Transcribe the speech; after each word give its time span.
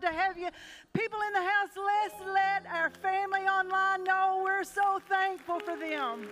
honored 0.00 0.16
to 0.16 0.22
have 0.22 0.38
you. 0.38 0.48
People 0.92 1.18
in 1.26 1.32
the 1.32 1.40
house, 1.40 1.70
let's 1.76 2.14
let 2.26 2.66
our 2.72 2.90
family 2.90 3.40
online 3.40 4.04
know 4.04 4.42
we're 4.44 4.64
so 4.64 5.00
thankful 5.08 5.60
for 5.60 5.76
them. 5.76 6.28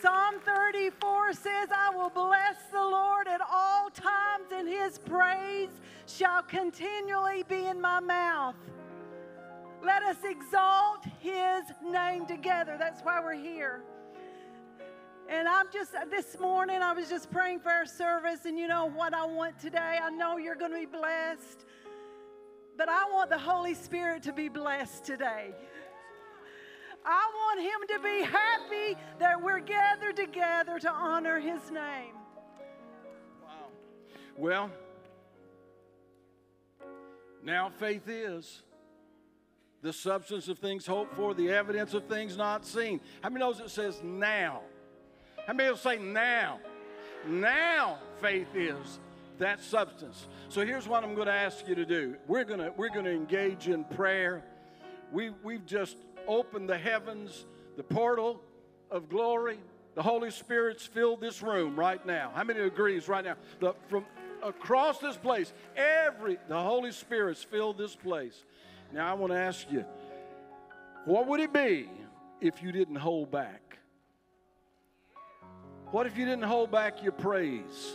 Psalm 0.00 0.34
34 0.44 1.32
says, 1.32 1.68
I 1.74 1.90
will 1.94 2.10
bless 2.10 2.56
the 2.70 2.80
Lord 2.80 3.26
at 3.26 3.40
all 3.40 3.90
times, 3.90 4.52
and 4.52 4.68
his 4.68 4.98
praise 4.98 5.70
shall 6.06 6.42
continually 6.42 7.44
be 7.48 7.66
in 7.66 7.80
my 7.80 8.00
mouth. 8.00 8.54
Let 9.84 10.02
us 10.02 10.18
exalt 10.24 11.04
his 11.20 11.64
name 11.84 12.26
together. 12.26 12.76
That's 12.78 13.00
why 13.02 13.20
we're 13.20 13.34
here. 13.34 13.82
And 15.28 15.48
I'm 15.48 15.66
just, 15.72 15.92
this 16.08 16.38
morning, 16.38 16.82
I 16.82 16.92
was 16.92 17.08
just 17.08 17.30
praying 17.30 17.60
for 17.60 17.70
our 17.70 17.86
service, 17.86 18.44
and 18.44 18.56
you 18.58 18.68
know 18.68 18.86
what 18.86 19.12
I 19.12 19.24
want 19.26 19.58
today? 19.58 19.98
I 20.00 20.08
know 20.10 20.36
you're 20.36 20.54
going 20.54 20.70
to 20.70 20.78
be 20.78 20.86
blessed, 20.86 21.64
but 22.76 22.88
I 22.88 23.10
want 23.12 23.30
the 23.30 23.38
Holy 23.38 23.74
Spirit 23.74 24.22
to 24.24 24.32
be 24.32 24.48
blessed 24.48 25.04
today. 25.04 25.52
I 27.04 27.30
want 27.34 27.60
him 27.60 27.96
to 27.96 28.02
be 28.02 28.22
happy 28.22 29.00
that 29.18 29.40
we're 29.40 29.60
gathered 29.60 30.16
together 30.16 30.78
to 30.78 30.90
honor 30.90 31.40
his 31.40 31.70
name. 31.70 32.14
Wow. 33.42 33.50
Well, 34.36 34.70
now 37.42 37.68
faith 37.68 38.08
is 38.08 38.62
the 39.82 39.92
substance 39.92 40.48
of 40.48 40.58
things 40.58 40.86
hoped 40.86 41.14
for, 41.14 41.34
the 41.34 41.50
evidence 41.50 41.94
of 41.94 42.06
things 42.06 42.36
not 42.36 42.64
seen. 42.64 43.00
How 43.22 43.28
many 43.28 43.40
knows 43.40 43.60
it 43.60 43.70
says 43.70 44.00
now? 44.04 44.62
How 45.46 45.52
many 45.52 45.68
will 45.70 45.76
say 45.76 45.96
now? 45.98 46.58
Now 47.26 47.98
faith 48.20 48.48
is 48.54 48.98
that 49.38 49.62
substance. 49.62 50.26
So 50.48 50.64
here's 50.64 50.88
what 50.88 51.04
I'm 51.04 51.14
going 51.14 51.26
to 51.26 51.32
ask 51.32 51.66
you 51.68 51.74
to 51.74 51.84
do. 51.84 52.16
We're 52.26 52.44
going 52.44 52.60
to 52.60 52.72
we're 52.76 52.90
going 52.90 53.04
to 53.04 53.12
engage 53.12 53.68
in 53.68 53.84
prayer. 53.84 54.42
We 55.12 55.30
we've 55.42 55.64
just 55.64 55.96
opened 56.26 56.68
the 56.68 56.78
heavens, 56.78 57.46
the 57.76 57.82
portal 57.82 58.40
of 58.90 59.08
glory. 59.08 59.58
The 59.94 60.02
Holy 60.02 60.30
Spirit's 60.30 60.84
filled 60.84 61.20
this 61.20 61.42
room 61.42 61.78
right 61.78 62.04
now. 62.04 62.30
How 62.34 62.44
many 62.44 62.60
agrees 62.60 63.08
right 63.08 63.24
now? 63.24 63.36
The, 63.60 63.74
from 63.88 64.04
across 64.42 64.98
this 64.98 65.16
place, 65.16 65.52
every 65.76 66.38
the 66.48 66.60
Holy 66.60 66.92
Spirit's 66.92 67.42
filled 67.42 67.78
this 67.78 67.94
place. 67.94 68.44
Now 68.92 69.10
I 69.10 69.14
want 69.14 69.32
to 69.32 69.38
ask 69.38 69.70
you, 69.70 69.84
what 71.04 71.26
would 71.28 71.40
it 71.40 71.52
be 71.52 71.88
if 72.40 72.62
you 72.62 72.72
didn't 72.72 72.96
hold 72.96 73.30
back? 73.30 73.65
What 75.90 76.06
if 76.06 76.16
you 76.16 76.24
didn't 76.24 76.44
hold 76.44 76.70
back 76.70 77.02
your 77.02 77.12
praise? 77.12 77.94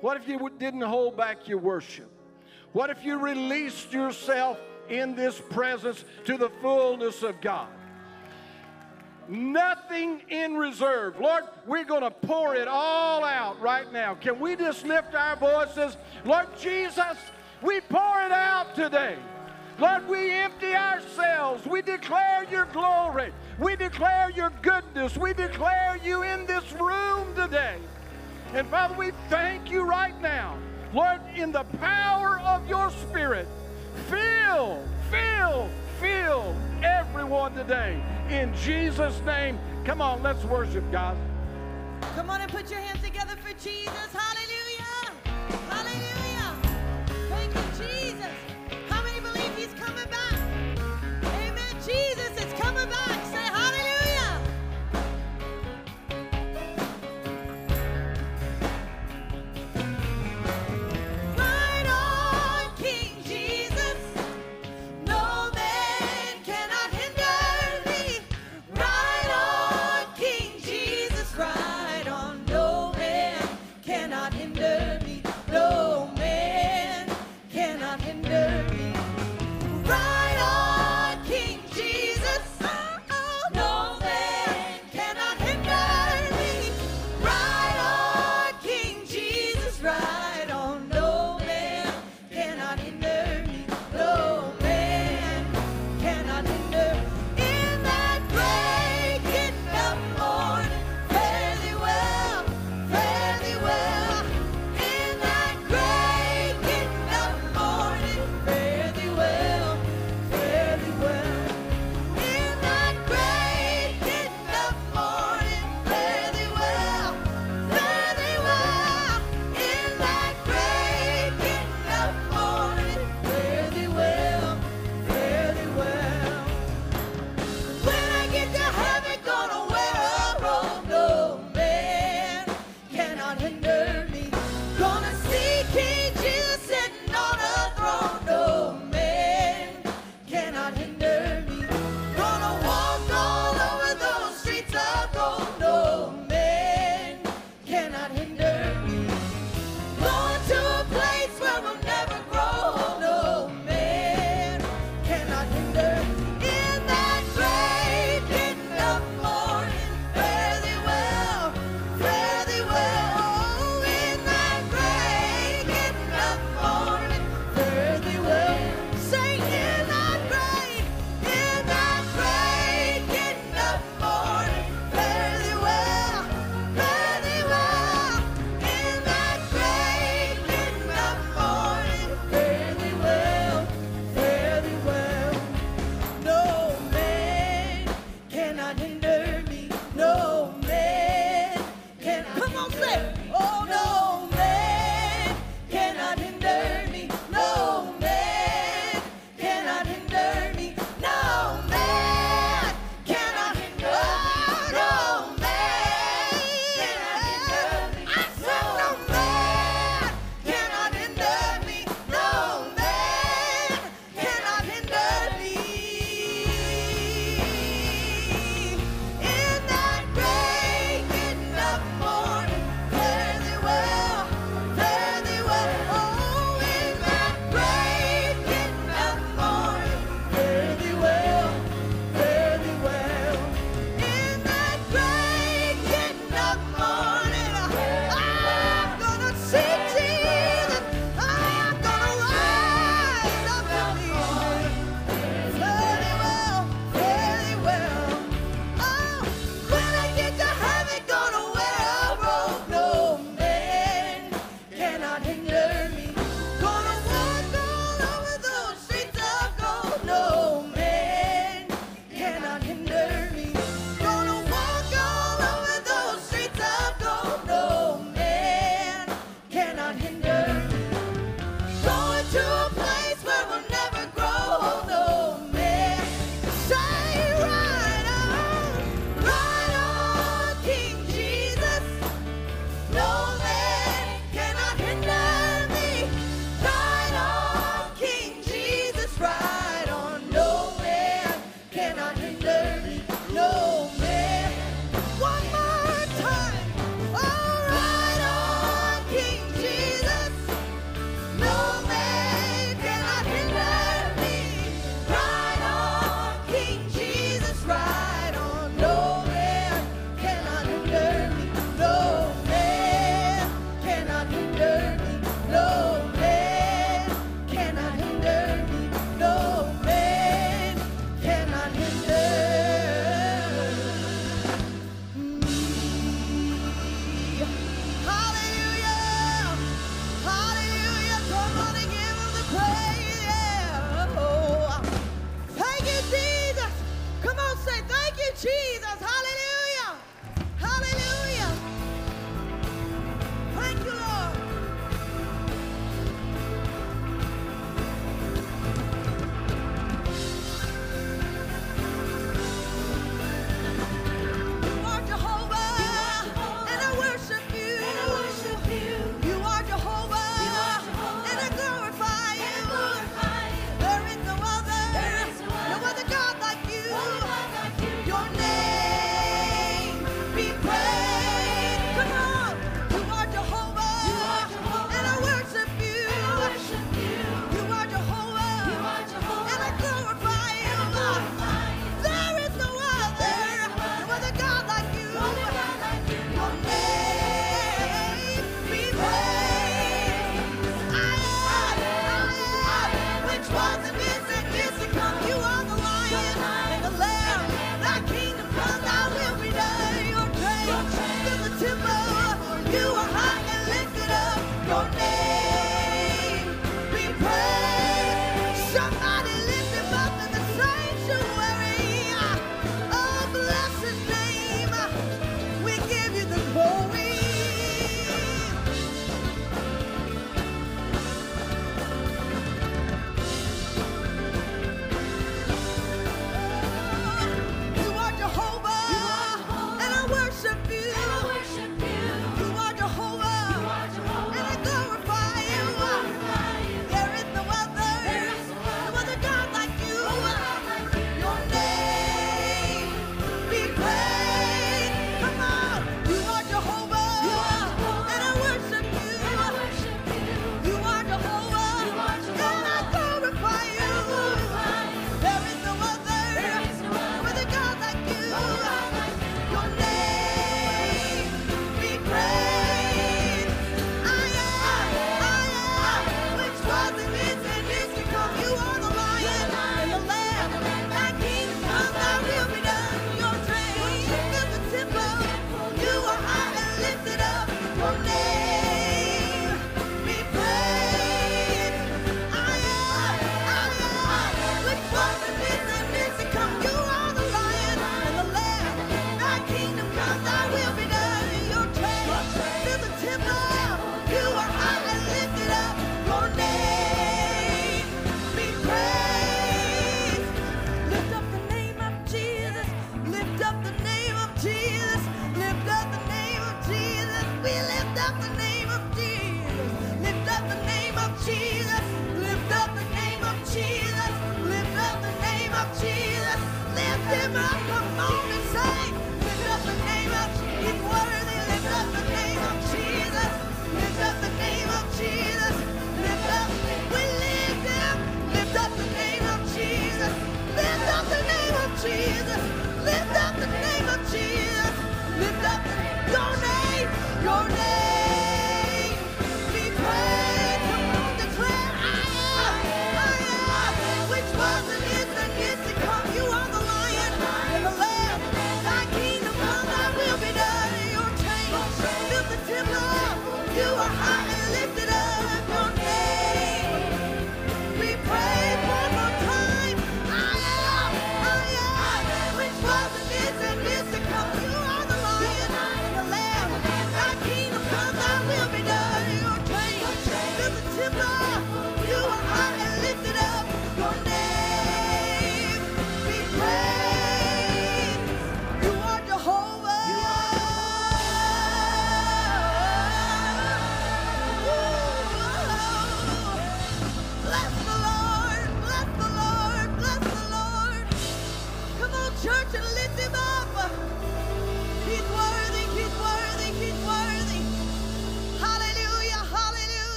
What 0.00 0.16
if 0.16 0.28
you 0.28 0.50
didn't 0.58 0.82
hold 0.82 1.16
back 1.16 1.48
your 1.48 1.58
worship? 1.58 2.10
What 2.72 2.90
if 2.90 3.04
you 3.04 3.18
released 3.18 3.92
yourself 3.92 4.58
in 4.88 5.14
this 5.14 5.40
presence 5.50 6.04
to 6.24 6.36
the 6.36 6.50
fullness 6.62 7.22
of 7.22 7.40
God? 7.40 7.68
Nothing 9.28 10.22
in 10.28 10.56
reserve. 10.56 11.20
Lord, 11.20 11.44
we're 11.66 11.84
going 11.84 12.02
to 12.02 12.10
pour 12.10 12.54
it 12.54 12.66
all 12.66 13.24
out 13.24 13.60
right 13.60 13.92
now. 13.92 14.14
Can 14.14 14.40
we 14.40 14.56
just 14.56 14.84
lift 14.84 15.14
our 15.14 15.36
voices? 15.36 15.96
Lord 16.24 16.46
Jesus, 16.58 17.16
we 17.62 17.80
pour 17.80 18.22
it 18.22 18.32
out 18.32 18.74
today. 18.74 19.16
Lord, 19.80 20.06
we 20.08 20.30
empty 20.30 20.74
ourselves. 20.74 21.64
We 21.64 21.80
declare 21.80 22.44
your 22.50 22.66
glory. 22.66 23.32
We 23.58 23.76
declare 23.76 24.30
your 24.30 24.50
goodness. 24.60 25.16
We 25.16 25.32
declare 25.32 25.98
you 26.04 26.22
in 26.22 26.44
this 26.44 26.70
room 26.72 27.34
today. 27.34 27.76
And 28.52 28.66
Father, 28.68 28.94
we 28.98 29.12
thank 29.30 29.70
you 29.70 29.82
right 29.82 30.20
now. 30.20 30.58
Lord, 30.92 31.20
in 31.34 31.50
the 31.50 31.64
power 31.78 32.40
of 32.40 32.68
your 32.68 32.90
Spirit, 32.90 33.48
fill, 34.10 34.84
fill, 35.10 35.68
fill 35.98 36.54
everyone 36.82 37.54
today. 37.54 38.02
In 38.28 38.52
Jesus' 38.56 39.18
name. 39.24 39.58
Come 39.86 40.02
on, 40.02 40.22
let's 40.22 40.44
worship 40.44 40.84
God. 40.92 41.16
Come 42.14 42.28
on 42.28 42.42
and 42.42 42.52
put 42.52 42.70
your 42.70 42.80
hands 42.80 43.02
together 43.02 43.34
for 43.36 43.52
Jesus. 43.54 44.12
Hallelujah. 44.12 45.14
Hallelujah. 45.70 46.09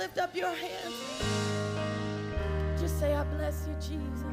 lift 0.00 0.16
up 0.16 0.34
your 0.34 0.54
hands, 0.54 0.94
just 2.80 2.98
say, 2.98 3.12
I 3.12 3.22
bless 3.36 3.66
you, 3.68 3.74
Jesus. 3.74 4.24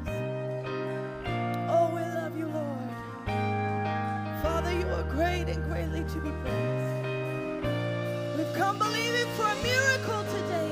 Oh, 1.67 1.91
we 1.93 1.99
love 1.99 2.37
you, 2.37 2.47
Lord. 2.47 2.89
Father, 4.41 4.71
you 4.71 4.87
are 4.87 5.03
great 5.11 5.49
and 5.49 5.61
greatly 5.65 6.05
to 6.05 6.19
be 6.21 6.31
praised. 6.41 7.67
We've 8.37 8.53
come 8.55 8.79
believing 8.79 9.27
for 9.35 9.43
a 9.43 9.55
miracle 9.61 10.23
today. 10.37 10.71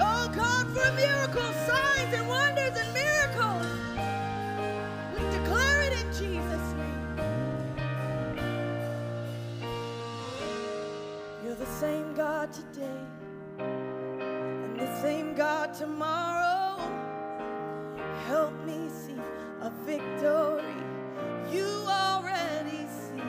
Oh, 0.00 0.32
God, 0.34 0.66
for 0.74 0.80
a 0.80 0.94
miracle, 0.94 1.52
signs 1.68 2.14
and 2.14 2.26
wonders 2.26 2.74
and 2.78 2.94
miracles. 2.94 3.66
We 5.12 5.20
declare 5.38 5.82
it 5.82 5.92
in 6.00 6.06
Jesus' 6.12 6.72
name. 6.80 7.26
You're 11.44 11.56
the 11.56 11.72
same 11.78 12.14
God 12.14 12.50
today 12.54 13.19
tomorrow. 15.76 16.76
Help 18.26 18.52
me 18.64 18.88
see 18.88 19.20
a 19.62 19.70
victory 19.84 20.74
you 21.52 21.66
already 21.88 22.86
see. 22.88 23.22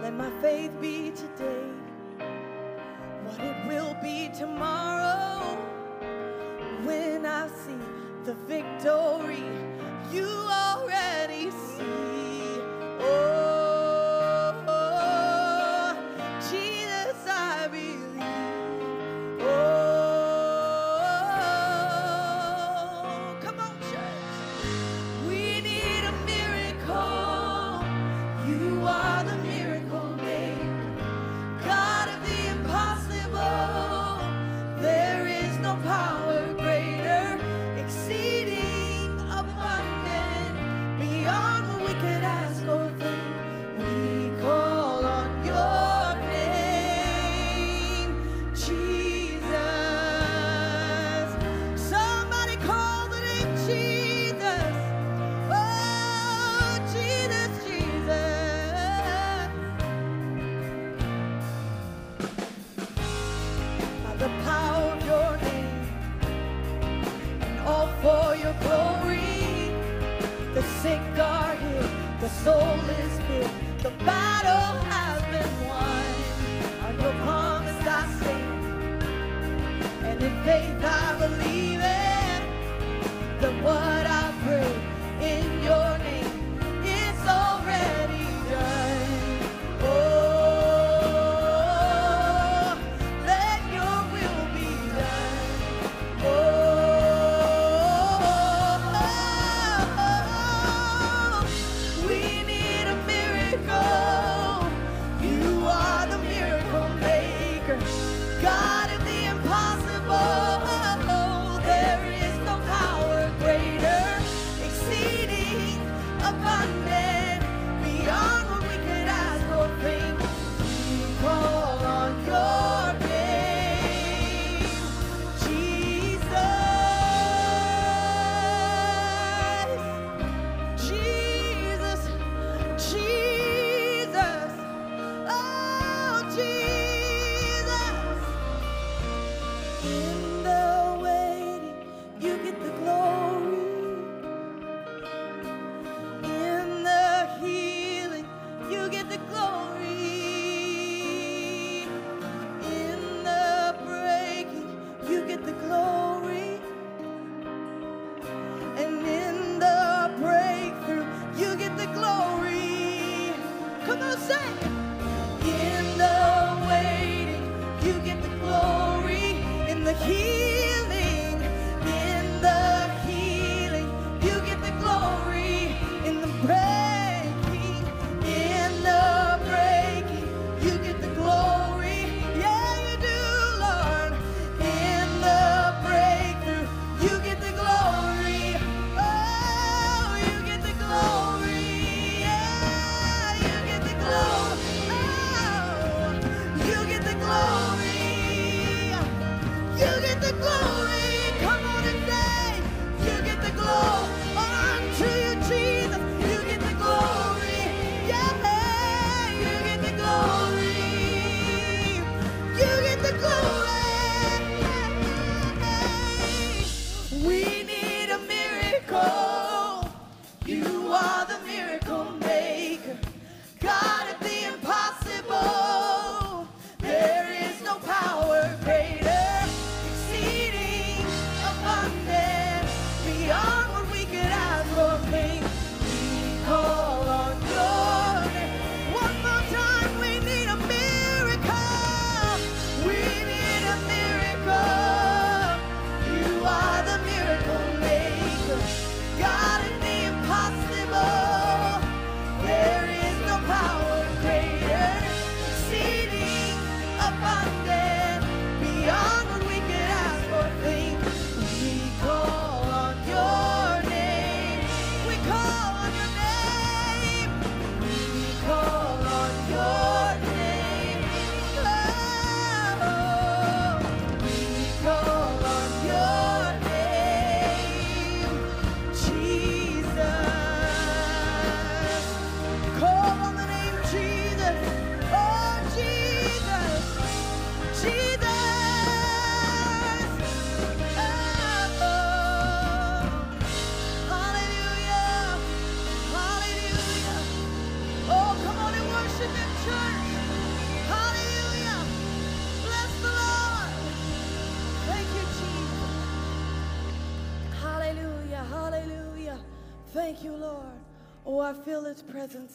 Let 0.00 0.14
my 0.14 0.30
faith 0.40 0.72
be 0.80 1.10
today 1.10 1.70
what 3.24 3.40
it 3.40 3.66
will 3.66 3.96
be 4.02 4.30
tomorrow 4.36 5.40
when 6.84 7.26
I 7.26 7.48
see 7.48 7.78
the 8.24 8.34
victory 8.46 9.44
you 10.12 10.39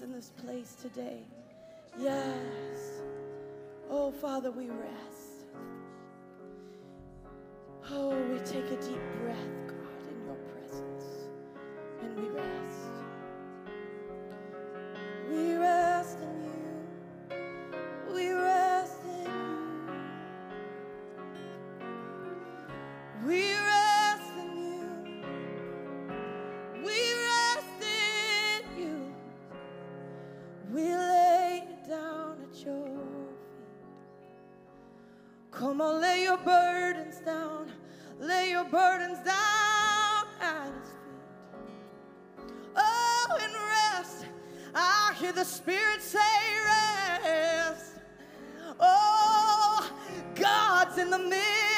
in 0.05 0.11
this 0.11 0.31
place 0.37 0.75
today. 0.79 1.17
Come 35.55 35.79
on, 35.79 36.01
lay 36.01 36.23
your 36.23 36.37
burdens 36.37 37.21
down. 37.25 37.71
Lay 38.19 38.49
your 38.49 38.65
burdens 38.65 39.19
down 39.19 40.25
at 40.41 40.65
his 40.65 40.89
feet. 40.89 42.45
Oh, 42.75 43.39
and 43.41 43.53
rest. 43.53 44.25
I 44.73 45.13
hear 45.17 45.31
the 45.31 45.45
Spirit 45.45 46.01
say, 46.01 46.19
Rest. 46.65 47.93
Oh, 48.81 49.89
God's 50.35 50.97
in 50.97 51.09
the 51.09 51.19
midst. 51.19 51.74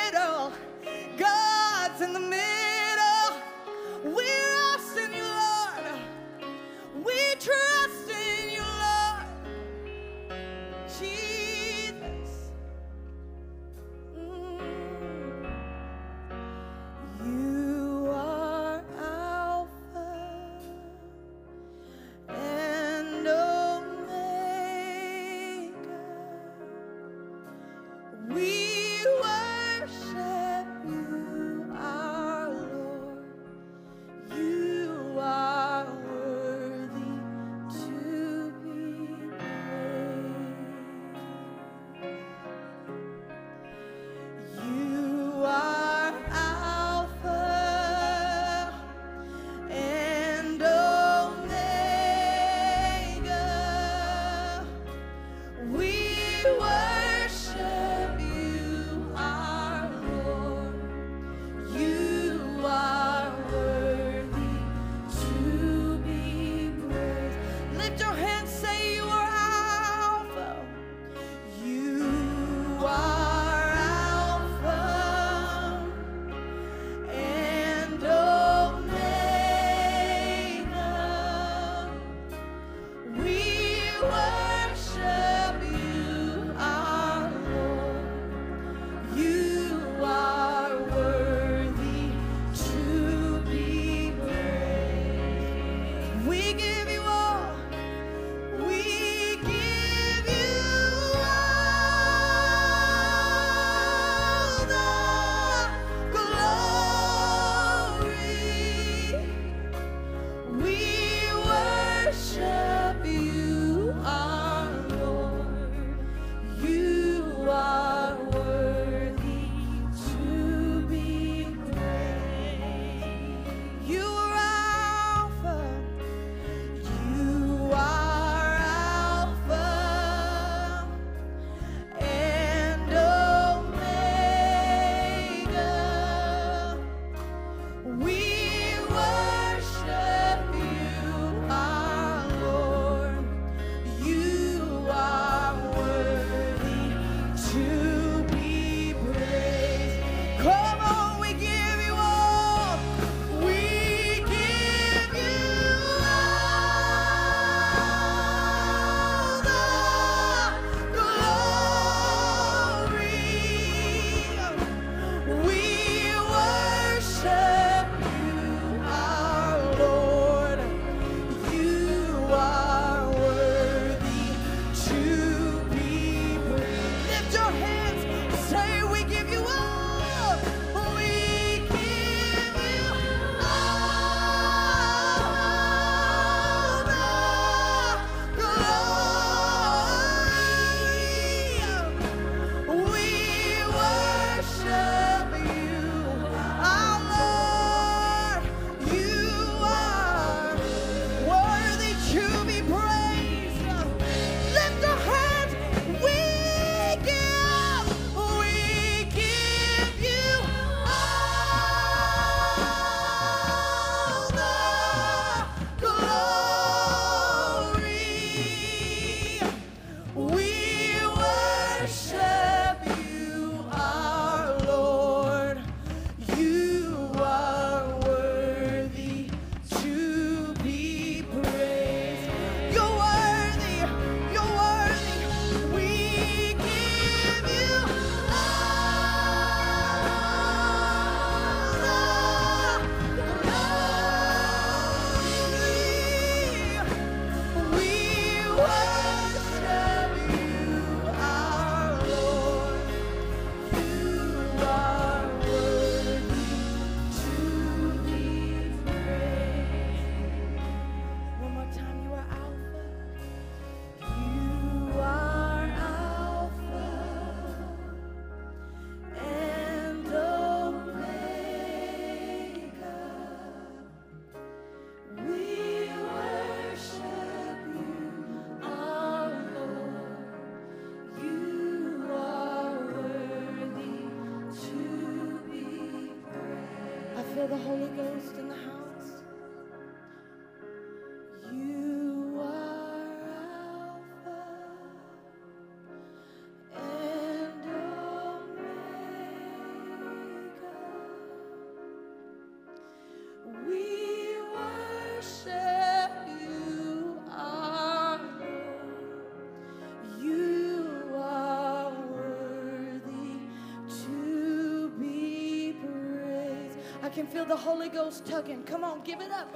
can 317.18 317.26
feel 317.26 317.46
the 317.46 317.58
Holy 317.58 317.90
Ghost 317.90 318.28
tugging. 318.28 318.62
Come 318.62 318.84
on, 318.84 319.02
give 319.04 319.22
it 319.22 319.32
up. 319.32 319.50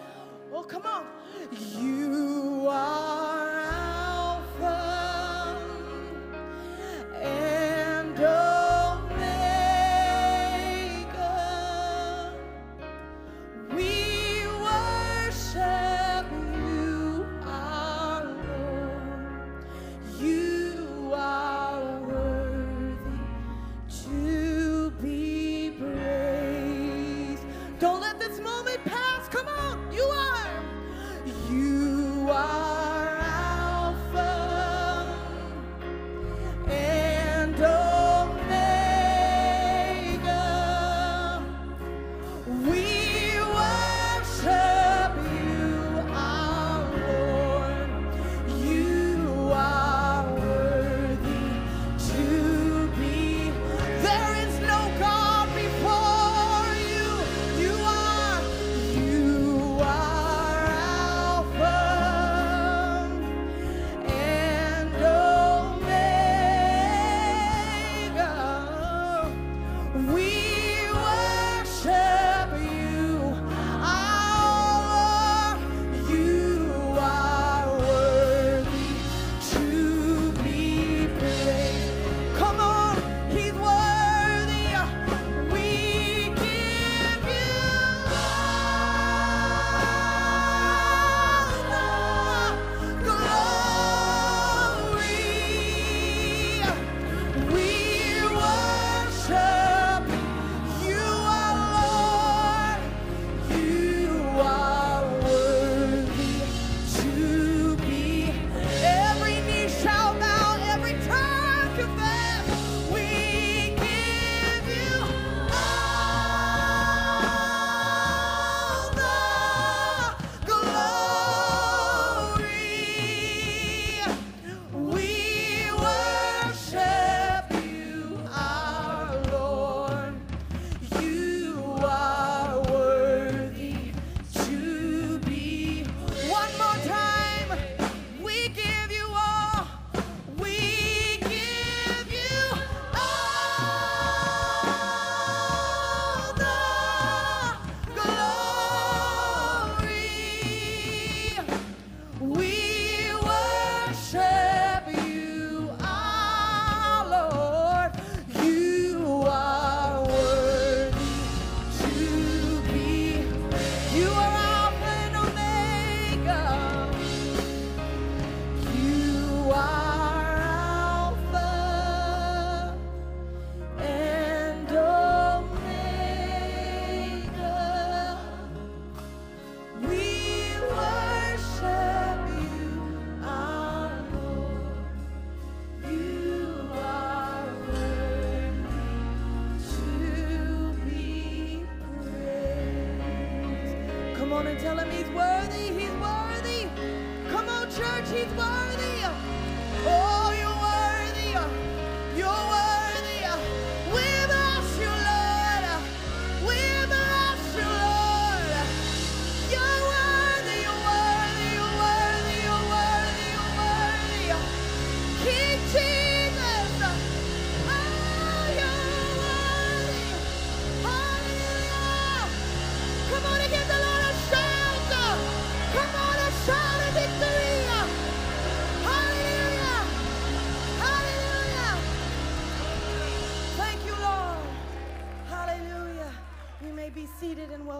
Oh, 0.51 0.63
come 0.63 0.83
on. 0.83 1.05
You 1.79 2.10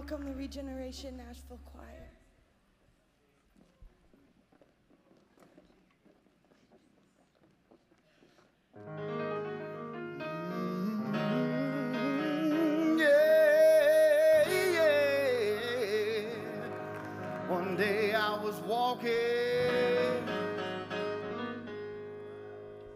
welcome 0.01 0.25
the 0.25 0.33
Regeneration 0.33 1.15
Nashville 1.15 1.59
Choir. 1.63 2.09
Mm, 8.73 9.47
one 17.47 17.75
day 17.75 18.15
i 18.15 18.43
was 18.43 18.55
walking 18.61 19.11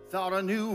thought 0.10 0.34
I 0.34 0.42
knew 0.42 0.72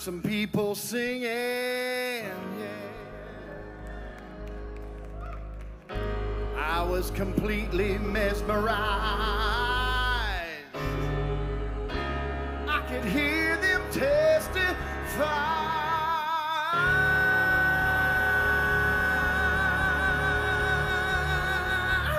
some 0.00 0.22
people 0.22 0.74
singing. 0.74 1.26
Yeah. 1.26 2.34
I 6.56 6.82
was 6.82 7.10
completely 7.10 7.98
mesmerized. 7.98 8.78
I 12.66 12.80
could 12.88 13.04
hear 13.04 13.58
them 13.58 13.82
testify. 13.92 14.70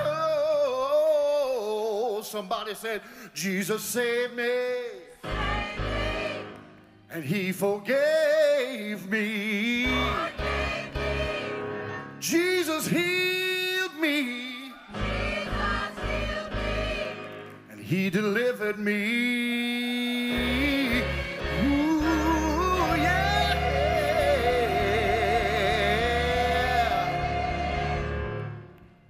Oh, 0.04 2.20
somebody 2.22 2.74
said, 2.74 3.02
Jesus 3.34 3.82
saved 3.82 4.36
me. 4.36 4.81
And 7.12 7.22
he 7.22 7.52
forgave 7.52 9.10
me. 9.10 9.86
Jesus 12.18 12.86
healed 12.86 13.94
me. 14.00 14.72
And 17.70 17.80
he 17.80 18.08
delivered 18.08 18.78
me. 18.78 19.92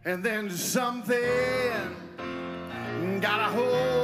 And 0.05 0.25
then 0.25 0.51
something 0.51 1.17
got 3.21 3.41
a 3.41 3.45
hold 3.45 4.02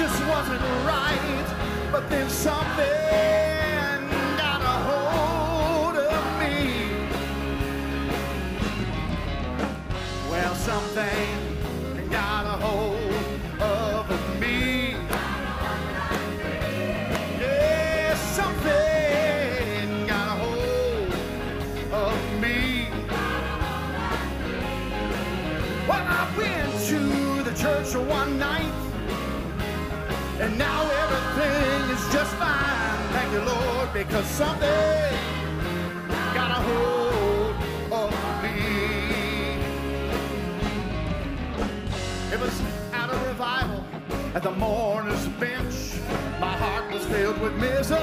just 0.00 0.26
wasn't 0.26 0.62
right 0.86 1.88
but 1.92 2.08
then 2.08 2.26
something 2.30 3.39
everything 31.40 31.96
is 31.96 32.12
just 32.12 32.34
fine. 32.36 32.98
Thank 33.12 33.32
you, 33.32 33.40
Lord, 33.40 33.92
because 33.92 34.26
something 34.26 34.68
got 36.34 36.50
a 36.50 36.60
hold 36.68 37.54
of 37.92 38.42
me. 38.42 38.58
It 42.32 42.40
was 42.40 42.60
at 42.92 43.08
a 43.10 43.28
revival 43.28 43.84
at 44.34 44.42
the 44.42 44.52
mourner's 44.52 45.26
bench. 45.44 45.94
My 46.40 46.56
heart 46.56 46.92
was 46.92 47.04
filled 47.06 47.40
with 47.40 47.54
misery. 47.56 47.98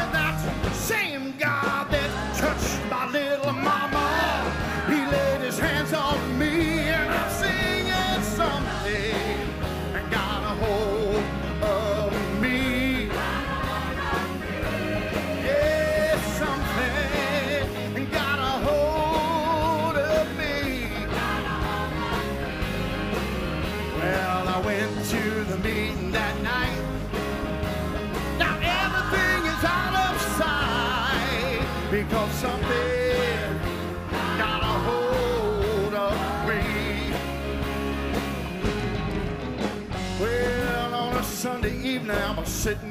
And 0.00 0.08
that 0.14 0.38
same 0.74 1.34
God 1.38 1.90
that 1.90 2.36
touched 2.36 2.80
my 2.90 3.10
little 3.10 3.21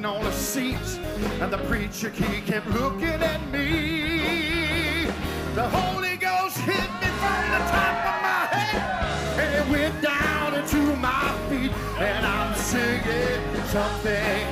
sitting 0.02 0.04
on 0.04 0.26
a 0.26 0.32
seat, 0.32 1.00
and 1.40 1.52
the 1.52 1.58
preacher 1.58 2.10
he 2.10 2.40
kept 2.40 2.66
looking 2.68 3.22
at 3.22 3.40
me. 3.50 5.06
The 5.54 5.68
Holy 5.68 6.16
Ghost 6.16 6.58
hit 6.58 6.90
me 7.00 7.08
from 7.20 7.42
the 7.50 7.62
top 7.70 7.96
of 8.10 8.22
my 8.22 8.46
head, 8.50 9.38
and 9.38 9.54
it 9.54 9.70
went 9.70 10.02
down 10.02 10.54
into 10.54 10.96
my 10.96 11.32
feet, 11.48 11.72
and 11.98 12.26
I'm 12.26 12.54
singing 12.54 13.66
something 13.66 14.46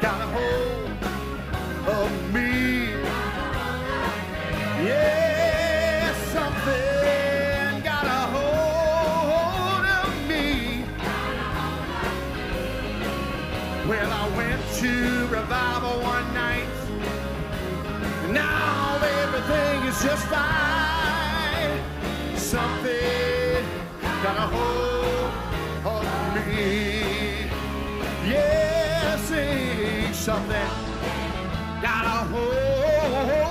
got 0.00 0.20
a 0.20 0.26
hold 0.26 0.91
to 14.82 15.28
revival 15.28 16.00
one 16.00 16.34
night. 16.34 16.66
Now 18.32 18.98
everything 19.22 19.84
is 19.84 20.02
just 20.02 20.26
fine. 20.26 21.78
Something 22.36 23.64
got 24.24 24.36
a 24.38 24.48
hold 24.54 26.04
of 26.04 26.46
me. 26.48 27.46
Yeah, 28.28 29.16
sing 29.18 30.12
something 30.12 30.68
got 31.80 32.04
a 32.04 32.18
hold 32.32 33.41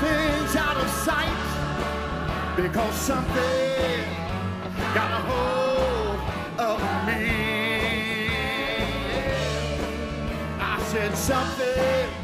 Out 0.00 0.76
of 0.76 0.88
sight 0.90 2.54
because 2.56 2.94
something 2.94 4.04
got 4.94 5.10
a 5.10 5.22
hold 5.26 6.20
of 6.58 6.80
me. 7.06 8.30
I 10.60 10.80
said 10.86 11.16
something 11.16 12.17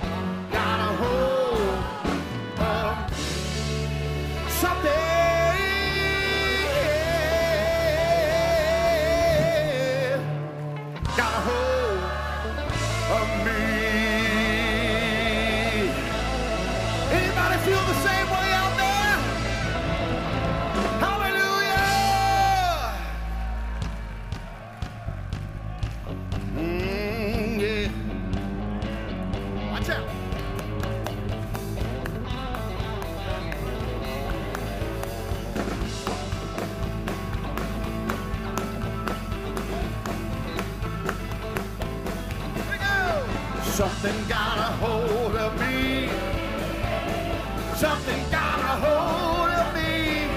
Something 47.76 48.22
got 48.30 48.60
a 48.60 48.74
hold 48.86 49.50
of 49.50 49.74
me. 49.74 50.28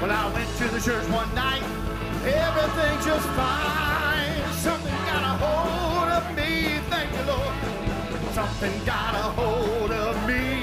When 0.00 0.12
I 0.12 0.32
went 0.32 0.48
to 0.58 0.68
the 0.68 0.80
church 0.80 1.04
one 1.08 1.34
night, 1.34 1.62
everything 2.24 2.94
just 3.04 3.26
fine. 3.34 4.52
Something 4.54 4.94
got 5.10 5.22
a 5.26 5.34
hold 5.42 6.08
of 6.08 6.36
me. 6.36 6.78
Thank 6.88 7.10
you, 7.16 7.24
Lord. 7.26 7.54
Something 8.32 8.72
got 8.86 9.14
a 9.14 9.26
hold 9.34 9.90
of 9.90 10.14
me. 10.28 10.62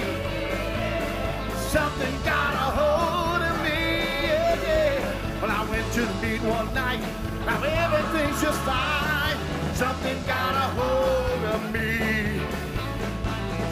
Something 1.67 2.15
got 2.23 2.53
a 2.53 2.67
hold 2.79 3.41
of 3.43 3.61
me. 3.61 3.79
Yeah, 4.23 4.55
yeah. 4.63 5.41
When 5.41 5.51
I 5.51 5.69
went 5.69 5.91
to 5.93 6.01
the 6.01 6.13
meet 6.25 6.41
one 6.43 6.73
night, 6.73 7.01
now 7.45 7.61
everything's 7.61 8.41
just 8.41 8.59
fine. 8.61 9.37
Something 9.75 10.17
got 10.25 10.55
a 10.55 10.67
hold 10.79 11.43
of 11.55 11.73
me. 11.73 12.39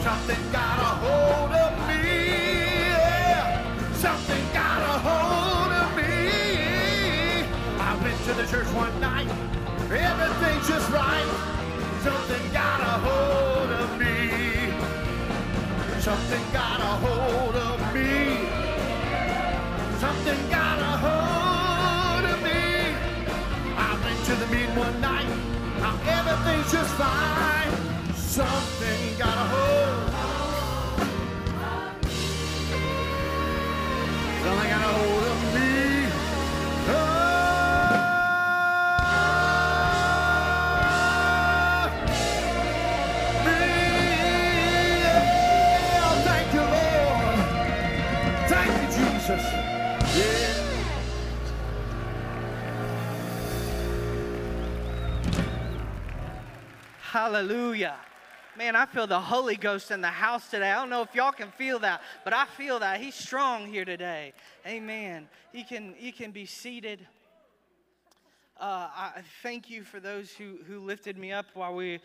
Something 0.04 0.52
got 0.52 0.78
a 0.78 0.92
hold 1.02 1.52
of 1.52 1.60
me. 1.60 1.65
Church 8.50 8.66
one 8.74 9.00
night. 9.00 9.26
Everything's 9.90 10.68
just 10.68 10.88
right. 10.90 11.26
Something 12.02 12.52
got 12.52 12.80
a 12.80 12.94
hold 13.06 13.70
of 13.82 13.98
me. 13.98 14.70
Something 15.98 16.44
got 16.52 16.78
a 16.78 16.92
hold 17.02 17.56
of 17.56 17.80
me. 17.92 18.46
Something 19.98 20.48
got 20.48 20.78
a 20.78 20.92
hold 21.04 22.24
of 22.30 22.42
me. 22.44 22.94
I 23.76 23.98
went 24.04 24.24
to 24.26 24.34
the 24.36 24.46
meeting 24.46 24.76
one 24.76 25.00
night. 25.00 25.26
Now 25.80 25.98
everything's 26.06 26.70
just 26.70 26.94
fine. 26.94 27.72
Something 28.14 29.18
got 29.18 29.36
a 29.36 29.46
hold. 29.54 30.06
Something 34.44 34.70
got 34.70 34.82
a 34.82 34.92
hold 34.98 35.24
of 35.24 35.35
Jesus. 49.26 49.52
Yeah. 50.16 50.52
Hallelujah. 57.00 57.96
Man, 58.56 58.76
I 58.76 58.86
feel 58.86 59.08
the 59.08 59.18
Holy 59.18 59.56
Ghost 59.56 59.90
in 59.90 60.00
the 60.00 60.06
house 60.06 60.48
today. 60.48 60.70
I 60.70 60.76
don't 60.76 60.90
know 60.90 61.02
if 61.02 61.12
y'all 61.12 61.32
can 61.32 61.50
feel 61.50 61.80
that, 61.80 62.02
but 62.22 62.32
I 62.34 62.46
feel 62.56 62.78
that. 62.78 63.00
He's 63.00 63.16
strong 63.16 63.66
here 63.66 63.84
today. 63.84 64.32
Amen. 64.64 65.26
You 65.52 65.64
can, 65.64 65.96
you 65.98 66.12
can 66.12 66.30
be 66.30 66.46
seated. 66.46 67.04
Uh, 68.60 68.88
I 68.94 69.22
thank 69.42 69.68
you 69.68 69.82
for 69.82 69.98
those 69.98 70.30
who, 70.30 70.58
who 70.68 70.78
lifted 70.78 71.18
me 71.18 71.32
up 71.32 71.46
while 71.54 71.74
we 71.74 71.98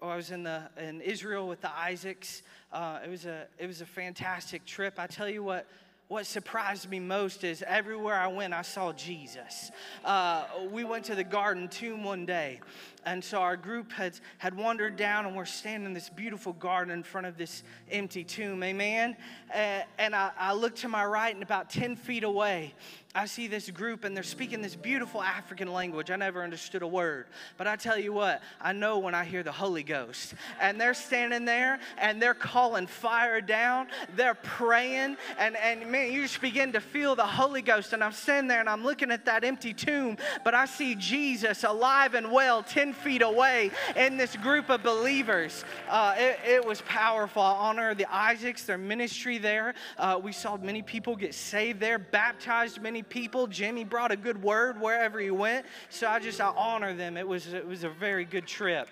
while 0.00 0.10
I 0.10 0.16
was 0.16 0.32
in 0.32 0.42
the 0.42 0.68
in 0.76 1.00
Israel 1.00 1.48
with 1.48 1.60
the 1.60 1.70
Isaacs. 1.74 2.42
Uh, 2.72 2.98
it 3.02 3.08
was 3.08 3.24
a 3.24 3.46
it 3.58 3.66
was 3.66 3.80
a 3.80 3.86
fantastic 3.86 4.66
trip. 4.66 4.94
I 4.98 5.06
tell 5.06 5.28
you 5.28 5.42
what. 5.42 5.66
What 6.08 6.26
surprised 6.26 6.90
me 6.90 7.00
most 7.00 7.44
is 7.44 7.64
everywhere 7.66 8.14
I 8.14 8.26
went, 8.26 8.52
I 8.52 8.62
saw 8.62 8.92
Jesus. 8.92 9.70
Uh, 10.04 10.44
we 10.70 10.84
went 10.84 11.06
to 11.06 11.14
the 11.14 11.24
Garden 11.24 11.66
Tomb 11.68 12.04
one 12.04 12.26
day, 12.26 12.60
and 13.06 13.22
so 13.22 13.38
our 13.38 13.56
group 13.56 13.92
had, 13.92 14.18
had 14.38 14.56
wandered 14.56 14.96
down, 14.96 15.26
and 15.26 15.36
we're 15.36 15.44
standing 15.44 15.86
in 15.86 15.92
this 15.92 16.08
beautiful 16.08 16.52
garden 16.52 16.92
in 16.92 17.02
front 17.02 17.26
of 17.26 17.36
this 17.36 17.62
empty 17.90 18.24
tomb. 18.24 18.62
Amen. 18.62 19.16
Uh, 19.52 19.82
and 19.98 20.14
I, 20.14 20.30
I 20.38 20.52
look 20.54 20.74
to 20.76 20.88
my 20.88 21.04
right, 21.04 21.34
and 21.34 21.42
about 21.42 21.70
10 21.70 21.96
feet 21.96 22.24
away, 22.24 22.74
I 23.16 23.26
see 23.26 23.46
this 23.46 23.70
group 23.70 24.02
and 24.02 24.16
they're 24.16 24.24
speaking 24.24 24.60
this 24.60 24.74
beautiful 24.74 25.22
African 25.22 25.72
language. 25.72 26.10
I 26.10 26.16
never 26.16 26.42
understood 26.42 26.82
a 26.82 26.86
word. 26.86 27.26
But 27.56 27.68
I 27.68 27.76
tell 27.76 27.96
you 27.96 28.12
what, 28.12 28.42
I 28.60 28.72
know 28.72 28.98
when 28.98 29.14
I 29.14 29.22
hear 29.22 29.44
the 29.44 29.52
Holy 29.52 29.84
Ghost. 29.84 30.34
And 30.60 30.80
they're 30.80 30.94
standing 30.94 31.44
there 31.44 31.78
and 31.96 32.20
they're 32.20 32.34
calling 32.34 32.88
fire 32.88 33.40
down. 33.40 33.86
They're 34.16 34.34
praying. 34.34 35.16
And, 35.38 35.56
and 35.56 35.92
man, 35.92 36.12
you 36.12 36.22
just 36.22 36.40
begin 36.40 36.72
to 36.72 36.80
feel 36.80 37.14
the 37.14 37.22
Holy 37.22 37.62
Ghost. 37.62 37.92
And 37.92 38.02
I'm 38.02 38.10
standing 38.10 38.48
there 38.48 38.58
and 38.58 38.68
I'm 38.68 38.82
looking 38.82 39.12
at 39.12 39.26
that 39.26 39.44
empty 39.44 39.72
tomb, 39.72 40.16
but 40.42 40.54
I 40.54 40.66
see 40.66 40.96
Jesus 40.96 41.62
alive 41.62 42.14
and 42.14 42.32
well 42.32 42.64
10 42.64 42.93
feet 42.94 43.22
away 43.22 43.70
in 43.96 44.16
this 44.16 44.36
group 44.36 44.70
of 44.70 44.82
believers. 44.82 45.64
Uh, 45.88 46.14
it, 46.16 46.38
it 46.46 46.64
was 46.64 46.80
powerful. 46.82 47.42
I 47.42 47.52
honor 47.52 47.94
the 47.94 48.06
Isaacs, 48.12 48.64
their 48.64 48.78
ministry 48.78 49.38
there. 49.38 49.74
Uh, 49.98 50.20
we 50.22 50.32
saw 50.32 50.56
many 50.56 50.82
people 50.82 51.16
get 51.16 51.34
saved 51.34 51.80
there, 51.80 51.98
baptized 51.98 52.80
many 52.80 53.02
people. 53.02 53.46
Jimmy 53.46 53.84
brought 53.84 54.12
a 54.12 54.16
good 54.16 54.42
word 54.42 54.80
wherever 54.80 55.18
he 55.20 55.30
went. 55.30 55.66
So 55.90 56.08
I 56.08 56.18
just 56.18 56.40
I 56.40 56.52
honor 56.56 56.94
them. 56.94 57.16
It 57.16 57.26
was 57.26 57.52
it 57.52 57.66
was 57.66 57.84
a 57.84 57.90
very 57.90 58.24
good 58.24 58.46
trip. 58.46 58.88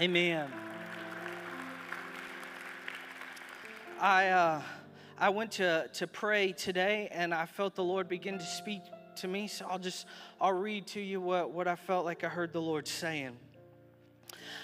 Amen. 0.00 0.50
I 4.00 4.28
uh, 4.28 4.62
I 5.18 5.30
went 5.30 5.52
to 5.52 5.88
to 5.94 6.06
pray 6.06 6.52
today, 6.52 7.08
and 7.10 7.34
I 7.34 7.46
felt 7.46 7.74
the 7.74 7.84
Lord 7.84 8.08
begin 8.08 8.38
to 8.38 8.46
speak 8.46 8.82
to 9.20 9.28
me. 9.28 9.48
So 9.48 9.66
I'll 9.68 9.78
just 9.78 10.06
I'll 10.40 10.52
read 10.52 10.86
to 10.88 11.00
you 11.00 11.20
what 11.20 11.50
what 11.50 11.68
I 11.68 11.76
felt 11.76 12.04
like 12.04 12.24
I 12.24 12.28
heard 12.28 12.52
the 12.52 12.60
Lord 12.60 12.86
saying. 12.88 13.36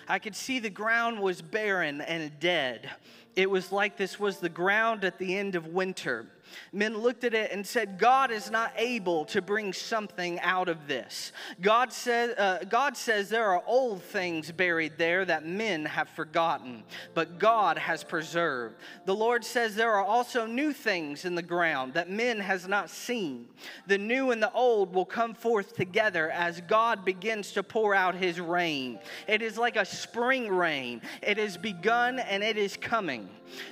I 0.09 0.18
could 0.18 0.36
see 0.36 0.59
the 0.59 0.70
ground 0.70 1.20
was 1.20 1.42
barren 1.42 2.00
and 2.00 2.38
dead. 2.40 2.90
It 3.36 3.50
was 3.50 3.72
like 3.72 3.96
this 3.96 4.18
was 4.20 4.38
the 4.38 4.48
ground 4.48 5.05
at 5.05 5.18
the 5.18 5.36
end 5.36 5.55
of 5.55 5.68
winter. 5.68 6.26
Men 6.72 6.99
looked 6.99 7.24
at 7.24 7.34
it 7.34 7.53
and 7.53 7.66
said, 7.66 7.99
God 7.99 8.30
is 8.30 8.51
not 8.51 8.72
able 8.76 9.24
to 9.26 9.42
bring 9.42 9.72
something 9.72 10.40
out 10.40 10.68
of 10.68 10.86
this. 10.86 11.32
God, 11.61 11.92
says, 11.92 12.36
uh, 12.36 12.64
God 12.68 12.97
says 12.97 13.28
there 13.28 13.47
are 13.47 13.62
old 13.66 14.03
things 14.03 14.51
buried 14.53 14.92
there 14.99 15.24
that 15.24 15.47
men 15.47 15.84
have 15.84 16.09
forgotten, 16.09 16.82
but 17.14 17.38
God 17.38 17.78
has 17.78 18.05
preserved. 18.05 18.76
The 19.07 19.14
Lord 19.14 19.45
says 19.45 19.74
there 19.74 19.92
are 19.92 20.05
also 20.05 20.47
new 20.47 20.72
things 20.72 21.24
in 21.24 21.34
the 21.34 21.42
ground 21.42 21.95
that 21.95 22.11
men 22.11 22.40
has 22.40 22.66
not 22.66 22.90
seen. 22.90 23.49
The 23.86 23.99
new 23.99 24.30
and 24.30 24.42
the 24.42 24.53
old 24.53 24.95
will 24.95 25.05
come 25.05 25.34
forth 25.34 25.74
together 25.74 26.30
as 26.30 26.61
God 26.62 27.05
begins 27.05 27.53
to 27.53 27.62
pour 27.62 27.95
out 27.95 28.14
his 28.14 28.40
rain. 28.40 28.99
It 29.26 29.42
is 29.42 29.57
like 29.57 29.76
a 29.76 29.84
spring 29.84 30.49
rain. 30.49 31.03
It 31.22 31.38
has 31.38 31.57
begun 31.57 32.18
and 32.18 32.42
it 32.42 32.57
is 32.57 32.76
coming. 32.76 33.28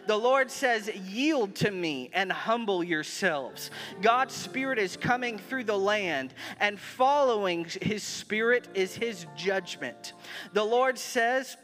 The 0.07 0.17
Lord 0.17 0.51
says, 0.51 0.91
Yield 1.09 1.55
to 1.57 1.71
me 1.71 2.11
and 2.13 2.31
humble 2.31 2.62
yourselves. 2.85 3.71
God's 4.01 4.35
Spirit 4.35 4.79
is 4.79 4.97
coming 4.97 5.39
through 5.39 5.65
the 5.65 5.79
land, 5.79 6.33
and 6.61 6.79
following 6.79 7.67
His 7.83 8.03
Spirit 8.03 8.69
is 8.75 8.95
His 8.95 9.27
judgment. 9.37 10.13
The 10.53 10.65
Lord 10.65 10.97
says, 10.99 11.57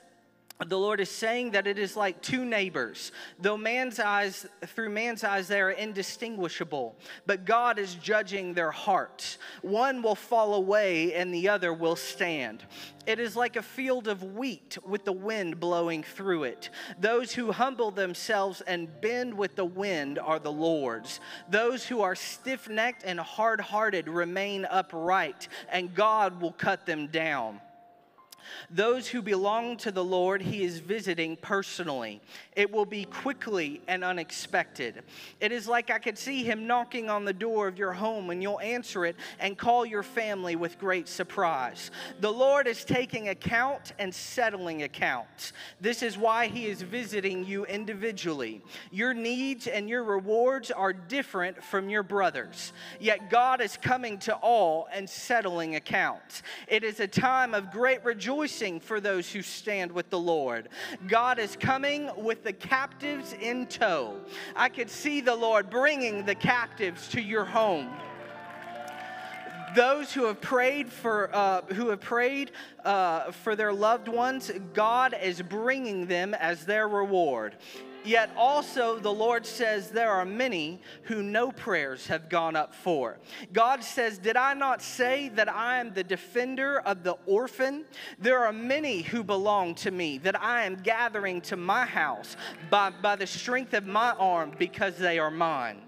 the 0.67 0.79
Lord 0.79 0.99
is 0.99 1.11
saying 1.11 1.53
that 1.53 1.69
it 1.69 1.79
is 1.79 1.97
like 1.97 2.21
two 2.21 2.45
neighbors. 2.45 3.13
Though 3.39 3.57
man's 3.57 4.01
eyes, 4.01 4.45
through 4.67 4.91
man's 4.91 5.23
eyes, 5.23 5.47
they 5.47 5.61
are 5.61 5.71
indistinguishable, 5.71 6.97
but 7.27 7.45
God 7.45 7.79
is 7.79 7.95
judging 7.95 8.55
their 8.55 8.73
hearts. 8.73 9.39
One 9.63 10.03
will 10.03 10.17
fall 10.17 10.55
away 10.55 11.15
and 11.15 11.33
the 11.33 11.49
other 11.49 11.73
will 11.73 11.95
stand. 11.95 12.65
It 13.07 13.21
is 13.21 13.37
like 13.37 13.55
a 13.55 13.63
field 13.63 14.09
of 14.09 14.23
wheat 14.35 14.77
with 14.85 15.05
the 15.05 15.13
wind 15.13 15.61
blowing 15.61 16.03
through 16.03 16.45
it. 16.45 16.71
Those 16.99 17.33
who 17.33 17.53
humble 17.53 17.93
themselves 17.93 18.61
and 18.63 19.01
bend 19.01 19.33
with 19.33 19.55
the 19.55 19.65
wind 19.65 20.19
are 20.19 20.41
the 20.41 20.53
Lord's. 20.53 21.21
Those 21.49 21.87
who 21.87 22.01
are 22.03 22.17
stiff 22.17 22.69
necked 22.69 23.05
and 23.05 23.21
hard 23.21 23.61
hearted 23.61 24.09
remain 24.09 24.67
upright, 24.69 25.47
and 25.71 25.95
God 25.95 26.43
will 26.43 26.53
cut 26.53 26.85
them 26.85 27.07
down. 27.07 27.61
Those 28.71 29.09
who 29.09 29.23
belong 29.23 29.77
to 29.79 29.91
the 29.91 30.05
Lord, 30.05 30.43
He 30.43 30.63
is 30.63 30.79
visiting 30.79 31.37
personally. 31.37 32.21
It 32.55 32.71
will 32.71 32.85
be 32.85 33.05
quickly 33.05 33.81
and 33.89 34.05
unexpected. 34.05 35.03
It 35.41 35.53
is 35.53 35.69
like 35.69 35.91
I 35.91 35.99
could 35.99 36.19
see 36.19 36.43
Him 36.45 36.67
knocking 36.67 37.11
on 37.11 37.25
the 37.25 37.33
door 37.33 37.69
of 37.69 37.79
your 37.79 37.93
home 37.93 38.31
and 38.31 38.43
you'll 38.43 38.61
answer 38.61 39.05
it 39.05 39.17
and 39.39 39.57
call 39.57 39.85
your 39.85 40.03
family 40.03 40.57
with 40.57 40.79
great 40.79 41.09
surprise. 41.09 41.91
The 42.21 42.33
Lord 42.33 42.67
is 42.67 42.85
taking 42.85 43.29
account 43.29 43.93
and 43.99 44.15
settling 44.15 44.83
accounts. 44.83 45.53
This 45.81 46.03
is 46.03 46.19
why 46.19 46.49
He 46.49 46.67
is 46.67 46.83
visiting 46.83 47.45
you 47.45 47.65
individually. 47.67 48.63
Your 48.91 49.15
needs 49.15 49.67
and 49.67 49.89
your 49.89 50.05
rewards 50.05 50.71
are 50.71 50.93
different 50.93 51.63
from 51.63 51.89
your 51.89 52.03
brothers, 52.03 52.73
yet 53.01 53.31
God 53.31 53.61
is 53.61 53.77
coming 53.77 54.19
to 54.21 54.35
all 54.35 54.89
and 54.93 55.09
settling 55.09 55.77
accounts. 55.77 56.43
It 56.67 56.85
is 56.85 57.01
a 57.01 57.07
time 57.07 57.55
of 57.55 57.71
great 57.71 58.05
rejoicing 58.05 58.28
for 58.81 59.01
those 59.01 59.31
who 59.31 59.43
stand 59.43 59.93
with 59.93 60.11
the 60.11 60.19
Lord. 60.19 60.69
God 61.07 61.39
is 61.39 61.57
coming 61.57 62.11
with 62.17 62.45
the 62.45 62.53
captives 62.53 63.35
in 63.41 63.67
tow. 63.67 64.17
I 64.57 64.69
could 64.69 64.91
see 64.91 65.21
the 65.21 65.35
Lord 65.35 65.71
bringing 65.71 66.25
the 66.25 66.35
captives 66.35 67.09
to 67.09 67.21
your 67.21 67.45
home 67.45 67.91
Those 69.75 70.13
who 70.13 70.25
have 70.27 70.41
prayed 70.41 70.91
for 70.91 71.31
uh, 71.35 71.63
who 71.75 71.89
have 71.91 72.01
prayed 72.01 72.53
uh, 72.85 73.31
for 73.33 73.57
their 73.57 73.73
loved 73.73 74.09
ones, 74.09 74.51
God 74.75 75.15
is 75.23 75.43
bringing 75.43 76.07
them 76.07 76.35
as 76.35 76.65
their 76.65 76.89
reward. 76.89 77.57
Yet 78.05 78.31
also, 78.37 78.99
the 78.99 79.13
Lord 79.13 79.45
says 79.45 79.91
there 79.91 80.11
are 80.11 80.25
many 80.25 80.81
who 81.03 81.23
no 81.23 81.53
prayers 81.53 82.07
have 82.07 82.29
gone 82.29 82.57
up 82.57 82.75
for. 82.75 83.19
God 83.53 83.83
says, 83.83 84.19
Did 84.19 84.37
I 84.37 84.55
not 84.55 84.83
say 84.83 85.29
that 85.31 85.49
I 85.49 85.81
am 85.81 85.93
the 85.93 86.05
defender 86.05 86.81
of 86.81 87.03
the 87.03 87.17
orphan? 87.27 87.85
There 88.19 88.39
are 88.39 88.53
many 88.53 89.03
who 89.03 89.23
belong 89.23 89.75
to 89.77 89.91
me 89.91 90.19
that 90.19 90.41
I 90.41 90.65
am 90.65 90.77
gathering 90.77 91.41
to 91.43 91.57
my 91.57 91.85
house 91.85 92.37
by, 92.71 92.91
by 92.91 93.17
the 93.17 93.27
strength 93.27 93.75
of 93.75 93.87
my 93.87 94.13
arm 94.13 94.53
because 94.59 94.97
they 94.97 95.19
are 95.19 95.31
mine. 95.31 95.83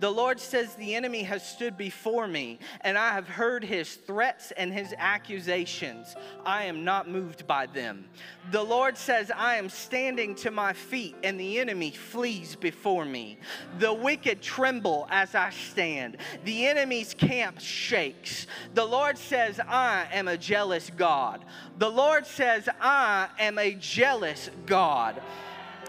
The 0.00 0.10
Lord 0.10 0.40
says, 0.40 0.74
The 0.74 0.94
enemy 0.94 1.22
has 1.24 1.46
stood 1.46 1.76
before 1.76 2.26
me, 2.26 2.58
and 2.80 2.96
I 2.96 3.12
have 3.12 3.28
heard 3.28 3.62
his 3.62 3.94
threats 3.94 4.50
and 4.52 4.72
his 4.72 4.94
accusations. 4.96 6.16
I 6.44 6.64
am 6.64 6.84
not 6.84 7.08
moved 7.08 7.46
by 7.46 7.66
them. 7.66 8.06
The 8.50 8.62
Lord 8.62 8.96
says, 8.96 9.30
I 9.30 9.56
am 9.56 9.68
standing 9.68 10.34
to 10.36 10.50
my 10.50 10.72
feet, 10.72 11.14
and 11.22 11.38
the 11.38 11.58
enemy 11.58 11.90
flees 11.90 12.56
before 12.56 13.04
me. 13.04 13.38
The 13.78 13.92
wicked 13.92 14.40
tremble 14.40 15.06
as 15.10 15.34
I 15.34 15.50
stand, 15.50 16.16
the 16.44 16.66
enemy's 16.66 17.12
camp 17.12 17.60
shakes. 17.60 18.46
The 18.72 18.84
Lord 18.84 19.18
says, 19.18 19.60
I 19.60 20.06
am 20.12 20.28
a 20.28 20.38
jealous 20.38 20.90
God. 20.96 21.44
The 21.78 21.90
Lord 21.90 22.26
says, 22.26 22.70
I 22.80 23.28
am 23.38 23.58
a 23.58 23.74
jealous 23.74 24.50
God 24.64 25.20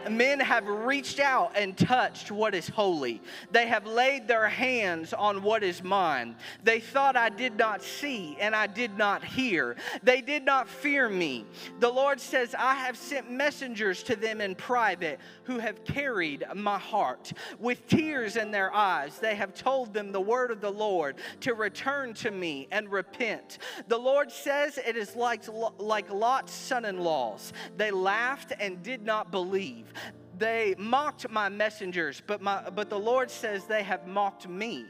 men 0.10 0.40
have 0.40 0.68
reached 0.68 1.20
out 1.20 1.52
and 1.56 1.78
touched 1.78 2.32
what 2.32 2.56
is 2.56 2.68
holy. 2.68 3.22
They 3.52 3.68
have 3.68 3.86
laid 3.86 4.28
their 4.28 4.48
hands 4.48 5.14
on 5.14 5.44
what 5.44 5.64
is 5.64 5.84
mine. 5.84 6.36
They 6.64 6.80
thought 6.80 7.16
I 7.16 7.30
did 7.30 7.58
not 7.58 7.84
see 7.84 8.38
and 8.40 8.56
I 8.56 8.68
did 8.68 8.98
not 8.98 9.24
hear. 9.24 9.76
They 10.04 10.22
did 10.22 10.44
not 10.44 10.68
fear 10.68 11.10
me. 11.10 11.46
The 11.80 11.90
Lord 11.90 12.20
says, 12.20 12.56
I 12.58 12.76
have 12.76 12.98
sent 12.98 13.32
messengers 13.32 14.04
to 14.04 14.16
them 14.16 14.42
in 14.42 14.56
private 14.56 15.20
who 15.52 15.60
have 15.60 15.84
carried 15.84 16.46
my 16.56 16.80
heart. 16.80 17.34
With 17.60 17.86
tears 17.88 18.38
in 18.38 18.52
their 18.52 18.74
eyes, 18.74 19.20
they 19.20 19.36
have 19.36 19.54
told 19.54 19.94
them 19.94 20.14
the 20.14 20.22
word 20.22 20.50
of 20.50 20.62
the 20.62 20.72
Lord 20.72 21.18
to 21.42 21.54
return 21.54 22.14
to 22.16 22.32
me 22.32 22.70
and 22.72 22.90
repent. 22.90 23.58
The 23.90 23.98
Lord 23.98 24.32
says 24.32 24.78
it 24.78 24.96
is 24.96 25.16
like, 25.16 25.44
like 25.78 26.10
Lot's 26.10 26.54
son 26.54 26.86
in 26.86 27.00
laws. 27.00 27.52
They 27.76 27.92
laughed 27.92 28.54
and 28.60 28.82
did 28.82 29.04
not 29.04 29.30
believe. 29.30 29.92
They 30.38 30.74
mocked 30.78 31.30
my 31.30 31.50
messengers, 31.50 32.24
but, 32.26 32.42
my, 32.42 32.70
but 32.70 32.90
the 32.90 32.98
Lord 32.98 33.30
says 33.30 33.66
they 33.66 33.84
have 33.84 34.08
mocked 34.08 34.48
me. 34.48 34.86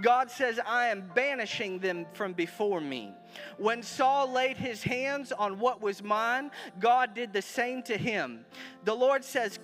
God 0.00 0.30
says, 0.30 0.60
I 0.64 0.86
am 0.86 1.10
banishing 1.14 1.78
them 1.78 2.06
from 2.12 2.32
before 2.32 2.80
me. 2.80 3.12
When 3.58 3.82
Saul 3.82 4.32
laid 4.32 4.56
his 4.56 4.82
hands 4.82 5.30
on 5.30 5.58
what 5.58 5.82
was 5.82 6.02
mine, 6.02 6.50
God 6.78 7.14
did 7.14 7.32
the 7.32 7.42
same 7.42 7.82
to 7.82 7.96
him. 7.96 8.46
The 8.84 8.94
Lord 8.94 9.24
says, 9.24 9.58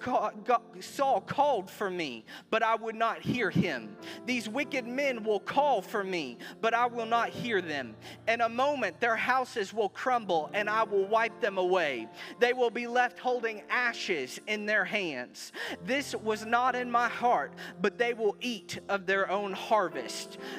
Saul 0.81 1.21
called 1.23 1.71
for 1.71 1.89
me, 1.89 2.25
but 2.51 2.63
I 2.63 2.75
would 2.75 2.97
not 2.97 3.23
hear 3.23 3.51
him. 3.51 3.97
These 4.27 4.49
wicked 4.49 4.87
men 4.87 5.25
will 5.25 5.41
call 5.41 5.81
for 5.81 6.05
me, 6.05 6.39
but 6.61 6.75
I 6.75 6.87
will 6.87 7.07
not 7.07 7.31
hear 7.31 7.63
them. 7.63 7.95
In 8.29 8.41
a 8.43 8.49
moment, 8.49 9.01
their 9.01 9.17
houses 9.17 9.73
will 9.73 9.89
crumble, 9.89 10.51
and 10.53 10.69
I 10.69 10.83
will 10.83 11.07
wipe 11.07 11.41
them 11.41 11.57
away. 11.57 12.09
They 12.41 12.53
will 12.53 12.71
be 12.71 12.87
left 12.87 13.19
holding 13.19 13.63
ashes 13.71 14.41
in 14.47 14.67
their 14.67 14.85
hands. 14.85 15.53
This 15.85 16.15
was 16.15 16.45
not 16.45 16.75
in 16.75 16.91
my 16.91 17.09
heart, 17.09 17.55
but 17.81 17.97
they 17.97 18.13
will 18.13 18.37
eat 18.41 18.81
of 18.89 19.07
their 19.07 19.31
own 19.31 19.53
harvest. 19.53 19.92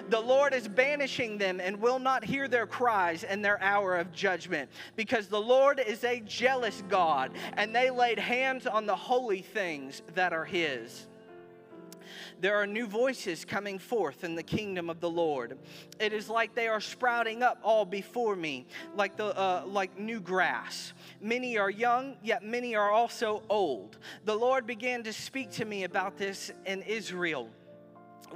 The 0.10 0.20
Lord 0.20 0.54
is 0.54 0.68
banishing 0.68 1.38
them 1.38 1.60
and 1.60 1.80
will 1.80 2.00
not 2.00 2.24
hear 2.24 2.48
their 2.48 2.68
cries 2.68 3.24
in 3.24 3.42
their 3.42 3.62
hour 3.62 3.98
of 3.98 4.12
judgment, 4.12 4.70
because 4.96 5.28
the 5.28 5.42
Lord 5.42 5.80
is 5.80 6.04
a 6.04 6.20
jealous 6.22 6.84
God, 6.90 7.32
and 7.54 7.76
they 7.76 7.90
laid 7.90 8.20
hands 8.20 8.68
on 8.68 8.86
the 8.86 8.96
holy 8.96 9.42
things 9.42 10.02
that 10.16 10.34
are 10.34 10.46
His. 10.46 11.08
There 12.42 12.58
are 12.58 12.68
new 12.68 12.88
voices 12.88 13.46
coming 13.46 13.80
forth 13.80 14.24
in 14.24 14.36
the 14.36 14.44
kingdom 14.44 14.90
of 14.90 15.00
the 15.00 15.10
Lord. 15.10 15.58
It 16.00 16.12
is 16.12 16.30
like 16.30 16.54
they 16.54 16.68
are 16.68 16.82
sprouting 16.82 17.42
up 17.42 17.60
all 17.64 17.86
before 17.86 18.36
me, 18.36 18.66
like, 18.96 19.16
the, 19.16 19.28
uh, 19.38 19.64
like 19.66 19.98
new 19.98 20.20
grass. 20.20 20.94
Many 21.22 21.58
are 21.58 21.70
young, 21.70 22.18
yet 22.22 22.44
many 22.44 22.76
are 22.76 22.92
also 22.92 23.44
old. 23.50 23.98
The 24.26 24.36
Lord 24.36 24.68
began 24.68 25.04
to 25.04 25.14
speak 25.14 25.52
to 25.52 25.66
me 25.66 25.86
about 25.86 26.18
this 26.18 26.52
in 26.66 26.82
Israel 26.82 27.50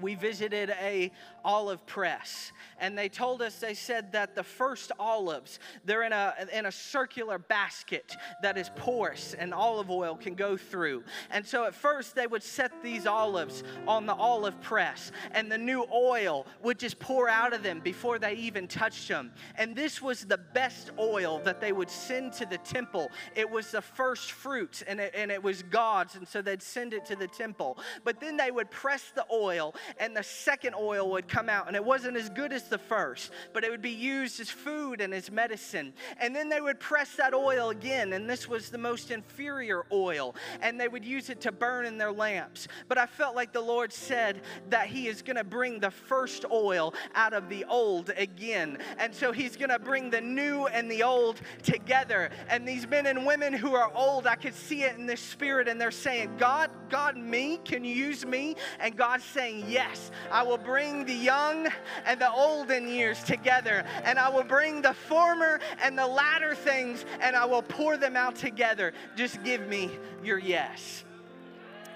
we 0.01 0.15
visited 0.15 0.69
a 0.81 1.11
olive 1.47 1.83
press. 1.85 2.51
And 2.79 2.95
they 2.95 3.07
told 3.09 3.41
us 3.41 3.57
they 3.57 3.73
said 3.73 4.11
that 4.11 4.35
the 4.35 4.43
first 4.43 4.91
olives 4.99 5.59
they're 5.85 6.03
in 6.03 6.11
a 6.11 6.33
in 6.53 6.65
a 6.65 6.71
circular 6.71 7.39
basket 7.39 8.15
that 8.41 8.57
is 8.57 8.69
porous 8.75 9.33
and 9.33 9.53
olive 9.53 9.89
oil 9.89 10.15
can 10.15 10.35
go 10.35 10.57
through. 10.57 11.03
And 11.31 11.45
so 11.45 11.63
at 11.63 11.73
first 11.73 12.13
they 12.15 12.27
would 12.27 12.43
set 12.43 12.83
these 12.83 13.07
olives 13.07 13.63
on 13.87 14.05
the 14.05 14.13
olive 14.13 14.59
press 14.61 15.11
and 15.31 15.49
the 15.49 15.57
new 15.57 15.87
oil 15.91 16.45
would 16.61 16.77
just 16.77 16.99
pour 16.99 17.29
out 17.29 17.53
of 17.53 17.63
them 17.63 17.79
before 17.79 18.19
they 18.19 18.33
even 18.33 18.67
touched 18.67 19.07
them 19.07 19.31
and 19.55 19.75
this 19.75 20.01
was 20.01 20.25
the 20.25 20.37
best 20.37 20.91
oil 20.99 21.39
that 21.45 21.61
they 21.61 21.71
would 21.71 21.89
send 21.89 22.33
to 22.33 22.45
the 22.45 22.57
temple. 22.57 23.09
It 23.35 23.49
was 23.49 23.71
the 23.71 23.81
first 23.81 24.33
fruits 24.33 24.81
and 24.81 24.99
it, 24.99 25.13
and 25.15 25.31
it 25.31 25.41
was 25.41 25.63
god's 25.63 26.15
and 26.15 26.27
so 26.27 26.41
they'd 26.41 26.61
send 26.61 26.93
it 26.93 27.05
to 27.05 27.15
the 27.15 27.27
temple. 27.27 27.79
But 28.03 28.19
then 28.19 28.35
they 28.35 28.51
would 28.51 28.69
press 28.69 29.13
the 29.15 29.25
oil 29.31 29.73
and 29.97 30.15
the 30.15 30.23
second 30.23 30.75
oil 30.75 31.09
would 31.11 31.29
come 31.29 31.36
out. 31.37 31.67
And 31.67 31.75
it 31.75 31.83
wasn't 31.83 32.17
as 32.17 32.29
good 32.29 32.51
as 32.51 32.63
the 32.63 32.77
first, 32.77 33.31
but 33.53 33.63
it 33.63 33.71
would 33.71 33.81
be 33.81 33.91
used 33.91 34.39
as 34.39 34.49
food 34.49 35.01
and 35.01 35.13
as 35.13 35.29
medicine. 35.31 35.93
And 36.19 36.35
then 36.35 36.49
they 36.49 36.61
would 36.61 36.79
press 36.79 37.15
that 37.15 37.33
oil 37.33 37.69
again, 37.69 38.13
and 38.13 38.29
this 38.29 38.47
was 38.47 38.69
the 38.69 38.77
most 38.77 39.11
inferior 39.11 39.85
oil, 39.91 40.35
and 40.61 40.79
they 40.79 40.87
would 40.87 41.05
use 41.05 41.29
it 41.29 41.41
to 41.41 41.51
burn 41.51 41.85
in 41.85 41.97
their 41.97 42.11
lamps. 42.11 42.67
But 42.87 42.97
I 42.97 43.05
felt 43.05 43.35
like 43.35 43.53
the 43.53 43.61
Lord 43.61 43.93
said 43.93 44.41
that 44.69 44.87
He 44.87 45.07
is 45.07 45.21
going 45.21 45.37
to 45.37 45.43
bring 45.43 45.79
the 45.79 45.91
first 45.91 46.45
oil 46.51 46.93
out 47.15 47.33
of 47.33 47.49
the 47.49 47.65
old 47.65 48.11
again. 48.17 48.79
And 48.97 49.13
so 49.13 49.31
He's 49.31 49.55
going 49.55 49.69
to 49.69 49.79
bring 49.79 50.09
the 50.09 50.21
new 50.21 50.67
and 50.67 50.89
the 50.89 51.03
old 51.03 51.41
together. 51.63 52.29
And 52.49 52.67
these 52.67 52.87
men 52.87 53.05
and 53.05 53.25
women 53.25 53.53
who 53.53 53.75
are 53.75 53.91
old, 53.93 54.27
I 54.27 54.35
could 54.35 54.55
see 54.55 54.83
it 54.83 54.97
in 54.97 55.05
the 55.05 55.17
spirit, 55.17 55.67
and 55.67 55.79
they're 55.79 55.91
saying, 55.91 56.31
God, 56.37 56.69
God, 56.89 57.17
me, 57.17 57.59
can 57.63 57.83
you 57.83 57.93
use 57.93 58.25
me? 58.25 58.55
And 58.79 58.95
God's 58.95 59.23
saying, 59.23 59.65
Yes, 59.67 60.11
I 60.31 60.43
will 60.43 60.57
bring 60.57 61.05
the 61.05 61.13
young 61.17 61.67
and 62.05 62.19
the 62.21 62.31
old 62.31 62.57
olden 62.57 62.87
years 62.87 63.23
together, 63.23 63.85
and 64.03 64.17
I 64.17 64.29
will 64.29 64.43
bring 64.43 64.81
the 64.81 64.93
former 64.93 65.59
and 65.81 65.97
the 65.97 66.07
latter 66.07 66.55
things, 66.55 67.05
and 67.21 67.35
I 67.35 67.45
will 67.45 67.61
pour 67.61 67.97
them 67.97 68.15
out 68.15 68.35
together. 68.35 68.93
Just 69.15 69.43
give 69.43 69.67
me 69.67 69.91
your 70.23 70.39
yes. 70.39 71.03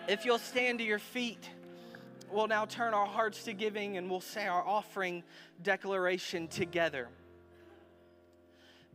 If 0.07 0.24
you'll 0.24 0.39
stand 0.39 0.80
to 0.80 0.86
your 0.86 0.99
feet, 0.99 1.49
we'll 2.32 2.47
now 2.47 2.65
turn 2.65 2.93
our 2.93 3.05
hearts 3.05 3.43
to 3.43 3.53
giving 3.53 3.97
and 3.97 4.09
we'll 4.09 4.22
say 4.22 4.47
our 4.47 4.65
offering 4.65 5.24
declaration 5.63 6.47
together. 6.47 7.09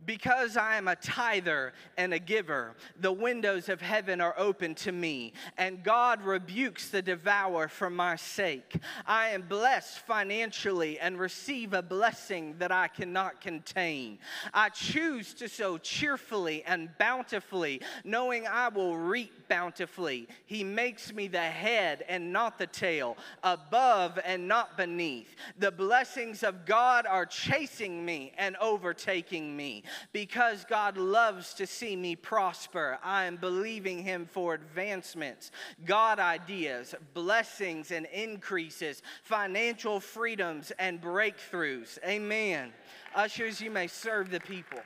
Because 0.05 0.55
I 0.55 0.77
am 0.77 0.87
a 0.87 0.95
tither 0.95 1.73
and 1.97 2.13
a 2.13 2.19
giver, 2.19 2.75
the 2.99 3.11
windows 3.11 3.67
of 3.67 3.81
heaven 3.81 4.21
are 4.21 4.35
open 4.37 4.73
to 4.75 4.91
me, 4.91 5.33
and 5.57 5.83
God 5.83 6.23
rebukes 6.23 6.89
the 6.89 7.01
devourer 7.01 7.67
for 7.67 7.89
my 7.89 8.15
sake. 8.15 8.77
I 9.05 9.29
am 9.29 9.41
blessed 9.41 9.99
financially 9.99 10.97
and 10.99 11.19
receive 11.19 11.73
a 11.73 11.81
blessing 11.81 12.55
that 12.59 12.71
I 12.71 12.87
cannot 12.87 13.41
contain. 13.41 14.19
I 14.53 14.69
choose 14.69 15.33
to 15.35 15.49
sow 15.49 15.77
cheerfully 15.77 16.63
and 16.65 16.89
bountifully, 16.97 17.81
knowing 18.05 18.47
I 18.47 18.69
will 18.69 18.95
reap 18.95 19.49
bountifully. 19.49 20.27
He 20.45 20.63
makes 20.63 21.11
me 21.11 21.27
the 21.27 21.39
head 21.39 22.05
and 22.07 22.31
not 22.31 22.57
the 22.57 22.67
tail, 22.67 23.17
above 23.43 24.19
and 24.23 24.47
not 24.47 24.77
beneath. 24.77 25.35
The 25.59 25.71
blessings 25.71 26.43
of 26.43 26.65
God 26.65 27.05
are 27.05 27.25
chasing 27.25 28.05
me 28.05 28.31
and 28.37 28.55
overtaking 28.57 29.55
me. 29.55 29.83
Because 30.11 30.65
God 30.65 30.97
loves 30.97 31.53
to 31.55 31.67
see 31.67 31.95
me 31.95 32.15
prosper, 32.15 32.99
I 33.03 33.25
am 33.25 33.37
believing 33.37 34.03
Him 34.03 34.25
for 34.25 34.53
advancements, 34.53 35.51
God 35.85 36.19
ideas, 36.19 36.95
blessings 37.13 37.91
and 37.91 38.05
increases, 38.07 39.01
financial 39.23 39.99
freedoms 39.99 40.71
and 40.79 41.01
breakthroughs. 41.01 41.97
Amen. 42.05 42.71
Ushers, 43.15 43.61
you 43.61 43.71
may 43.71 43.87
serve 43.87 44.29
the 44.29 44.39
people. 44.39 44.79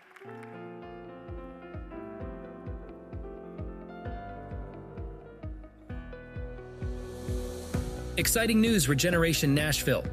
Exciting 8.18 8.62
news, 8.62 8.88
Regeneration 8.88 9.56
Nashville. 9.56 10.04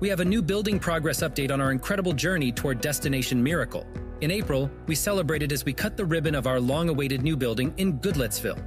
We 0.00 0.08
have 0.08 0.20
a 0.20 0.24
new 0.24 0.40
building 0.40 0.78
progress 0.78 1.20
update 1.20 1.50
on 1.50 1.60
our 1.60 1.72
incredible 1.72 2.14
journey 2.14 2.52
toward 2.52 2.80
Destination 2.80 3.42
Miracle. 3.42 3.86
In 4.22 4.30
April, 4.30 4.70
we 4.86 4.94
celebrated 4.94 5.52
as 5.52 5.66
we 5.66 5.74
cut 5.74 5.98
the 5.98 6.06
ribbon 6.06 6.34
of 6.34 6.46
our 6.46 6.58
long 6.58 6.88
awaited 6.88 7.20
new 7.20 7.36
building 7.36 7.74
in 7.76 7.98
Goodlettsville. 7.98 8.58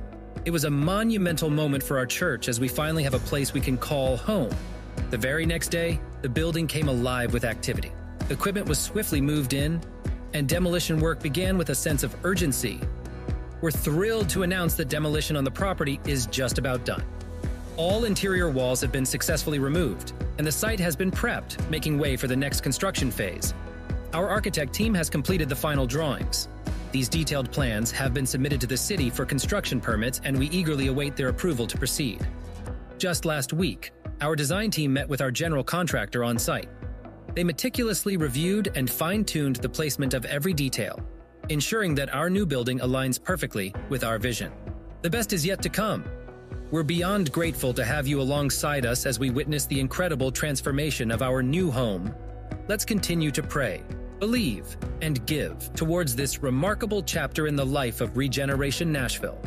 It 0.46 0.52
was 0.52 0.66
a 0.66 0.70
monumental 0.70 1.50
moment 1.50 1.82
for 1.82 1.98
our 1.98 2.06
church 2.06 2.50
as 2.50 2.60
we 2.60 2.68
finally 2.68 3.02
have 3.02 3.16
a 3.16 3.20
place 3.20 3.52
we 3.52 3.62
can 3.62 3.80
call 3.80 4.16
home. 4.16 4.52
The 5.10 5.18
very 5.18 5.48
next 5.48 5.70
day, 5.70 6.00
the 6.22 6.30
building 6.30 6.68
came 6.68 6.88
alive 6.88 7.34
with 7.34 7.46
activity. 7.46 7.92
Equipment 8.30 8.70
was 8.70 8.78
swiftly 8.78 9.20
moved 9.20 9.54
in, 9.54 9.82
and 10.34 10.48
demolition 10.48 11.00
work 11.00 11.20
began 11.20 11.58
with 11.58 11.72
a 11.72 11.76
sense 11.76 12.04
of 12.04 12.16
urgency. 12.24 12.80
We're 13.60 13.72
thrilled 13.72 14.30
to 14.30 14.44
announce 14.44 14.76
that 14.76 14.88
demolition 14.88 15.36
on 15.36 15.46
the 15.46 15.52
property 15.52 16.00
is 16.06 16.28
just 16.28 16.60
about 16.60 16.86
done. 16.86 17.04
All 17.76 18.06
interior 18.06 18.52
walls 18.52 18.82
have 18.82 18.92
been 18.92 19.06
successfully 19.06 19.58
removed, 19.58 20.14
and 20.38 20.46
the 20.46 20.52
site 20.52 20.80
has 20.80 20.96
been 20.96 21.10
prepped, 21.10 21.68
making 21.72 21.98
way 21.98 22.16
for 22.16 22.28
the 22.28 22.36
next 22.36 22.62
construction 22.62 23.10
phase. 23.10 23.52
Our 24.14 24.30
architect 24.30 24.74
team 24.74 24.94
has 24.94 25.10
completed 25.10 25.50
the 25.50 25.56
final 25.56 25.88
drawings. 25.88 26.48
These 26.92 27.10
detailed 27.10 27.52
plans 27.52 27.90
have 27.90 28.14
been 28.14 28.28
submitted 28.28 28.62
to 28.62 28.68
the 28.68 28.78
city 28.78 29.10
for 29.10 29.26
construction 29.26 29.82
permits, 29.82 30.22
and 30.24 30.38
we 30.38 30.52
eagerly 30.52 30.86
await 30.86 31.16
their 31.16 31.30
approval 31.30 31.66
to 31.66 31.76
proceed. 31.76 32.24
Just 33.00 33.26
last 33.26 33.54
week, 33.54 33.92
our 34.22 34.36
design 34.36 34.70
team 34.70 34.94
met 34.94 35.10
with 35.10 35.20
our 35.20 35.32
general 35.32 35.64
contractor 35.64 36.24
on 36.24 36.38
site. 36.38 36.70
They 37.34 37.44
meticulously 37.44 38.18
reviewed 38.18 38.72
and 38.76 38.88
fine 38.88 39.26
tuned 39.26 39.56
the 39.56 39.70
placement 39.70 40.14
of 40.14 40.26
every 40.26 40.54
detail, 40.54 41.00
ensuring 41.50 41.96
that 41.96 42.14
our 42.14 42.30
new 42.30 42.46
building 42.46 42.78
aligns 42.82 43.22
perfectly 43.22 43.74
with 43.90 44.04
our 44.04 44.20
vision. 44.20 44.52
The 45.02 45.10
best 45.10 45.34
is 45.34 45.44
yet 45.44 45.64
to 45.64 45.70
come. 45.70 46.06
We're 46.74 46.82
beyond 46.82 47.32
grateful 47.32 47.72
to 47.76 47.86
have 47.86 48.08
you 48.08 48.20
alongside 48.20 48.84
us 48.84 49.06
as 49.06 49.20
we 49.20 49.30
witness 49.30 49.68
the 49.68 49.80
incredible 49.80 50.32
transformation 50.32 51.12
of 51.12 51.22
our 51.22 51.44
new 51.44 51.70
home. 51.70 52.16
Let's 52.68 52.84
continue 52.84 53.30
to 53.30 53.44
pray, 53.44 53.84
believe, 54.20 54.76
and 55.00 55.24
give 55.28 55.72
towards 55.76 56.16
this 56.16 56.42
remarkable 56.42 57.04
chapter 57.04 57.46
in 57.46 57.56
the 57.56 57.64
life 57.64 58.02
of 58.02 58.18
Regeneration 58.18 58.92
Nashville. 58.92 59.40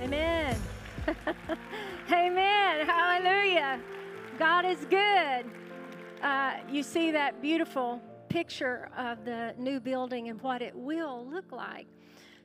Amen. 0.00 0.58
Amen. 2.10 2.86
Hallelujah. 2.86 3.80
God 4.38 4.64
is 4.64 4.86
good. 4.86 5.44
Uh, 6.22 6.54
you 6.70 6.82
see 6.82 7.10
that 7.10 7.42
beautiful 7.42 8.00
picture 8.30 8.88
of 8.96 9.26
the 9.26 9.54
new 9.58 9.80
building 9.80 10.30
and 10.30 10.40
what 10.40 10.62
it 10.62 10.74
will 10.74 11.28
look 11.30 11.52
like. 11.52 11.88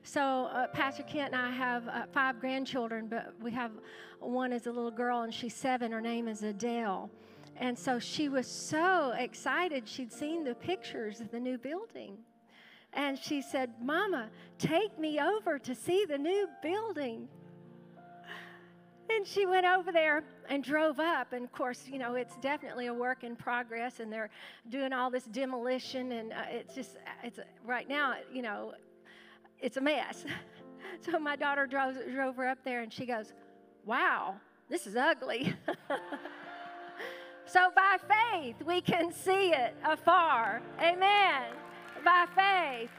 So, 0.02 0.48
uh, 0.52 0.66
Pastor 0.68 1.02
Kent 1.02 1.34
and 1.34 1.36
I 1.36 1.50
have 1.50 1.86
uh, 1.86 2.02
five 2.12 2.40
grandchildren, 2.40 3.06
but 3.08 3.34
we 3.40 3.50
have 3.52 3.72
one 4.18 4.52
is 4.52 4.66
a 4.66 4.72
little 4.72 4.90
girl 4.90 5.22
and 5.22 5.32
she's 5.32 5.54
seven. 5.54 5.92
Her 5.92 6.00
name 6.00 6.26
is 6.26 6.42
Adele. 6.42 7.10
And 7.56 7.78
so 7.78 7.98
she 7.98 8.28
was 8.28 8.46
so 8.46 9.12
excited. 9.18 9.86
She'd 9.86 10.12
seen 10.12 10.44
the 10.44 10.54
pictures 10.54 11.20
of 11.20 11.30
the 11.30 11.38
new 11.38 11.58
building. 11.58 12.16
And 12.94 13.18
she 13.18 13.42
said, 13.42 13.70
Mama, 13.82 14.30
take 14.58 14.98
me 14.98 15.20
over 15.20 15.58
to 15.58 15.74
see 15.74 16.06
the 16.06 16.18
new 16.18 16.48
building. 16.62 17.28
And 19.14 19.26
she 19.26 19.44
went 19.44 19.66
over 19.66 19.92
there 19.92 20.24
and 20.48 20.64
drove 20.64 20.98
up. 20.98 21.32
And 21.32 21.44
of 21.44 21.52
course, 21.52 21.84
you 21.86 21.98
know, 21.98 22.14
it's 22.14 22.36
definitely 22.36 22.86
a 22.86 22.94
work 22.94 23.24
in 23.24 23.36
progress, 23.36 24.00
and 24.00 24.12
they're 24.12 24.30
doing 24.70 24.92
all 24.92 25.10
this 25.10 25.24
demolition. 25.24 26.12
And 26.12 26.32
uh, 26.32 26.42
it's 26.48 26.74
just, 26.74 26.96
it's 27.22 27.38
right 27.64 27.88
now, 27.88 28.14
you 28.32 28.42
know, 28.42 28.72
it's 29.60 29.76
a 29.76 29.80
mess. 29.80 30.24
so 31.00 31.18
my 31.18 31.36
daughter 31.36 31.66
drove, 31.66 31.96
drove 32.12 32.36
her 32.36 32.48
up 32.48 32.58
there, 32.64 32.82
and 32.82 32.92
she 32.92 33.06
goes, 33.06 33.32
Wow, 33.84 34.36
this 34.68 34.86
is 34.86 34.96
ugly. 34.96 35.54
so 37.46 37.70
by 37.74 37.96
faith, 38.08 38.56
we 38.66 38.80
can 38.80 39.12
see 39.12 39.52
it 39.52 39.74
afar. 39.84 40.62
Amen. 40.80 41.42
By 42.04 42.26
faith. 42.34 42.90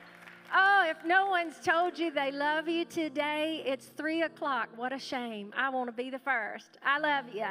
Oh, 0.54 0.86
if 0.86 0.98
no 1.06 1.28
one's 1.28 1.56
told 1.64 1.98
you 1.98 2.12
they 2.12 2.30
love 2.30 2.68
you 2.68 2.84
today, 2.84 3.64
it's 3.66 3.86
three 3.86 4.24
o'clock. 4.24 4.68
What 4.76 4.92
a 4.92 5.00
shame. 5.00 5.54
I 5.56 5.70
want 5.70 5.88
to 5.88 5.94
be 5.94 6.10
the 6.10 6.20
first. 6.20 6.78
I 6.84 7.00
love 7.00 7.26
you. 7.34 7.46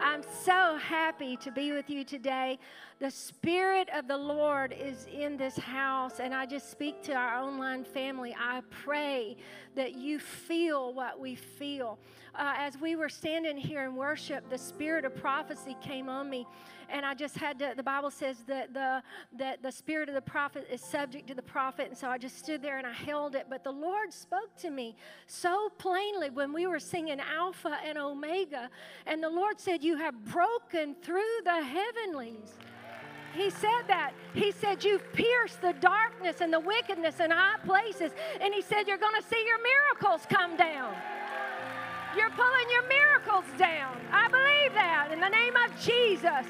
I'm 0.00 0.22
so 0.42 0.78
happy 0.78 1.36
to 1.38 1.50
be 1.50 1.72
with 1.72 1.90
you 1.90 2.02
today. 2.02 2.58
The 2.98 3.10
Spirit 3.10 3.90
of 3.94 4.08
the 4.08 4.16
Lord 4.16 4.72
is 4.72 5.06
in 5.12 5.36
this 5.36 5.58
house, 5.58 6.18
and 6.18 6.34
I 6.34 6.46
just 6.46 6.70
speak 6.70 7.02
to 7.02 7.12
our 7.12 7.42
online 7.42 7.84
family. 7.84 8.34
I 8.38 8.62
pray 8.70 9.36
that 9.74 9.96
you 9.96 10.18
feel 10.18 10.94
what 10.94 11.20
we 11.20 11.34
feel. 11.34 11.98
Uh, 12.34 12.54
as 12.56 12.78
we 12.78 12.96
were 12.96 13.10
standing 13.10 13.58
here 13.58 13.84
in 13.84 13.96
worship, 13.96 14.48
the 14.48 14.56
spirit 14.56 15.04
of 15.04 15.14
prophecy 15.14 15.76
came 15.82 16.08
on 16.08 16.30
me 16.30 16.46
and 16.88 17.04
I 17.04 17.14
just 17.14 17.36
had 17.36 17.58
to. 17.58 17.74
The 17.76 17.82
Bible 17.82 18.10
says 18.10 18.38
that 18.46 18.72
the 18.72 19.02
that 19.38 19.62
the 19.62 19.72
spirit 19.72 20.08
of 20.08 20.14
the 20.14 20.20
prophet 20.20 20.66
is 20.70 20.80
subject 20.80 21.26
to 21.28 21.34
the 21.34 21.42
prophet, 21.42 21.88
and 21.88 21.96
so 21.96 22.08
I 22.08 22.18
just 22.18 22.38
stood 22.38 22.62
there 22.62 22.78
and 22.78 22.86
I 22.86 22.92
held 22.92 23.34
it. 23.34 23.46
But 23.50 23.64
the 23.64 23.72
Lord 23.72 24.12
spoke 24.12 24.56
to 24.58 24.70
me 24.70 24.94
so 25.26 25.68
plainly 25.78 26.30
when 26.30 26.52
we 26.52 26.66
were 26.66 26.78
singing 26.78 27.20
Alpha 27.20 27.78
and 27.84 27.98
Omega, 27.98 28.70
and 29.06 29.22
the 29.22 29.30
Lord 29.30 29.60
said, 29.60 29.82
"You 29.82 29.96
have 29.96 30.24
broken 30.26 30.94
through 31.02 31.40
the 31.44 31.62
heavenlies." 31.62 32.56
He 33.36 33.50
said 33.50 33.82
that. 33.86 34.12
He 34.32 34.50
said, 34.50 34.82
You've 34.82 35.12
pierced 35.12 35.60
the 35.60 35.74
darkness 35.74 36.40
and 36.40 36.52
the 36.52 36.60
wickedness 36.60 37.20
in 37.20 37.30
high 37.30 37.58
places. 37.64 38.12
And 38.40 38.54
He 38.54 38.62
said, 38.62 38.88
You're 38.88 38.98
going 38.98 39.20
to 39.20 39.28
see 39.28 39.44
your 39.46 39.58
miracles 39.62 40.26
come 40.28 40.56
down. 40.56 40.94
You're 42.16 42.30
pulling 42.30 42.70
your 42.72 42.88
miracles 42.88 43.44
down. 43.58 44.00
I 44.10 44.28
believe 44.28 44.72
that 44.72 45.10
in 45.12 45.20
the 45.20 45.28
name 45.28 45.54
of 45.54 45.70
Jesus. 45.78 46.46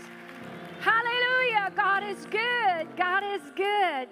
Hallelujah. 0.80 1.72
God 1.74 2.05
is 2.05 2.24
good. 2.26 2.97
God 2.97 3.24
is 3.24 3.43
good. 3.57 4.09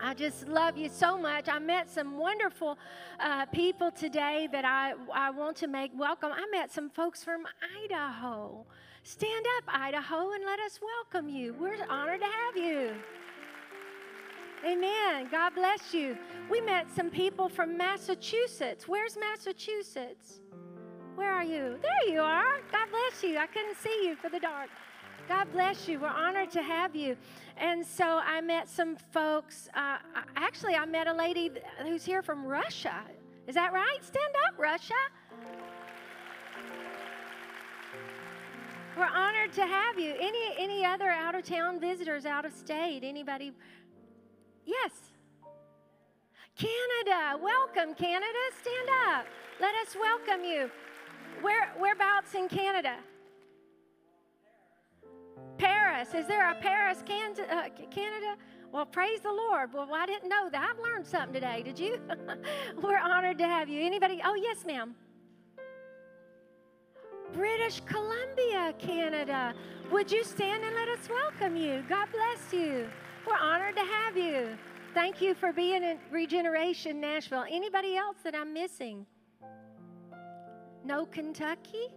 I 0.00 0.14
just 0.14 0.46
love 0.48 0.76
you 0.76 0.88
so 0.88 1.18
much. 1.18 1.48
I 1.48 1.58
met 1.58 1.90
some 1.90 2.18
wonderful 2.18 2.78
uh, 3.18 3.46
people 3.46 3.90
today 3.90 4.48
that 4.52 4.64
I, 4.64 4.94
I 5.12 5.30
want 5.30 5.56
to 5.58 5.66
make 5.66 5.90
welcome. 5.96 6.30
I 6.32 6.46
met 6.52 6.72
some 6.72 6.90
folks 6.90 7.24
from 7.24 7.42
Idaho. 7.84 8.64
Stand 9.04 9.44
up, 9.58 9.64
Idaho, 9.66 10.30
and 10.32 10.44
let 10.44 10.60
us 10.60 10.78
welcome 10.80 11.28
you. 11.28 11.54
We're 11.54 11.76
honored 11.88 12.20
to 12.20 12.26
have 12.26 12.56
you. 12.56 12.94
Amen. 14.64 15.26
God 15.28 15.56
bless 15.56 15.92
you. 15.92 16.16
We 16.48 16.60
met 16.60 16.86
some 16.94 17.10
people 17.10 17.48
from 17.48 17.76
Massachusetts. 17.76 18.86
Where's 18.86 19.16
Massachusetts? 19.16 20.38
Where 21.16 21.32
are 21.32 21.42
you? 21.42 21.78
There 21.82 22.14
you 22.14 22.20
are. 22.20 22.60
God 22.70 22.88
bless 22.90 23.24
you. 23.24 23.38
I 23.38 23.46
couldn't 23.46 23.76
see 23.76 24.06
you 24.06 24.14
for 24.14 24.30
the 24.30 24.38
dark. 24.38 24.70
God 25.28 25.50
bless 25.52 25.88
you. 25.88 25.98
We're 25.98 26.06
honored 26.06 26.52
to 26.52 26.62
have 26.62 26.94
you. 26.94 27.16
And 27.56 27.84
so 27.84 28.04
I 28.04 28.40
met 28.40 28.68
some 28.68 28.96
folks. 29.12 29.68
Uh, 29.74 29.98
actually, 30.36 30.76
I 30.76 30.84
met 30.84 31.08
a 31.08 31.12
lady 31.12 31.50
who's 31.84 32.04
here 32.04 32.22
from 32.22 32.44
Russia. 32.44 33.00
Is 33.48 33.56
that 33.56 33.72
right? 33.72 33.98
Stand 34.00 34.34
up, 34.46 34.58
Russia. 34.60 34.94
We're 38.96 39.06
honored 39.06 39.52
to 39.54 39.66
have 39.66 39.98
you. 39.98 40.14
Any 40.20 40.54
any 40.58 40.84
other 40.84 41.08
out 41.08 41.34
of 41.34 41.44
town 41.44 41.80
visitors, 41.80 42.26
out 42.26 42.44
of 42.44 42.52
state? 42.52 43.00
Anybody? 43.02 43.52
Yes. 44.66 44.90
Canada. 46.56 47.42
Welcome, 47.42 47.94
Canada. 47.94 48.42
Stand 48.60 48.88
up. 49.08 49.26
Let 49.60 49.74
us 49.76 49.96
welcome 49.98 50.44
you. 50.44 50.70
Where 51.40 51.72
whereabouts 51.78 52.34
in 52.34 52.48
Canada? 52.48 52.96
Paris. 55.56 56.12
Is 56.14 56.26
there 56.26 56.50
a 56.50 56.54
Paris, 56.56 57.02
uh, 57.02 57.68
Canada? 57.90 58.36
Well, 58.72 58.86
praise 58.86 59.20
the 59.20 59.32
Lord. 59.32 59.72
Well, 59.72 59.88
I 59.92 60.06
didn't 60.06 60.28
know 60.28 60.48
that. 60.50 60.70
I've 60.70 60.82
learned 60.82 61.06
something 61.06 61.32
today. 61.32 61.62
Did 61.62 61.78
you? 61.78 61.98
We're 62.82 62.98
honored 62.98 63.38
to 63.38 63.46
have 63.46 63.68
you. 63.68 63.80
Anybody? 63.80 64.20
Oh, 64.24 64.34
yes, 64.34 64.64
ma'am. 64.66 64.94
British 67.34 67.80
Columbia, 67.80 68.74
Canada. 68.78 69.54
Would 69.90 70.10
you 70.10 70.24
stand 70.24 70.64
and 70.64 70.74
let 70.74 70.88
us 70.88 71.08
welcome 71.08 71.56
you? 71.56 71.84
God 71.88 72.08
bless 72.12 72.52
you. 72.52 72.88
We're 73.26 73.36
honored 73.36 73.76
to 73.76 73.82
have 73.82 74.16
you. 74.16 74.56
Thank 74.94 75.22
you 75.22 75.34
for 75.34 75.52
being 75.52 75.82
in 75.82 75.98
Regeneration 76.10 77.00
Nashville. 77.00 77.44
Anybody 77.50 77.96
else 77.96 78.16
that 78.24 78.34
I'm 78.34 78.52
missing? 78.52 79.06
No 80.84 81.06
Kentucky? 81.06 81.88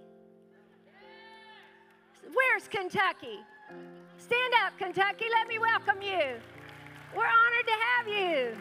Where's 2.34 2.68
Kentucky? 2.70 3.40
Stand 4.18 4.54
up, 4.66 4.78
Kentucky. 4.78 5.26
Let 5.32 5.48
me 5.48 5.60
welcome 5.60 6.02
you. 6.02 6.40
We're 7.16 7.26
honored 7.26 7.68
to 7.68 7.74
have 7.74 8.08
you. 8.08 8.58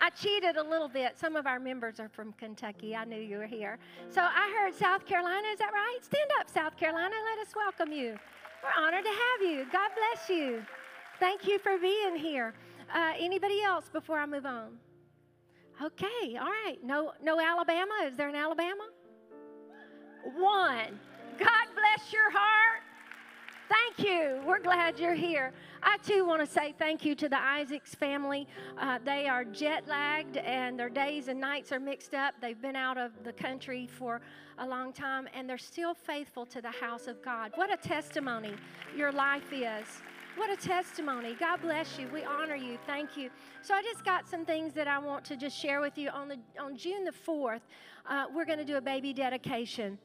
I 0.00 0.10
cheated 0.10 0.56
a 0.56 0.62
little 0.62 0.88
bit. 0.88 1.18
Some 1.18 1.36
of 1.36 1.46
our 1.46 1.58
members 1.58 1.98
are 2.00 2.08
from 2.08 2.32
Kentucky. 2.34 2.94
I 2.94 3.04
knew 3.04 3.20
you 3.20 3.38
were 3.38 3.46
here. 3.46 3.78
So 4.10 4.20
I 4.22 4.54
heard 4.56 4.74
South 4.74 5.04
Carolina. 5.06 5.48
Is 5.52 5.58
that 5.58 5.72
right? 5.72 5.98
Stand 6.02 6.30
up, 6.40 6.48
South 6.48 6.76
Carolina. 6.76 7.14
Let 7.36 7.46
us 7.46 7.54
welcome 7.54 7.92
you. 7.92 8.16
We're 8.62 8.84
honored 8.84 9.04
to 9.04 9.10
have 9.10 9.50
you. 9.50 9.66
God 9.72 9.90
bless 9.96 10.28
you. 10.28 10.62
Thank 11.18 11.46
you 11.46 11.58
for 11.58 11.78
being 11.78 12.16
here. 12.16 12.54
Uh, 12.94 13.12
anybody 13.18 13.62
else 13.62 13.88
before 13.92 14.18
I 14.18 14.26
move 14.26 14.46
on? 14.46 14.78
Okay, 15.82 16.36
all 16.40 16.50
right. 16.66 16.78
No, 16.82 17.12
no 17.22 17.40
Alabama. 17.40 17.92
Is 18.06 18.16
there 18.16 18.28
an 18.28 18.34
Alabama? 18.34 18.88
One. 20.36 20.98
God 21.38 21.66
bless 21.74 22.12
your 22.12 22.30
heart. 22.30 22.82
Thank 23.68 24.08
you. 24.08 24.40
We're 24.46 24.58
glad 24.60 24.98
you're 24.98 25.14
here. 25.14 25.52
I 25.82 25.96
too 25.98 26.24
want 26.24 26.40
to 26.40 26.46
say 26.46 26.74
thank 26.78 27.04
you 27.04 27.14
to 27.16 27.28
the 27.28 27.40
Isaacs 27.40 27.94
family. 27.94 28.46
Uh, 28.78 28.98
they 29.04 29.28
are 29.28 29.44
jet 29.44 29.86
lagged 29.86 30.36
and 30.38 30.78
their 30.78 30.88
days 30.88 31.28
and 31.28 31.40
nights 31.40 31.72
are 31.72 31.80
mixed 31.80 32.14
up. 32.14 32.34
They've 32.40 32.60
been 32.60 32.76
out 32.76 32.98
of 32.98 33.12
the 33.24 33.32
country 33.32 33.86
for 33.86 34.20
a 34.58 34.66
long 34.66 34.92
time 34.92 35.28
and 35.34 35.48
they're 35.48 35.58
still 35.58 35.94
faithful 35.94 36.46
to 36.46 36.60
the 36.60 36.70
house 36.70 37.06
of 37.06 37.22
God. 37.22 37.52
What 37.54 37.72
a 37.72 37.76
testimony 37.76 38.54
your 38.96 39.12
life 39.12 39.52
is. 39.52 39.86
What 40.36 40.50
a 40.50 40.56
testimony. 40.56 41.34
God 41.38 41.60
bless 41.62 41.98
you. 41.98 42.08
We 42.12 42.22
honor 42.24 42.54
you. 42.54 42.78
Thank 42.86 43.16
you. 43.16 43.30
So 43.62 43.74
I 43.74 43.82
just 43.82 44.04
got 44.04 44.28
some 44.28 44.44
things 44.44 44.72
that 44.74 44.86
I 44.86 44.98
want 44.98 45.24
to 45.26 45.36
just 45.36 45.56
share 45.56 45.80
with 45.80 45.98
you. 45.98 46.10
On 46.10 46.28
the 46.28 46.38
on 46.60 46.76
June 46.76 47.04
the 47.04 47.12
4th, 47.12 47.62
uh, 48.08 48.26
we're 48.32 48.44
going 48.44 48.58
to 48.58 48.64
do 48.64 48.76
a 48.76 48.80
baby 48.80 49.12
dedication. 49.12 49.98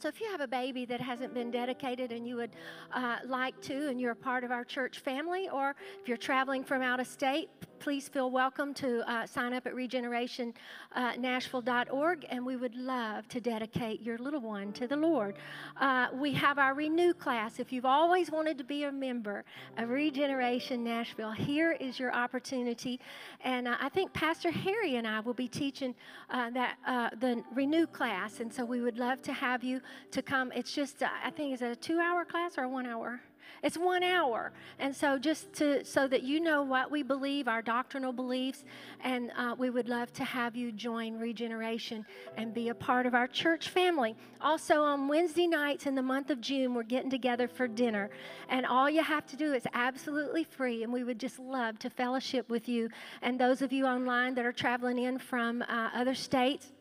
So, 0.00 0.08
if 0.08 0.20
you 0.20 0.30
have 0.30 0.40
a 0.40 0.48
baby 0.48 0.84
that 0.86 1.00
hasn't 1.00 1.34
been 1.34 1.50
dedicated 1.50 2.12
and 2.12 2.26
you 2.26 2.36
would 2.36 2.50
uh, 2.92 3.18
like 3.26 3.60
to, 3.62 3.88
and 3.88 4.00
you're 4.00 4.12
a 4.12 4.16
part 4.16 4.42
of 4.42 4.50
our 4.50 4.64
church 4.64 4.98
family, 4.98 5.48
or 5.48 5.76
if 6.00 6.08
you're 6.08 6.16
traveling 6.16 6.64
from 6.64 6.82
out 6.82 6.98
of 6.98 7.06
state, 7.06 7.48
please 7.82 8.08
feel 8.08 8.30
welcome 8.30 8.72
to 8.72 9.02
uh, 9.10 9.26
sign 9.26 9.52
up 9.52 9.66
at 9.66 9.74
regenerationnashville.org, 9.74 12.26
and 12.30 12.46
we 12.46 12.54
would 12.54 12.76
love 12.76 13.26
to 13.26 13.40
dedicate 13.40 14.00
your 14.00 14.16
little 14.18 14.40
one 14.40 14.72
to 14.72 14.86
the 14.86 14.94
Lord. 14.94 15.34
Uh, 15.80 16.06
we 16.14 16.32
have 16.32 16.60
our 16.60 16.74
Renew 16.74 17.12
class. 17.12 17.58
If 17.58 17.72
you've 17.72 17.84
always 17.84 18.30
wanted 18.30 18.56
to 18.58 18.64
be 18.64 18.84
a 18.84 18.92
member 18.92 19.44
of 19.78 19.88
Regeneration 19.88 20.84
Nashville, 20.84 21.32
here 21.32 21.72
is 21.72 21.98
your 21.98 22.14
opportunity. 22.14 23.00
And 23.40 23.66
uh, 23.66 23.74
I 23.80 23.88
think 23.88 24.12
Pastor 24.12 24.52
Harry 24.52 24.94
and 24.94 25.04
I 25.04 25.18
will 25.18 25.34
be 25.34 25.48
teaching 25.48 25.96
uh, 26.30 26.50
that 26.50 26.76
uh, 26.86 27.10
the 27.18 27.42
Renew 27.52 27.88
class, 27.88 28.38
and 28.38 28.54
so 28.54 28.64
we 28.64 28.80
would 28.80 28.96
love 28.96 29.22
to 29.22 29.32
have 29.32 29.64
you 29.64 29.80
to 30.12 30.22
come. 30.22 30.52
It's 30.54 30.72
just, 30.72 31.02
uh, 31.02 31.08
I 31.24 31.30
think, 31.30 31.52
is 31.52 31.62
it 31.62 31.72
a 31.72 31.74
two-hour 31.74 32.26
class 32.26 32.58
or 32.58 32.62
a 32.62 32.68
one-hour? 32.68 33.20
It's 33.62 33.76
one 33.76 34.02
hour. 34.02 34.52
And 34.78 34.94
so, 34.94 35.18
just 35.18 35.52
to, 35.54 35.84
so 35.84 36.08
that 36.08 36.22
you 36.22 36.40
know 36.40 36.62
what 36.62 36.90
we 36.90 37.02
believe, 37.02 37.48
our 37.48 37.62
doctrinal 37.62 38.12
beliefs, 38.12 38.64
and 39.02 39.30
uh, 39.36 39.54
we 39.56 39.70
would 39.70 39.88
love 39.88 40.12
to 40.14 40.24
have 40.24 40.56
you 40.56 40.72
join 40.72 41.18
Regeneration 41.18 42.04
and 42.36 42.52
be 42.52 42.70
a 42.70 42.74
part 42.74 43.06
of 43.06 43.14
our 43.14 43.26
church 43.26 43.68
family. 43.68 44.16
Also, 44.40 44.82
on 44.82 45.08
Wednesday 45.08 45.46
nights 45.46 45.86
in 45.86 45.94
the 45.94 46.02
month 46.02 46.30
of 46.30 46.40
June, 46.40 46.74
we're 46.74 46.82
getting 46.82 47.10
together 47.10 47.46
for 47.46 47.68
dinner. 47.68 48.10
And 48.48 48.66
all 48.66 48.90
you 48.90 49.02
have 49.02 49.26
to 49.26 49.36
do 49.36 49.52
is 49.52 49.64
absolutely 49.74 50.44
free. 50.44 50.82
And 50.82 50.92
we 50.92 51.04
would 51.04 51.18
just 51.18 51.38
love 51.38 51.78
to 51.80 51.90
fellowship 51.90 52.48
with 52.50 52.68
you. 52.68 52.88
And 53.22 53.38
those 53.38 53.62
of 53.62 53.72
you 53.72 53.86
online 53.86 54.34
that 54.34 54.44
are 54.44 54.52
traveling 54.52 54.98
in 54.98 55.18
from 55.18 55.62
uh, 55.62 55.90
other 55.94 56.14
states, 56.14 56.72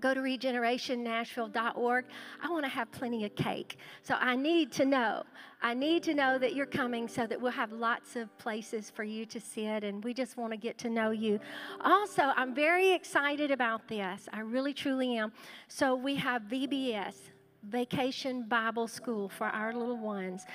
go 0.00 0.14
to 0.14 0.20
regenerationnashville.org. 0.20 2.04
I 2.42 2.50
want 2.50 2.64
to 2.64 2.70
have 2.70 2.90
plenty 2.92 3.24
of 3.24 3.34
cake. 3.34 3.78
So 4.02 4.14
I 4.14 4.36
need 4.36 4.72
to 4.72 4.84
know. 4.84 5.22
I 5.60 5.74
need 5.74 6.02
to 6.04 6.14
know 6.14 6.38
that 6.38 6.54
you're 6.54 6.66
coming 6.66 7.08
so 7.08 7.26
that 7.26 7.40
we'll 7.40 7.52
have 7.52 7.72
lots 7.72 8.16
of 8.16 8.36
places 8.38 8.90
for 8.90 9.02
you 9.02 9.26
to 9.26 9.40
sit 9.40 9.82
and 9.84 10.02
we 10.04 10.14
just 10.14 10.36
want 10.36 10.52
to 10.52 10.56
get 10.56 10.78
to 10.78 10.90
know 10.90 11.10
you. 11.10 11.40
Also, 11.80 12.32
I'm 12.36 12.54
very 12.54 12.92
excited 12.92 13.50
about 13.50 13.88
this. 13.88 14.28
I 14.32 14.40
really 14.40 14.72
truly 14.72 15.16
am. 15.16 15.32
So 15.68 15.94
we 15.94 16.14
have 16.16 16.42
VBS. 16.42 17.14
Vacation 17.64 18.44
Bible 18.44 18.86
School 18.86 19.28
for 19.28 19.46
our 19.46 19.72
little 19.72 19.96
ones. 19.96 20.46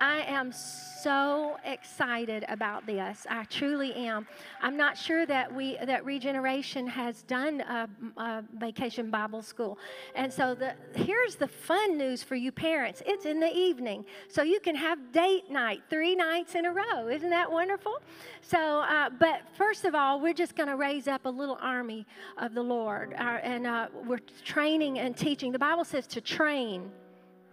I 0.00 0.22
am 0.22 0.50
so 0.50 1.58
excited 1.64 2.46
about 2.48 2.86
this. 2.86 3.26
I 3.28 3.44
truly 3.44 3.92
am. 3.94 4.26
I'm 4.62 4.76
not 4.76 4.96
sure 4.96 5.26
that 5.26 5.54
we 5.54 5.76
that 5.84 6.06
Regeneration 6.06 6.86
has 6.86 7.22
done 7.22 7.60
a, 7.60 7.88
a 8.16 8.44
vacation 8.58 9.10
Bible 9.10 9.42
school, 9.42 9.78
and 10.14 10.32
so 10.32 10.54
the 10.54 10.74
here's 10.94 11.36
the 11.36 11.48
fun 11.48 11.98
news 11.98 12.22
for 12.22 12.34
you 12.34 12.50
parents. 12.50 13.02
It's 13.04 13.26
in 13.26 13.40
the 13.40 13.54
evening, 13.54 14.06
so 14.28 14.42
you 14.42 14.58
can 14.60 14.74
have 14.74 15.12
date 15.12 15.50
night 15.50 15.82
three 15.90 16.14
nights 16.14 16.54
in 16.54 16.64
a 16.64 16.72
row. 16.72 17.08
Isn't 17.08 17.30
that 17.30 17.50
wonderful? 17.50 18.00
So, 18.40 18.80
uh, 18.80 19.10
but 19.10 19.42
first 19.58 19.84
of 19.84 19.94
all, 19.94 20.18
we're 20.20 20.32
just 20.32 20.56
going 20.56 20.68
to 20.68 20.76
raise 20.76 21.08
up 21.08 21.26
a 21.26 21.30
little 21.30 21.58
army 21.60 22.06
of 22.38 22.54
the 22.54 22.62
Lord, 22.62 23.12
uh, 23.14 23.38
and 23.42 23.66
uh, 23.66 23.88
we're 24.06 24.20
training 24.44 24.98
and 24.98 25.14
teaching. 25.14 25.52
The 25.52 25.58
Bible 25.58 25.84
says 25.84 26.06
to 26.08 26.22
train 26.22 26.90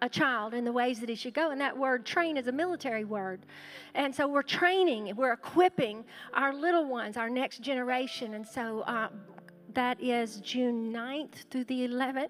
a 0.01 0.09
child 0.09 0.53
in 0.53 0.63
the 0.63 0.71
ways 0.71 0.99
that 0.99 1.09
he 1.09 1.15
should 1.15 1.33
go. 1.33 1.51
And 1.51 1.59
that 1.61 1.77
word 1.77 2.05
train 2.05 2.37
is 2.37 2.47
a 2.47 2.51
military 2.51 3.05
word. 3.05 3.45
And 3.95 4.13
so 4.13 4.27
we're 4.27 4.43
training, 4.43 5.15
we're 5.15 5.33
equipping 5.33 6.05
our 6.33 6.53
little 6.53 6.85
ones, 6.85 7.17
our 7.17 7.29
next 7.29 7.61
generation. 7.61 8.33
And 8.35 8.47
so 8.47 8.81
uh, 8.81 9.09
that 9.73 10.01
is 10.01 10.37
June 10.37 10.93
9th 10.93 11.49
through 11.49 11.65
the 11.65 11.87
11th. 11.87 12.29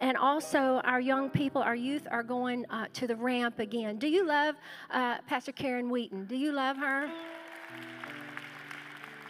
And 0.00 0.16
also, 0.16 0.80
our 0.84 1.00
young 1.00 1.30
people, 1.30 1.62
our 1.62 1.76
youth, 1.76 2.06
are 2.10 2.24
going 2.24 2.66
uh, 2.68 2.86
to 2.94 3.06
the 3.06 3.14
ramp 3.14 3.60
again. 3.60 3.96
Do 3.96 4.08
you 4.08 4.26
love 4.26 4.56
uh, 4.90 5.18
Pastor 5.26 5.52
Karen 5.52 5.88
Wheaton? 5.88 6.26
Do 6.26 6.36
you 6.36 6.52
love 6.52 6.76
her? 6.76 7.08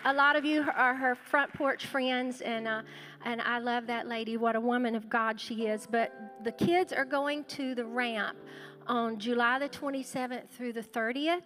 A 0.06 0.12
lot 0.12 0.36
of 0.36 0.44
you 0.44 0.64
are 0.74 0.94
her 0.94 1.14
front 1.14 1.52
porch 1.54 1.86
friends, 1.86 2.40
and 2.40 2.66
uh, 2.66 2.82
and 3.24 3.40
I 3.40 3.58
love 3.58 3.86
that 3.86 4.06
lady. 4.06 4.36
What 4.36 4.54
a 4.54 4.60
woman 4.60 4.94
of 4.94 5.08
God 5.08 5.40
she 5.40 5.66
is. 5.66 5.88
But 5.90 6.12
the 6.44 6.52
kids 6.52 6.92
are 6.92 7.04
going 7.04 7.44
to 7.44 7.74
the 7.74 7.84
ramp 7.84 8.36
on 8.86 9.18
July 9.18 9.58
the 9.58 9.68
27th 9.68 10.48
through 10.50 10.74
the 10.74 10.82
30th. 10.82 11.42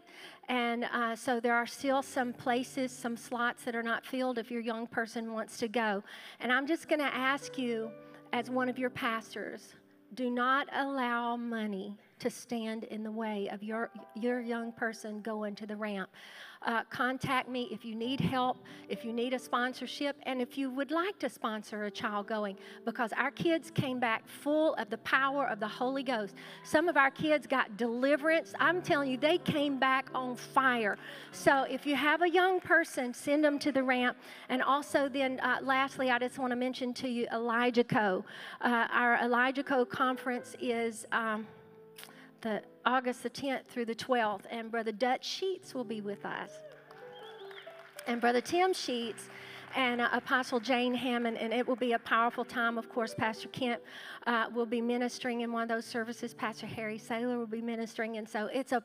And 0.49 0.85
uh, 0.93 1.15
so 1.15 1.41
there 1.41 1.55
are 1.55 1.67
still 1.67 2.03
some 2.03 2.33
places, 2.33 2.91
some 2.91 3.17
slots 3.17 3.65
that 3.65 3.77
are 3.77 3.83
not 3.83 4.05
filled 4.05 4.39
if 4.39 4.51
your 4.51 4.61
young 4.61 4.87
person 4.87 5.33
wants 5.33 5.59
to 5.59 5.69
go. 5.69 6.03
And 6.41 6.53
I'm 6.53 6.67
just 6.67 6.89
going 6.89 7.01
to 7.01 7.15
ask 7.15 7.57
you, 7.59 7.91
as 8.33 8.51
one 8.51 8.69
of 8.69 8.79
your 8.79 8.91
pastors, 8.91 9.75
do 10.15 10.31
not 10.31 10.69
allow 10.75 11.37
money 11.37 11.97
to 12.19 12.31
stand 12.31 12.85
in 12.85 13.03
the 13.03 13.11
way 13.11 13.49
of 13.53 13.63
your, 13.63 13.91
your 14.17 14.41
young 14.41 14.73
person 14.73 15.21
going 15.21 15.55
to 15.57 15.67
the 15.67 15.77
ramp. 15.77 16.11
Uh, 16.63 16.83
contact 16.91 17.49
me 17.49 17.69
if 17.71 17.85
you 17.85 17.95
need 17.95 18.21
help, 18.21 18.59
if 18.89 19.05
you 19.05 19.13
need 19.13 19.33
a 19.33 19.39
sponsorship, 19.39 20.17
and 20.25 20.43
if 20.43 20.59
you 20.59 20.71
would 20.71 20.91
like 20.91 21.19
to 21.19 21.29
sponsor 21.29 21.85
a 21.85 21.91
child 21.91 22.27
going, 22.27 22.57
because 22.85 23.13
our 23.13 23.31
kids 23.31 23.71
came 23.71 24.01
back 24.01 24.27
full 24.27 24.75
of 24.75 24.91
the 24.91 24.99
power 24.99 25.47
of 25.47 25.61
the 25.61 25.69
Holy 25.69 26.03
Ghost. 26.03 26.35
Some 26.65 26.89
of 26.89 26.97
our 26.97 27.11
kids 27.11 27.47
got 27.47 27.77
deliverance. 27.77 28.55
I'm 28.59 28.83
telling 28.83 29.11
you, 29.11 29.17
they 29.17 29.39
came 29.39 29.79
back 29.79 30.11
on 30.15 30.35
fire. 30.35 30.99
So 31.31 31.63
if 31.63 31.87
you 31.87 31.95
have 31.95 32.23
a 32.23 32.29
young 32.29 32.61
person, 32.61 33.15
send 33.15 33.45
them 33.45 33.59
to 33.61 33.71
the 33.71 33.83
ramp. 33.83 34.17
And 34.49 34.63
also, 34.63 35.09
then 35.09 35.41
uh, 35.41 35.59
lastly, 35.63 36.11
I 36.11 36.19
just 36.19 36.39
want 36.39 36.51
to 36.51 36.57
mention 36.57 36.93
to 36.95 37.09
you 37.09 37.27
Elijah 37.33 37.85
Co. 37.85 38.25
Uh, 38.61 38.87
our 38.93 39.17
Elijah 39.23 39.63
Co 39.63 39.85
conference 39.85 40.57
is. 40.61 41.07
Um, 41.13 41.47
the 42.41 42.63
August 42.85 43.23
the 43.23 43.31
10th 43.31 43.67
through 43.67 43.87
the 43.87 43.95
12th, 43.95 44.43
and 44.51 44.71
Brother 44.71 44.93
Dutch 44.93 45.25
Sheets 45.25 45.75
will 45.75 45.85
be 45.85 46.01
with 46.01 46.25
us. 46.25 46.51
And 48.07 48.21
Brother 48.21 48.41
Tim 48.41 48.73
Sheets 48.73 49.29
and 49.77 50.01
uh, 50.01 50.09
Apostle 50.13 50.61
Jane 50.61 50.95
Hamon, 50.95 51.37
and 51.37 51.53
it 51.53 51.67
will 51.67 51.77
be 51.77 51.93
a 51.93 51.99
powerful 51.99 52.45
time. 52.45 52.79
Of 52.79 52.89
course, 52.89 53.15
Pastor 53.15 53.49
Kent 53.49 53.83
uh, 54.27 54.47
will 54.55 54.67
be 54.67 54.81
ministering 54.81 55.43
in 55.43 55.53
one 55.53 55.63
of 55.63 55.69
those 55.69 55.85
services. 55.85 56.33
Pastor 56.33 56.67
Harry 56.67 56.99
Saylor 56.99 57.39
will 57.39 57.47
be 57.47 57.61
ministering, 57.61 58.17
and 58.17 58.29
so 58.29 58.49
it's 58.53 58.73
a 58.73 58.83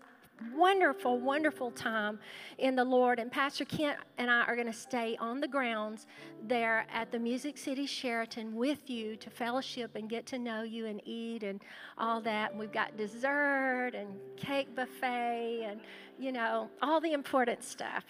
wonderful, 0.56 1.20
wonderful 1.20 1.72
time 1.72 2.20
in 2.58 2.76
the 2.76 2.84
Lord. 2.84 3.20
And 3.20 3.32
Pastor 3.32 3.66
Kent 3.66 3.98
and 4.18 4.30
I 4.30 4.42
are 4.42 4.56
going 4.56 4.68
to 4.68 4.74
stay 4.74 5.18
on 5.20 5.40
the 5.40 5.48
grounds 5.48 6.08
there 6.48 6.86
at 6.92 7.12
the 7.12 7.20
Music 7.20 7.58
City 7.58 7.86
Sheraton 7.86 8.56
with 8.56 8.90
you 8.90 9.16
to 9.18 9.30
fellowship 9.30 9.96
and 9.96 10.10
get 10.10 10.26
to 10.28 10.40
know 10.40 10.64
you 10.64 10.86
and 10.86 11.02
eat 11.06 11.44
and 11.44 11.62
all 11.98 12.22
that. 12.22 12.52
And 12.52 12.60
we've 12.60 12.72
got 12.72 12.98
dessert 12.98 13.92
and 13.96 14.08
cake 14.38 14.76
buffet 14.76 15.68
and, 15.70 15.80
you 16.20 16.32
know, 16.32 16.70
all 16.82 17.00
the 17.00 17.14
important 17.14 17.64
stuff. 17.64 18.04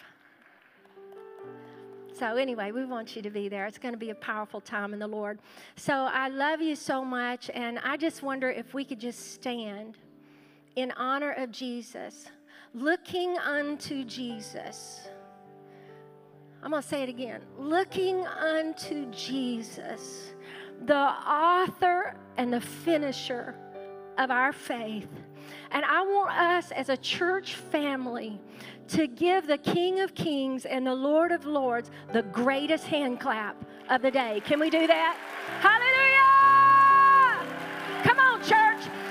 So, 2.13 2.35
anyway, 2.35 2.71
we 2.71 2.85
want 2.85 3.15
you 3.15 3.23
to 3.23 3.31
be 3.31 3.49
there. 3.49 3.65
It's 3.65 3.79
going 3.79 3.93
to 3.95 3.99
be 3.99 4.11
a 4.11 4.15
powerful 4.15 4.61
time 4.61 4.93
in 4.93 4.99
the 4.99 5.07
Lord. 5.07 5.39
So, 5.75 5.93
I 5.93 6.27
love 6.27 6.61
you 6.61 6.75
so 6.75 7.03
much, 7.03 7.49
and 7.49 7.79
I 7.79 7.97
just 7.97 8.21
wonder 8.21 8.51
if 8.51 8.75
we 8.75 8.85
could 8.85 8.99
just 8.99 9.33
stand 9.33 9.97
in 10.75 10.91
honor 10.91 11.31
of 11.33 11.51
Jesus, 11.51 12.27
looking 12.73 13.37
unto 13.37 14.03
Jesus. 14.03 15.07
I'm 16.63 16.71
going 16.71 16.81
to 16.81 16.87
say 16.87 17.03
it 17.03 17.09
again 17.09 17.41
looking 17.59 18.25
unto 18.25 19.11
Jesus, 19.11 20.33
the 20.85 20.95
author 20.95 22.15
and 22.37 22.53
the 22.53 22.61
finisher 22.61 23.55
of 24.17 24.31
our 24.31 24.53
faith. 24.53 25.09
And 25.71 25.83
I 25.83 26.01
want 26.01 26.31
us 26.31 26.71
as 26.71 26.89
a 26.89 26.97
church 26.97 27.55
family 27.55 28.39
to 28.89 29.07
give 29.07 29.47
the 29.47 29.57
King 29.57 29.99
of 29.99 30.15
Kings 30.15 30.65
and 30.65 30.85
the 30.85 30.95
Lord 30.95 31.31
of 31.31 31.45
Lords 31.45 31.91
the 32.13 32.23
greatest 32.23 32.85
hand 32.85 33.19
clap 33.19 33.57
of 33.89 34.01
the 34.01 34.11
day. 34.11 34.41
Can 34.45 34.59
we 34.59 34.69
do 34.69 34.87
that? 34.87 35.17
Hallelujah! 35.59 36.23
Come 38.03 38.19
on, 38.19 38.41
church. 38.43 39.02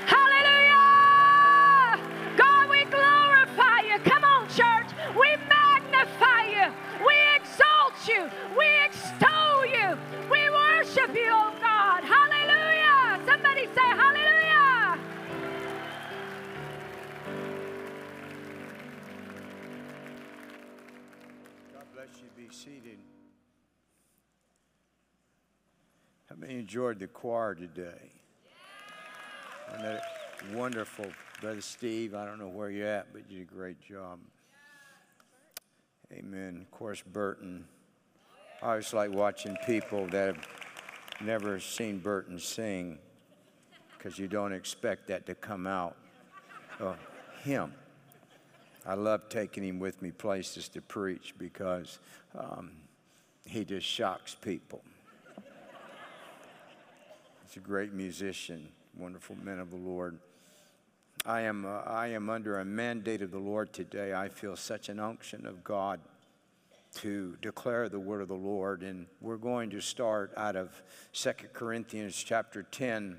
Seated. 22.52 22.98
How 26.28 26.36
many 26.36 26.58
enjoyed 26.58 26.98
the 26.98 27.06
choir 27.06 27.54
today? 27.54 28.10
Wasn't 29.70 29.84
that 29.84 30.02
wonderful, 30.52 31.06
Brother 31.40 31.62
Steve? 31.62 32.14
I 32.14 32.26
don't 32.26 32.38
know 32.38 32.48
where 32.48 32.68
you're 32.68 32.86
at, 32.86 33.12
but 33.12 33.22
you 33.30 33.38
did 33.38 33.48
a 33.50 33.54
great 33.54 33.80
job. 33.80 34.18
Amen. 36.12 36.58
Of 36.60 36.70
course, 36.70 37.00
Burton. 37.00 37.64
I 38.62 38.70
always 38.70 38.92
like 38.92 39.10
watching 39.10 39.56
people 39.64 40.06
that 40.08 40.36
have 40.36 40.46
never 41.22 41.58
seen 41.58 42.00
Burton 42.00 42.38
sing 42.38 42.98
because 43.96 44.18
you 44.18 44.28
don't 44.28 44.52
expect 44.52 45.08
that 45.08 45.24
to 45.24 45.34
come 45.34 45.66
out 45.66 45.96
of 46.78 46.98
him. 47.42 47.72
I 48.84 48.94
love 48.94 49.28
taking 49.28 49.62
him 49.62 49.78
with 49.78 50.02
me 50.02 50.10
places 50.10 50.68
to 50.70 50.80
preach 50.80 51.34
because 51.38 52.00
um, 52.38 52.70
he 53.44 53.64
just 53.64 53.86
shocks 53.86 54.34
people. 54.34 54.82
He's 57.46 57.56
a 57.56 57.60
great 57.60 57.92
musician, 57.92 58.68
wonderful 58.96 59.36
man 59.42 59.58
of 59.58 59.70
the 59.70 59.76
Lord. 59.76 60.18
I 61.26 61.42
am, 61.42 61.66
uh, 61.66 61.82
I 61.86 62.08
am 62.08 62.30
under 62.30 62.58
a 62.58 62.64
mandate 62.64 63.22
of 63.22 63.30
the 63.30 63.38
Lord 63.38 63.72
today. 63.72 64.14
I 64.14 64.28
feel 64.28 64.56
such 64.56 64.88
an 64.88 64.98
unction 64.98 65.46
of 65.46 65.62
God 65.62 66.00
to 66.96 67.36
declare 67.40 67.88
the 67.88 68.00
word 68.00 68.22
of 68.22 68.28
the 68.28 68.34
Lord. 68.34 68.82
And 68.82 69.06
we're 69.20 69.36
going 69.36 69.70
to 69.70 69.80
start 69.80 70.32
out 70.36 70.56
of 70.56 70.82
2 71.12 71.30
Corinthians 71.52 72.16
chapter 72.16 72.62
10 72.62 73.18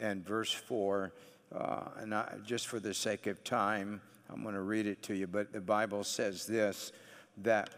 and 0.00 0.26
verse 0.26 0.52
4. 0.52 1.12
Uh, 1.54 1.80
and 1.98 2.14
I, 2.14 2.36
just 2.44 2.66
for 2.66 2.80
the 2.80 2.94
sake 2.94 3.26
of 3.26 3.44
time, 3.44 4.00
I'm 4.30 4.42
going 4.42 4.54
to 4.54 4.62
read 4.62 4.86
it 4.86 5.02
to 5.04 5.14
you, 5.14 5.26
but 5.26 5.52
the 5.52 5.60
Bible 5.60 6.04
says 6.04 6.46
this 6.46 6.92
that 7.38 7.70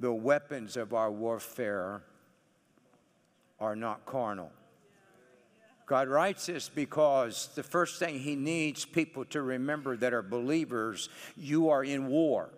the 0.00 0.12
weapons 0.12 0.76
of 0.76 0.94
our 0.94 1.10
warfare 1.10 2.02
are 3.60 3.76
not 3.76 4.06
carnal. 4.06 4.52
God 5.86 6.08
writes 6.08 6.46
this 6.46 6.68
because 6.68 7.48
the 7.54 7.62
first 7.62 7.98
thing 7.98 8.20
He 8.20 8.36
needs 8.36 8.84
people 8.84 9.24
to 9.26 9.40
remember 9.40 9.96
that 9.96 10.12
are 10.12 10.22
believers, 10.22 11.08
you 11.36 11.70
are 11.70 11.82
in 11.82 12.08
war. 12.08 12.50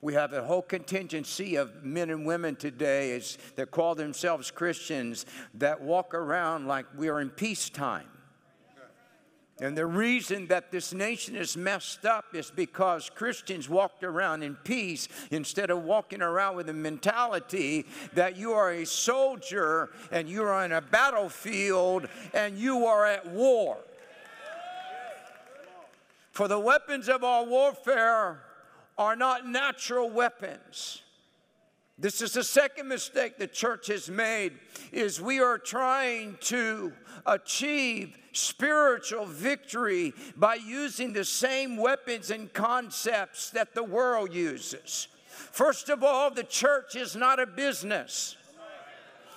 We 0.00 0.14
have 0.14 0.32
a 0.32 0.42
whole 0.42 0.62
contingency 0.62 1.56
of 1.56 1.84
men 1.84 2.10
and 2.10 2.24
women 2.24 2.56
today 2.56 3.20
that 3.56 3.70
call 3.70 3.94
themselves 3.94 4.50
Christians 4.50 5.26
that 5.54 5.80
walk 5.80 6.14
around 6.14 6.66
like 6.66 6.86
we 6.96 7.08
are 7.08 7.20
in 7.20 7.30
peacetime. 7.30 8.06
And 9.62 9.78
the 9.78 9.86
reason 9.86 10.48
that 10.48 10.72
this 10.72 10.92
nation 10.92 11.36
is 11.36 11.56
messed 11.56 12.04
up 12.04 12.34
is 12.34 12.50
because 12.50 13.08
Christians 13.08 13.68
walked 13.68 14.02
around 14.02 14.42
in 14.42 14.56
peace 14.56 15.06
instead 15.30 15.70
of 15.70 15.84
walking 15.84 16.20
around 16.20 16.56
with 16.56 16.68
a 16.68 16.72
mentality 16.72 17.86
that 18.14 18.36
you 18.36 18.50
are 18.54 18.72
a 18.72 18.84
soldier 18.84 19.90
and 20.10 20.28
you 20.28 20.42
are 20.42 20.52
on 20.52 20.72
a 20.72 20.80
battlefield 20.80 22.08
and 22.34 22.58
you 22.58 22.86
are 22.86 23.06
at 23.06 23.24
war. 23.28 23.78
For 26.32 26.48
the 26.48 26.58
weapons 26.58 27.08
of 27.08 27.22
our 27.22 27.44
warfare 27.44 28.42
are 28.98 29.14
not 29.14 29.46
natural 29.46 30.10
weapons. 30.10 31.02
This 32.02 32.20
is 32.20 32.32
the 32.32 32.42
second 32.42 32.88
mistake 32.88 33.38
the 33.38 33.46
church 33.46 33.86
has 33.86 34.10
made 34.10 34.54
is 34.90 35.20
we 35.20 35.38
are 35.38 35.56
trying 35.56 36.36
to 36.40 36.92
achieve 37.24 38.18
spiritual 38.32 39.24
victory 39.24 40.12
by 40.34 40.56
using 40.56 41.12
the 41.12 41.24
same 41.24 41.76
weapons 41.76 42.32
and 42.32 42.52
concepts 42.52 43.50
that 43.50 43.72
the 43.76 43.84
world 43.84 44.34
uses. 44.34 45.06
First 45.28 45.90
of 45.90 46.02
all, 46.02 46.32
the 46.32 46.42
church 46.42 46.96
is 46.96 47.14
not 47.14 47.38
a 47.38 47.46
business. 47.46 48.36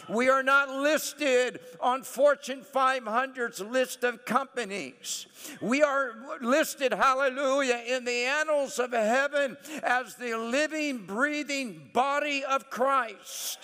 We 0.10 0.30
are 0.30 0.44
not 0.44 0.70
listed 0.70 1.60
on 1.80 2.04
Fortune 2.04 2.62
500's 2.62 3.62
list 3.62 4.04
of 4.04 4.26
companies. 4.26 5.28
We 5.62 5.84
are 5.84 6.14
listed, 6.42 6.94
hallelujah, 6.94 7.82
in 7.88 8.06
the 8.06 8.26
annals 8.26 8.80
of 8.80 8.92
heaven 8.92 9.58
as 9.84 10.16
the 10.16 10.36
living, 10.36 11.06
breathing 11.06 11.90
body 11.94 12.44
of 12.44 12.70
Christ. 12.70 13.60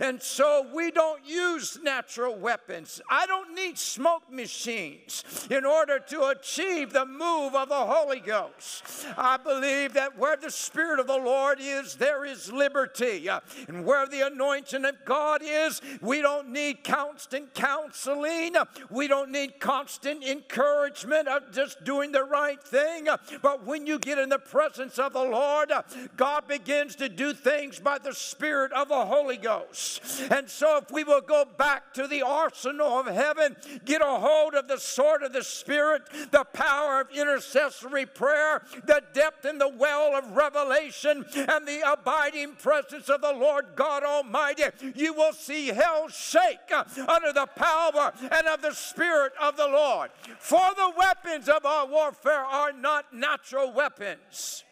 And 0.00 0.20
so 0.20 0.66
we 0.74 0.90
don't 0.90 1.24
use 1.24 1.78
natural 1.82 2.36
weapons. 2.36 3.00
I 3.08 3.26
don't 3.26 3.54
need 3.54 3.78
smoke 3.78 4.30
machines 4.30 5.24
in 5.50 5.64
order 5.64 5.98
to 6.08 6.24
achieve 6.28 6.92
the 6.92 7.06
move 7.06 7.54
of 7.54 7.68
the 7.68 7.74
Holy 7.74 8.20
Ghost. 8.20 8.84
I 9.16 9.36
believe 9.36 9.94
that 9.94 10.18
where 10.18 10.36
the 10.36 10.50
Spirit 10.50 11.00
of 11.00 11.06
the 11.06 11.16
Lord 11.16 11.58
is, 11.60 11.96
there 11.96 12.24
is 12.24 12.52
liberty. 12.52 13.28
And 13.68 13.84
where 13.84 14.06
the 14.06 14.26
anointing 14.26 14.84
of 14.84 14.96
God 15.04 15.42
is, 15.44 15.80
we 16.00 16.20
don't 16.20 16.50
need 16.50 16.84
constant 16.84 17.54
counseling. 17.54 18.54
We 18.90 19.08
don't 19.08 19.30
need 19.30 19.60
constant 19.60 20.24
encouragement 20.24 21.28
of 21.28 21.52
just 21.52 21.84
doing 21.84 22.12
the 22.12 22.24
right 22.24 22.62
thing. 22.62 23.08
But 23.42 23.64
when 23.64 23.86
you 23.86 23.98
get 23.98 24.18
in 24.18 24.28
the 24.28 24.38
presence 24.38 24.98
of 24.98 25.12
the 25.12 25.24
Lord, 25.24 25.72
God 26.16 26.48
begins 26.48 26.96
to 26.96 27.08
do 27.08 27.32
things 27.32 27.78
by 27.78 27.98
the 27.98 28.12
Spirit 28.12 28.72
of 28.72 28.88
the 28.88 29.06
Holy 29.06 29.36
Ghost. 29.36 29.83
And 30.30 30.48
so, 30.48 30.78
if 30.78 30.90
we 30.90 31.04
will 31.04 31.20
go 31.20 31.44
back 31.44 31.94
to 31.94 32.06
the 32.06 32.22
arsenal 32.22 32.98
of 32.98 33.06
heaven, 33.06 33.56
get 33.84 34.00
a 34.00 34.04
hold 34.04 34.54
of 34.54 34.68
the 34.68 34.78
sword 34.78 35.22
of 35.22 35.32
the 35.32 35.42
Spirit, 35.42 36.02
the 36.30 36.44
power 36.52 37.00
of 37.00 37.10
intercessory 37.10 38.06
prayer, 38.06 38.62
the 38.86 39.02
depth 39.12 39.44
and 39.44 39.60
the 39.60 39.68
well 39.68 40.16
of 40.16 40.36
revelation, 40.36 41.24
and 41.34 41.66
the 41.66 41.82
abiding 41.86 42.54
presence 42.54 43.08
of 43.08 43.20
the 43.20 43.32
Lord 43.32 43.66
God 43.74 44.02
Almighty, 44.02 44.64
you 44.94 45.12
will 45.12 45.32
see 45.32 45.68
hell 45.68 46.08
shake 46.08 46.72
under 47.08 47.32
the 47.32 47.48
power 47.56 48.12
and 48.20 48.46
of 48.46 48.62
the 48.62 48.72
Spirit 48.72 49.32
of 49.40 49.56
the 49.56 49.68
Lord. 49.68 50.10
For 50.38 50.70
the 50.76 50.92
weapons 50.96 51.48
of 51.48 51.64
our 51.64 51.86
warfare 51.86 52.44
are 52.44 52.72
not 52.72 53.12
natural 53.12 53.72
weapons. 53.72 54.64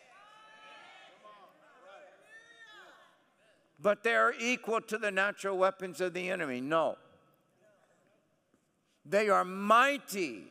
But 3.83 4.05
they're 4.05 4.33
equal 4.39 4.81
to 4.81 4.97
the 4.97 5.11
natural 5.11 5.59
weapons 5.59 6.01
of 6.01 6.15
the 6.15 6.31
enemy. 6.31 6.61
No. 6.61 6.97
They 9.05 9.29
are 9.29 9.45
mighty. 9.45 10.45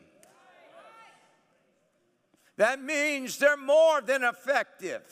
That 2.58 2.82
means 2.82 3.38
they're 3.38 3.56
more 3.56 4.02
than 4.02 4.22
effective. 4.22 5.02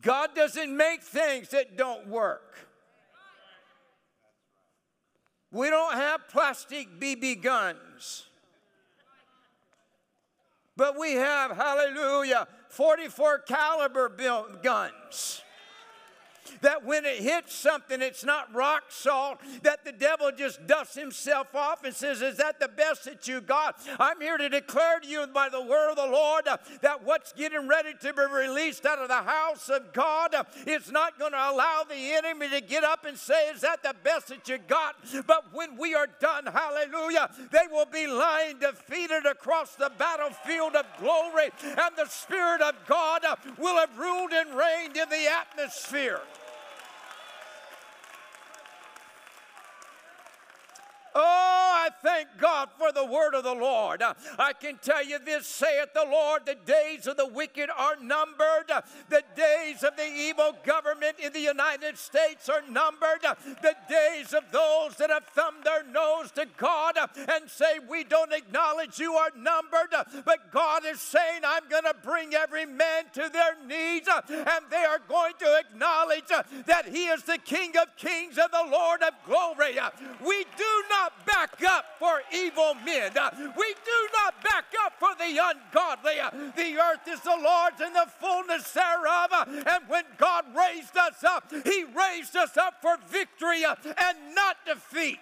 God 0.00 0.34
doesn't 0.36 0.74
make 0.74 1.02
things 1.02 1.48
that 1.48 1.76
don't 1.76 2.06
work. 2.06 2.56
We 5.50 5.68
don't 5.68 5.94
have 5.94 6.28
plastic 6.28 7.00
BB 7.00 7.42
guns. 7.42 8.26
But 10.76 10.98
we 10.98 11.14
have, 11.14 11.50
hallelujah, 11.50 12.46
44 12.68 13.40
caliber 13.40 14.08
guns 14.62 15.42
that 16.62 16.84
when 16.84 17.04
it 17.04 17.18
hits 17.18 17.54
something, 17.54 18.02
it's 18.02 18.24
not 18.24 18.52
rock 18.54 18.84
salt, 18.88 19.38
that 19.62 19.84
the 19.84 19.92
devil 19.92 20.30
just 20.36 20.66
dusts 20.66 20.94
himself 20.94 21.54
off 21.54 21.84
and 21.84 21.94
says, 21.94 22.22
Is 22.22 22.36
that 22.38 22.60
the 22.60 22.68
best 22.68 23.04
that 23.04 23.26
you 23.28 23.40
got? 23.40 23.76
I'm 23.98 24.20
here 24.20 24.36
to 24.36 24.48
declare 24.48 25.00
to 25.00 25.08
you 25.08 25.26
by 25.26 25.48
the 25.48 25.60
word 25.60 25.90
of 25.90 25.96
the 25.96 26.06
Lord 26.06 26.48
uh, 26.48 26.56
that 26.82 27.04
what's 27.04 27.32
getting 27.32 27.68
ready 27.68 27.94
to 28.00 28.12
be 28.12 28.22
released 28.32 28.86
out 28.86 28.98
of 28.98 29.08
the 29.08 29.22
house 29.22 29.68
of 29.68 29.92
God 29.92 30.34
uh, 30.34 30.44
is 30.66 30.90
not 30.90 31.18
going 31.18 31.32
to 31.32 31.38
allow 31.38 31.84
the 31.88 31.94
enemy 31.94 32.48
to 32.50 32.60
get 32.60 32.84
up 32.84 33.04
and 33.04 33.16
say, 33.16 33.48
Is 33.48 33.60
that 33.62 33.82
the 33.82 33.94
best 34.02 34.28
that 34.28 34.48
you 34.48 34.58
got? 34.58 34.96
But 35.26 35.52
when 35.52 35.76
we 35.76 35.94
are 35.94 36.08
done, 36.20 36.46
hallelujah, 36.46 37.30
they 37.50 37.66
will 37.70 37.86
be 37.86 38.06
lying 38.06 38.58
defeated 38.58 39.26
across 39.26 39.74
the 39.74 39.90
battlefield 39.98 40.74
of 40.74 40.86
glory, 40.98 41.50
and 41.62 41.96
the 41.96 42.06
Spirit 42.06 42.60
of 42.60 42.74
God 42.86 43.24
uh, 43.24 43.36
will 43.58 43.76
have 43.76 43.96
ruled 43.98 44.32
and 44.32 44.54
reigned 44.56 44.96
in 44.96 45.08
the 45.08 45.26
atmosphere. 45.30 46.20
Oh, 51.14 51.86
I 51.86 51.88
thank 52.02 52.28
God 52.38 52.68
for 52.78 52.92
the 52.92 53.04
word 53.04 53.34
of 53.34 53.44
the 53.44 53.54
Lord. 53.54 54.02
I 54.38 54.52
can 54.52 54.78
tell 54.78 55.04
you 55.04 55.18
this 55.18 55.46
saith 55.46 55.92
the 55.94 56.06
Lord, 56.10 56.46
the 56.46 56.56
days 56.66 57.06
of 57.06 57.16
the 57.16 57.26
wicked 57.26 57.70
are 57.76 57.96
numbered. 58.00 58.70
The 59.08 59.22
days 59.36 59.82
of 59.82 59.96
the 59.96 60.06
evil 60.06 60.56
government 60.64 61.16
in 61.18 61.32
the 61.32 61.40
United 61.40 61.98
States 61.98 62.48
are 62.48 62.62
numbered. 62.68 63.22
The 63.62 63.76
days 63.88 64.32
of 64.34 64.44
those 64.52 64.96
that 64.96 65.10
have 65.10 65.24
thumbed 65.26 65.64
their 65.64 65.84
nose 65.84 66.30
to 66.32 66.46
God 66.56 66.96
and 67.16 67.48
say, 67.48 67.78
We 67.88 68.04
don't 68.04 68.32
acknowledge 68.32 68.98
you 68.98 69.14
are 69.14 69.30
numbered. 69.36 69.94
But 70.24 70.52
God 70.52 70.82
is 70.86 71.00
saying, 71.00 71.42
I'm 71.44 71.68
going 71.68 71.84
to 71.84 71.94
bring 72.02 72.34
every 72.34 72.66
man 72.66 73.04
to 73.14 73.30
their 73.32 73.56
knees 73.66 74.08
and 74.28 74.64
they 74.70 74.84
are 74.84 75.00
going 75.08 75.34
to 75.38 75.58
acknowledge 75.58 76.28
that 76.66 76.88
He 76.88 77.06
is 77.06 77.22
the 77.22 77.38
King 77.38 77.72
of 77.76 77.96
kings 77.96 78.38
and 78.38 78.50
the 78.52 78.70
Lord 78.70 79.02
of 79.02 79.14
glory. 79.26 79.78
We 80.24 80.44
do 80.56 80.84
not 80.90 81.09
not 81.26 81.26
back 81.26 81.62
up 81.64 81.84
for 81.98 82.20
evil 82.32 82.74
men. 82.84 83.16
Uh, 83.16 83.30
We 83.56 83.74
do 83.84 84.08
not 84.14 84.42
back 84.42 84.66
up 84.84 84.94
for 84.98 85.14
the 85.18 85.38
ungodly. 85.38 86.20
Uh, 86.20 86.30
The 86.56 86.76
earth 86.78 87.06
is 87.08 87.20
the 87.20 87.36
Lord's 87.36 87.80
and 87.80 87.94
the 87.94 88.06
fullness 88.20 88.72
thereof. 88.72 89.28
Uh, 89.32 89.44
And 89.66 89.88
when 89.88 90.04
God 90.18 90.44
raised 90.56 90.96
us 90.96 91.24
up, 91.24 91.50
He 91.64 91.84
raised 91.84 92.36
us 92.36 92.56
up 92.56 92.80
for 92.80 92.96
victory 93.08 93.64
and 93.64 94.34
not 94.34 94.56
defeat. 94.66 95.18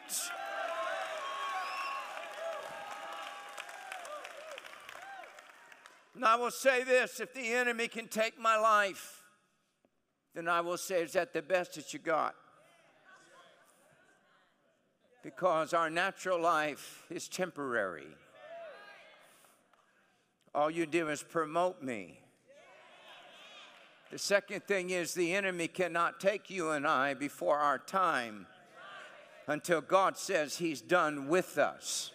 And 6.15 6.25
I 6.25 6.35
will 6.35 6.51
say 6.51 6.83
this 6.83 7.21
if 7.21 7.33
the 7.33 7.53
enemy 7.53 7.87
can 7.87 8.09
take 8.09 8.39
my 8.41 8.57
life, 8.57 9.23
then 10.35 10.49
I 10.49 10.61
will 10.61 10.77
say, 10.77 11.03
is 11.03 11.13
that 11.13 11.33
the 11.33 11.43
best 11.43 11.75
that 11.75 11.93
you 11.93 12.01
got? 12.01 12.35
Because 15.23 15.75
our 15.75 15.91
natural 15.91 16.41
life 16.41 17.05
is 17.11 17.29
temporary. 17.29 18.07
All 20.55 20.71
you 20.71 20.87
do 20.87 21.09
is 21.09 21.23
promote 21.23 21.83
me. 21.83 22.21
The 24.11 24.19
second 24.19 24.65
thing 24.65 24.91
is 24.91 25.13
the 25.13 25.35
enemy 25.35 25.69
cannot 25.69 26.19
take 26.19 26.49
you 26.49 26.71
and 26.71 26.87
I 26.87 27.15
before 27.15 27.59
our 27.59 27.79
time 27.79 28.47
until 29.47 29.81
God 29.81 30.17
says 30.17 30.57
he's 30.57 30.81
done 30.81 31.29
with 31.29 31.59
us. 31.59 32.13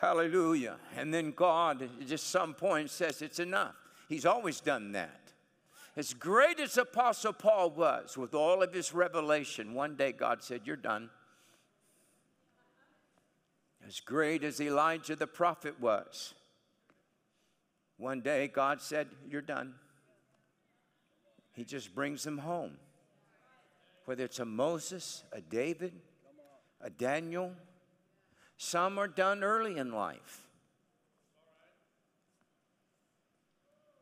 Hallelujah. 0.00 0.76
And 0.96 1.12
then 1.12 1.32
God, 1.32 1.82
at 1.82 2.06
just 2.06 2.30
some 2.30 2.54
point, 2.54 2.90
says 2.90 3.22
it's 3.22 3.38
enough. 3.38 3.74
He's 4.08 4.26
always 4.26 4.60
done 4.60 4.92
that. 4.92 5.20
As 5.96 6.14
great 6.14 6.58
as 6.58 6.78
Apostle 6.78 7.34
Paul 7.34 7.70
was 7.70 8.16
with 8.16 8.34
all 8.34 8.62
of 8.62 8.72
his 8.72 8.94
revelation, 8.94 9.74
one 9.74 9.96
day 9.96 10.12
God 10.12 10.42
said, 10.42 10.62
You're 10.64 10.76
done. 10.76 11.10
As 13.90 13.98
great 13.98 14.44
as 14.44 14.60
Elijah 14.60 15.16
the 15.16 15.26
prophet 15.26 15.80
was, 15.80 16.32
one 17.96 18.20
day 18.20 18.46
God 18.46 18.80
said, 18.80 19.08
You're 19.28 19.42
done. 19.42 19.74
He 21.54 21.64
just 21.64 21.92
brings 21.92 22.22
them 22.22 22.38
home. 22.38 22.76
Whether 24.04 24.22
it's 24.26 24.38
a 24.38 24.44
Moses, 24.44 25.24
a 25.32 25.40
David, 25.40 25.92
a 26.80 26.88
Daniel, 26.88 27.50
some 28.56 28.96
are 28.96 29.08
done 29.08 29.42
early 29.42 29.76
in 29.76 29.90
life. 29.90 30.46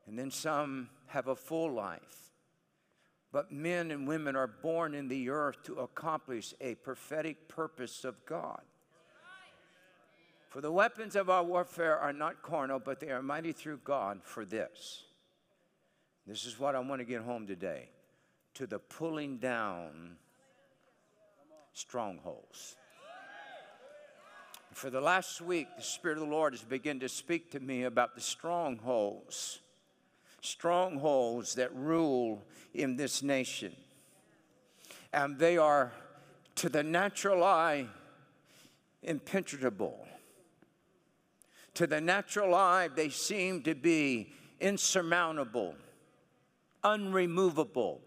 And 0.06 0.18
then 0.18 0.30
some 0.30 0.90
have 1.06 1.28
a 1.28 1.34
full 1.34 1.72
life. 1.72 2.34
But 3.32 3.52
men 3.52 3.90
and 3.90 4.06
women 4.06 4.36
are 4.36 4.48
born 4.48 4.94
in 4.94 5.08
the 5.08 5.30
earth 5.30 5.62
to 5.62 5.76
accomplish 5.76 6.52
a 6.60 6.74
prophetic 6.74 7.48
purpose 7.48 8.04
of 8.04 8.26
God. 8.26 8.60
For 10.48 10.62
the 10.62 10.72
weapons 10.72 11.14
of 11.14 11.28
our 11.28 11.44
warfare 11.44 11.98
are 11.98 12.12
not 12.12 12.42
carnal, 12.42 12.78
but 12.78 13.00
they 13.00 13.10
are 13.10 13.22
mighty 13.22 13.52
through 13.52 13.80
God 13.84 14.20
for 14.22 14.44
this. 14.46 15.04
This 16.26 16.46
is 16.46 16.58
what 16.58 16.74
I 16.74 16.80
want 16.80 17.00
to 17.00 17.04
get 17.04 17.22
home 17.22 17.46
today 17.46 17.90
to 18.54 18.66
the 18.66 18.78
pulling 18.78 19.38
down 19.38 20.16
strongholds. 21.74 22.76
For 24.72 24.90
the 24.90 25.00
last 25.00 25.40
week, 25.40 25.68
the 25.76 25.82
Spirit 25.82 26.18
of 26.18 26.24
the 26.24 26.30
Lord 26.30 26.52
has 26.54 26.62
begun 26.62 27.00
to 27.00 27.08
speak 27.08 27.50
to 27.52 27.60
me 27.60 27.82
about 27.82 28.14
the 28.14 28.20
strongholds, 28.20 29.60
strongholds 30.40 31.54
that 31.56 31.74
rule 31.74 32.42
in 32.74 32.96
this 32.96 33.22
nation. 33.22 33.74
And 35.12 35.38
they 35.38 35.58
are, 35.58 35.92
to 36.56 36.68
the 36.68 36.82
natural 36.82 37.42
eye, 37.42 37.86
impenetrable. 39.02 40.06
To 41.74 41.86
the 41.86 42.00
natural 42.00 42.54
eye, 42.54 42.88
they 42.88 43.08
seem 43.08 43.62
to 43.62 43.74
be 43.74 44.32
insurmountable, 44.60 45.74
unremovable. 46.82 48.00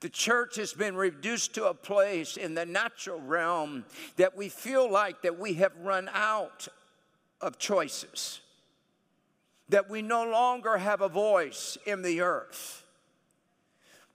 The 0.00 0.08
church 0.08 0.56
has 0.56 0.72
been 0.72 0.94
reduced 0.94 1.54
to 1.54 1.66
a 1.66 1.74
place 1.74 2.36
in 2.36 2.54
the 2.54 2.64
natural 2.64 3.20
realm 3.20 3.84
that 4.16 4.36
we 4.36 4.48
feel 4.48 4.88
like 4.88 5.22
that 5.22 5.38
we 5.38 5.54
have 5.54 5.76
run 5.82 6.08
out 6.12 6.68
of 7.40 7.58
choices. 7.58 8.40
That 9.68 9.90
we 9.90 10.02
no 10.02 10.24
longer 10.24 10.78
have 10.78 11.00
a 11.00 11.08
voice 11.08 11.76
in 11.84 12.02
the 12.02 12.20
earth. 12.20 12.84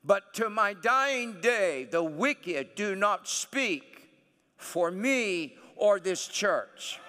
But 0.06 0.34
to 0.36 0.50
my 0.50 0.74
dying 0.74 1.42
day, 1.42 1.86
the 1.90 2.04
wicked 2.04 2.76
do 2.76 2.96
not 2.96 3.28
speak 3.28 4.10
for 4.58 4.90
me 4.90 5.56
or 5.76 6.00
this 6.00 6.28
church. 6.28 7.00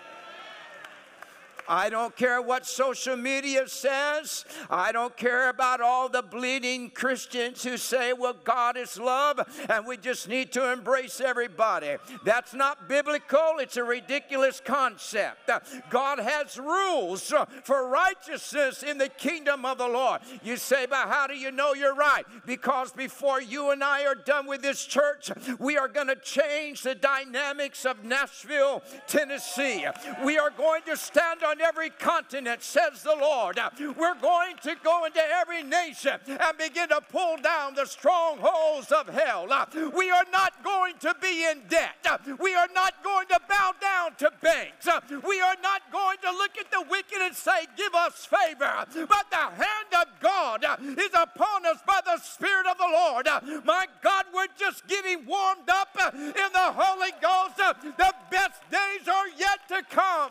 I 1.69 1.91
don't 1.91 2.15
care 2.17 2.41
what 2.43 2.67
social 2.67 3.17
media 3.17 3.69
says. 3.69 4.45
I 4.71 4.93
don't 4.93 5.17
care 5.17 5.49
about 5.49 5.81
all 5.81 6.09
the 6.09 6.23
bleeding 6.23 6.91
Christians 6.91 7.63
who 7.63 7.77
say, 7.77 8.13
well, 8.13 8.37
God 8.45 8.77
is 8.77 8.99
love 8.99 9.41
and 9.69 9.87
we 9.87 9.97
just 9.97 10.29
need 10.29 10.53
to 10.53 10.73
embrace 10.73 11.21
everybody. 11.21 11.97
That's 12.25 12.55
not 12.55 12.89
biblical, 12.89 13.59
it's 13.59 13.77
a 13.77 13.85
ridiculous 13.85 14.61
concept. 14.65 15.51
God 15.91 16.19
has 16.19 16.59
rules 16.59 17.33
for 17.63 17.89
righteousness 17.89 18.83
in 18.83 18.99
the 18.99 19.09
kingdom 19.09 19.65
of 19.65 19.79
the 19.79 19.89
Lord. 19.89 20.21
You 20.43 20.57
say, 20.57 20.87
but 20.87 21.09
how 21.09 21.27
do 21.27 21.35
you 21.35 21.51
know 21.51 21.75
you're 21.75 21.95
right? 21.95 22.25
Because 22.47 22.93
before 22.93 23.41
you 23.41 23.71
and 23.71 23.83
I 23.83 24.05
are 24.07 24.15
done 24.15 24.47
with 24.47 24.63
this 24.63 24.85
church, 24.85 25.31
we 25.59 25.77
are 25.77 25.89
going 25.89 26.09
to 26.09 26.17
change 26.17 26.83
the 26.83 26.95
dynamics 26.95 27.85
of 27.85 28.05
Nashville, 28.05 28.83
Tennessee. 29.07 29.87
We 30.25 30.39
are 30.39 30.51
going 30.51 30.83
to 30.87 30.97
stand 30.97 31.43
on 31.43 31.54
every 31.61 31.91
continent, 31.91 32.63
says 32.63 33.03
the 33.03 33.17
Lord. 33.19 33.59
We're 33.79 34.21
going 34.21 34.57
to 34.63 34.77
go 34.83 35.05
into 35.05 35.21
every 35.41 35.63
nation 35.63 36.19
and 36.27 36.59
begin 36.59 36.89
to 36.89 37.01
pull 37.01 37.37
down 37.39 37.75
the 37.75 37.87
strongholds 37.87 38.93
of 38.93 39.09
hell. 39.09 39.47
We 39.95 40.11
are 40.11 40.25
not 40.33 40.63
going 40.65 40.95
to 41.01 41.15
be 41.21 41.45
in 41.45 41.63
debt. 41.69 42.07
We 42.41 42.55
are 42.55 42.69
not 42.75 43.03
going 43.03 43.27
to 43.29 43.41
bow 43.49 43.73
down 43.81 44.15
to 44.19 44.31
banks. 44.43 44.89
We 45.27 45.41
are 45.41 45.57
not 45.63 45.83
going 45.93 46.19
to 46.23 46.31
look 46.31 46.59
at 46.59 46.71
the 46.71 46.85
wicked 46.91 47.19
and 47.21 47.35
say, 47.35 47.67
Give 47.77 47.95
us 47.95 48.27
favor. 48.27 48.87
But 49.09 49.27
the 49.31 49.37
hand 49.37 49.91
of 50.01 50.21
God 50.21 50.65
is 50.99 51.11
upon 51.15 51.67
us 51.67 51.79
by 51.87 52.01
the 52.05 52.19
Spirit 52.19 52.67
of 52.67 52.79
the 52.79 52.91
Lord. 52.91 53.29
My 53.65 53.87
God, 54.03 54.25
we're 54.35 54.47
just 54.59 54.87
getting 54.87 55.27
warmed 55.27 55.69
up 55.69 55.89
in 56.13 56.33
the 56.53 56.73
Holy 56.77 57.13
Ghost. 57.21 57.57
The 57.57 58.15
best 58.31 58.61
days 58.71 59.09
are 59.09 59.29
yet 59.39 59.61
to 59.69 59.83
come. 59.95 60.31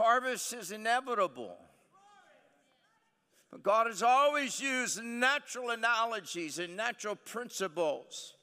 Harvest 0.00 0.54
is 0.54 0.72
inevitable. 0.72 1.58
But 3.50 3.62
God 3.62 3.86
has 3.86 4.02
always 4.02 4.60
used 4.60 5.02
natural 5.02 5.70
analogies 5.70 6.58
and 6.58 6.74
natural 6.76 7.16
principles 7.16 8.34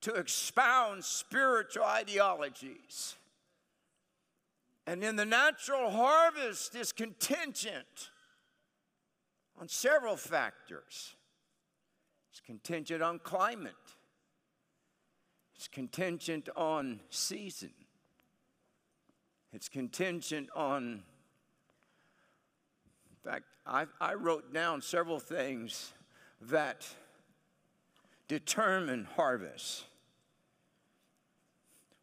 to 0.00 0.14
expound 0.14 1.04
spiritual 1.04 1.84
ideologies. 1.84 3.16
And 4.86 5.04
in 5.04 5.16
the 5.16 5.26
natural 5.26 5.90
harvest 5.90 6.74
is 6.74 6.92
contingent 6.92 8.10
on 9.60 9.68
several 9.68 10.16
factors. 10.16 11.16
It's 12.30 12.40
contingent 12.40 13.02
on 13.02 13.18
climate. 13.18 13.74
It's 15.56 15.68
contingent 15.68 16.48
on 16.56 17.00
season. 17.10 17.72
It's 19.56 19.70
contingent 19.70 20.50
on, 20.54 20.82
in 20.82 21.00
fact, 23.24 23.44
I, 23.66 23.86
I 23.98 24.12
wrote 24.12 24.52
down 24.52 24.82
several 24.82 25.18
things 25.18 25.94
that 26.42 26.86
determine 28.28 29.08
harvest. 29.16 29.84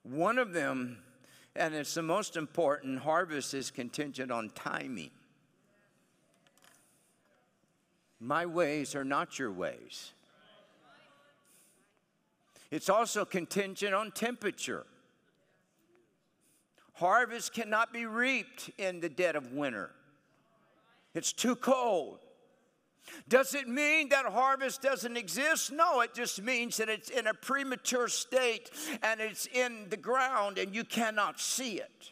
One 0.01 0.39
of 0.39 0.53
them, 0.53 0.97
and 1.55 1.75
it's 1.75 1.93
the 1.93 2.01
most 2.01 2.37
important, 2.37 2.97
harvest 3.01 3.53
is 3.53 3.69
contingent 3.69 4.31
on 4.31 4.49
timing. 4.55 5.11
My 8.19 8.47
ways 8.47 8.95
are 8.95 9.05
not 9.05 9.37
your 9.37 9.51
ways. 9.51 10.13
It's 12.71 12.89
also 12.89 13.25
contingent 13.25 13.93
on 13.93 14.09
temperature. 14.09 14.87
Harvest 17.03 17.53
cannot 17.53 17.91
be 17.91 18.05
reaped 18.05 18.69
in 18.77 19.01
the 19.01 19.09
dead 19.09 19.35
of 19.35 19.51
winter. 19.51 19.89
It's 21.13 21.33
too 21.33 21.57
cold. 21.57 22.19
Does 23.27 23.53
it 23.53 23.67
mean 23.67 24.07
that 24.07 24.23
harvest 24.23 24.81
doesn't 24.81 25.17
exist? 25.17 25.69
No, 25.73 25.99
it 25.99 26.13
just 26.13 26.41
means 26.41 26.77
that 26.77 26.87
it's 26.87 27.09
in 27.09 27.27
a 27.27 27.33
premature 27.33 28.07
state 28.07 28.71
and 29.01 29.19
it's 29.19 29.47
in 29.47 29.87
the 29.89 29.97
ground 29.97 30.57
and 30.57 30.73
you 30.73 30.85
cannot 30.85 31.41
see 31.41 31.73
it. 31.73 32.11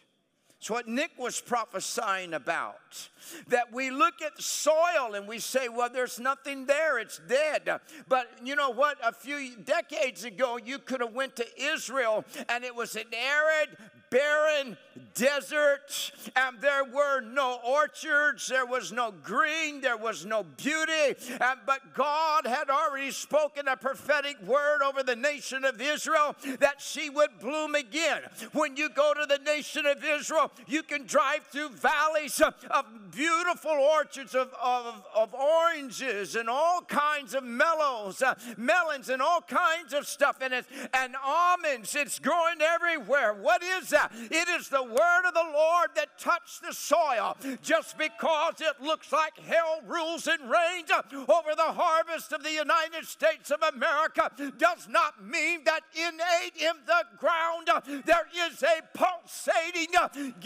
It's 0.59 0.69
what 0.69 0.89
Nick 0.89 1.11
was 1.17 1.39
prophesying 1.39 2.33
about. 2.33 3.09
That 3.47 3.71
we 3.71 3.91
look 3.91 4.21
at 4.21 4.41
soil 4.41 5.15
and 5.15 5.25
we 5.25 5.39
say, 5.39 5.69
well, 5.69 5.89
there's 5.91 6.19
nothing 6.19 6.65
there, 6.65 6.99
it's 6.99 7.21
dead. 7.29 7.79
But 8.09 8.27
you 8.43 8.57
know 8.57 8.71
what? 8.71 8.97
A 9.01 9.13
few 9.13 9.55
decades 9.55 10.25
ago, 10.25 10.59
you 10.63 10.79
could 10.79 10.99
have 10.99 11.13
went 11.13 11.37
to 11.37 11.45
Israel 11.57 12.25
and 12.49 12.65
it 12.65 12.75
was 12.75 12.97
an 12.97 13.05
arid, 13.13 13.69
barren 14.11 14.77
desert, 15.15 16.11
and 16.35 16.59
there 16.59 16.83
were 16.83 17.21
no 17.21 17.59
orchards, 17.65 18.47
there 18.47 18.65
was 18.65 18.91
no 18.91 19.11
green, 19.23 19.81
there 19.81 19.97
was 19.97 20.25
no 20.25 20.43
beauty. 20.43 21.15
And, 21.29 21.59
but 21.65 21.93
God 21.95 22.45
had 22.45 22.69
already 22.69 23.11
spoken 23.11 23.67
a 23.67 23.77
prophetic 23.77 24.41
word 24.43 24.81
over 24.83 25.01
the 25.01 25.15
nation 25.15 25.65
of 25.65 25.81
Israel 25.81 26.35
that 26.59 26.81
she 26.81 27.09
would 27.09 27.39
bloom 27.39 27.73
again. 27.75 28.21
When 28.51 28.75
you 28.75 28.89
go 28.89 29.13
to 29.13 29.25
the 29.25 29.39
nation 29.43 29.85
of 29.85 30.03
Israel, 30.03 30.51
you 30.67 30.83
can 30.83 31.05
drive 31.05 31.45
through 31.47 31.69
valleys 31.69 32.39
of, 32.41 32.53
of 32.69 32.85
beautiful 33.11 33.71
orchards 33.71 34.35
of, 34.35 34.53
of, 34.61 35.03
of, 35.15 35.33
oranges 35.33 36.35
and 36.35 36.49
all 36.49 36.81
kinds 36.81 37.33
of 37.33 37.43
mellows, 37.43 38.21
uh, 38.21 38.35
melons, 38.57 39.09
and 39.09 39.21
all 39.21 39.41
kinds 39.41 39.93
of 39.93 40.07
stuff. 40.07 40.37
And, 40.41 40.53
it's, 40.53 40.67
and 40.93 41.15
almonds, 41.23 41.95
it's 41.95 42.19
growing 42.19 42.61
everywhere. 42.61 43.33
What 43.33 43.63
is 43.63 43.89
that? 43.89 44.11
It 44.13 44.47
is 44.49 44.69
the 44.69 44.83
word 44.83 45.27
of 45.27 45.33
the 45.33 45.51
Lord 45.53 45.89
that 45.95 46.17
touched 46.19 46.61
the 46.61 46.73
soil. 46.73 47.37
Just 47.61 47.97
because 47.97 48.55
it 48.59 48.81
looks 48.81 49.11
like 49.11 49.37
hell 49.39 49.81
rules 49.87 50.27
and 50.27 50.41
reigns 50.43 50.89
over 50.91 51.55
the 51.55 51.73
harvest 51.73 52.33
of 52.33 52.43
the 52.43 52.51
United 52.51 53.05
States 53.05 53.51
of 53.51 53.61
America 53.73 54.31
does 54.57 54.87
not 54.89 55.23
mean 55.23 55.63
that 55.65 55.81
innate 55.95 56.61
in 56.61 56.73
the 56.85 57.03
ground 57.17 57.69
there 58.05 58.27
is 58.47 58.63
a 58.63 58.81
pulsating 58.93 59.93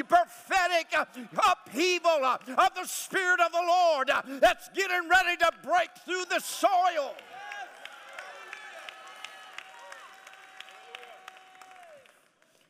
prophetic 0.08 0.94
upheaval 0.94 2.26
of 2.58 2.74
the 2.76 2.86
Spirit 2.86 3.40
of 3.40 3.52
the 3.52 3.64
Lord 3.66 4.12
that's 4.40 4.70
getting 4.70 5.10
ready 5.10 5.38
to 5.38 5.52
break 5.64 5.90
through 6.06 6.26
the 6.30 6.40
soil. 6.40 7.14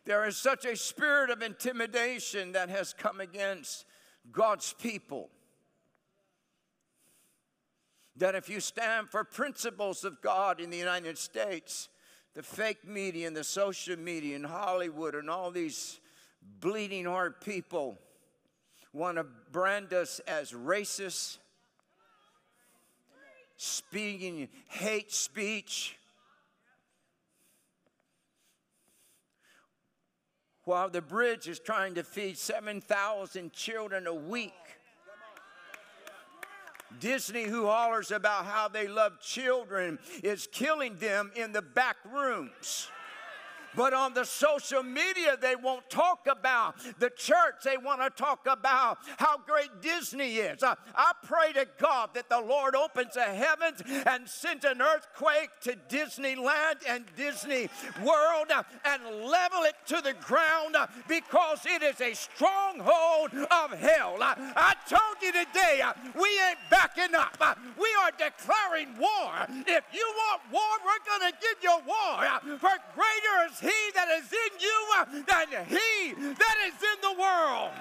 There 0.05 0.25
is 0.27 0.37
such 0.37 0.65
a 0.65 0.75
spirit 0.75 1.31
of 1.31 1.41
intimidation 1.41 2.51
that 2.51 2.69
has 2.69 2.93
come 2.93 3.19
against 3.19 3.85
God's 4.31 4.73
people. 4.73 5.29
That 8.17 8.35
if 8.35 8.47
you 8.47 8.59
stand 8.59 9.09
for 9.09 9.23
principles 9.23 10.03
of 10.03 10.21
God 10.21 10.59
in 10.59 10.69
the 10.69 10.77
United 10.77 11.17
States, 11.17 11.89
the 12.35 12.43
fake 12.43 12.87
media 12.87 13.27
and 13.27 13.35
the 13.35 13.43
social 13.43 13.97
media 13.97 14.35
and 14.35 14.45
Hollywood 14.45 15.15
and 15.15 15.29
all 15.29 15.49
these 15.49 15.99
bleeding 16.59 17.05
heart 17.05 17.43
people 17.43 17.97
want 18.95 19.17
to 19.17 19.25
brand 19.51 19.93
us 19.93 20.21
as 20.25 20.53
racist, 20.53 21.37
speaking 23.57 24.47
hate 24.69 25.11
speech 25.11 25.97
while 30.63 30.89
the 30.89 31.01
bridge 31.01 31.47
is 31.47 31.59
trying 31.59 31.93
to 31.95 32.03
feed 32.03 32.37
7,000 32.37 33.51
children 33.51 34.07
a 34.07 34.13
week. 34.13 34.53
Disney, 36.99 37.43
who 37.43 37.65
hollers 37.65 38.11
about 38.11 38.45
how 38.45 38.69
they 38.69 38.87
love 38.87 39.19
children, 39.19 39.99
is 40.23 40.47
killing 40.51 40.95
them 40.95 41.31
in 41.35 41.51
the 41.51 41.61
back 41.61 41.97
rooms. 42.09 42.89
But 43.75 43.93
on 43.93 44.13
the 44.13 44.23
social 44.23 44.83
media, 44.83 45.37
they 45.39 45.55
won't 45.55 45.89
talk 45.89 46.27
about 46.29 46.75
the 46.99 47.09
church. 47.09 47.63
They 47.63 47.77
want 47.77 48.01
to 48.01 48.09
talk 48.09 48.47
about 48.49 48.99
how 49.17 49.37
great 49.37 49.81
Disney 49.81 50.35
is. 50.35 50.63
I, 50.63 50.75
I 50.95 51.11
pray 51.23 51.53
to 51.53 51.67
God 51.79 52.09
that 52.13 52.29
the 52.29 52.39
Lord 52.39 52.75
opens 52.75 53.13
the 53.13 53.23
heavens 53.23 53.81
and 54.05 54.27
sends 54.27 54.65
an 54.65 54.81
earthquake 54.81 55.49
to 55.61 55.75
Disneyland 55.89 56.75
and 56.87 57.05
Disney 57.15 57.69
World 58.03 58.51
uh, 58.53 58.63
and 58.85 59.03
level 59.03 59.63
it 59.63 59.75
to 59.87 60.01
the 60.01 60.13
ground 60.25 60.75
uh, 60.75 60.87
because 61.07 61.59
it 61.65 61.81
is 61.83 61.99
a 62.01 62.13
stronghold 62.13 63.31
of 63.33 63.71
hell. 63.77 64.17
I, 64.21 64.35
I 64.55 64.73
told 64.87 65.21
you 65.21 65.31
today, 65.31 65.81
we 66.15 66.29
ain't 66.47 66.59
backing 66.69 67.15
up. 67.15 67.37
We 67.77 67.89
are 68.03 68.11
declaring 68.11 68.97
war. 68.99 69.31
If 69.67 69.83
you 69.93 70.13
want 70.15 70.41
war, 70.51 70.61
we're 70.85 71.19
going 71.19 71.31
to 71.31 71.37
give 71.41 71.57
you 71.61 71.77
war. 71.85 72.57
For 72.59 72.75
greater 72.93 73.51
is 73.51 73.59
he 73.65 73.81
that 73.95 74.09
is 74.19 74.29
in 74.31 74.51
you 74.59 74.77
uh, 74.99 75.05
than 75.05 75.65
he 75.65 76.13
that 76.13 76.57
is 76.67 76.77
in 76.81 76.97
the 77.01 77.19
world. 77.19 77.71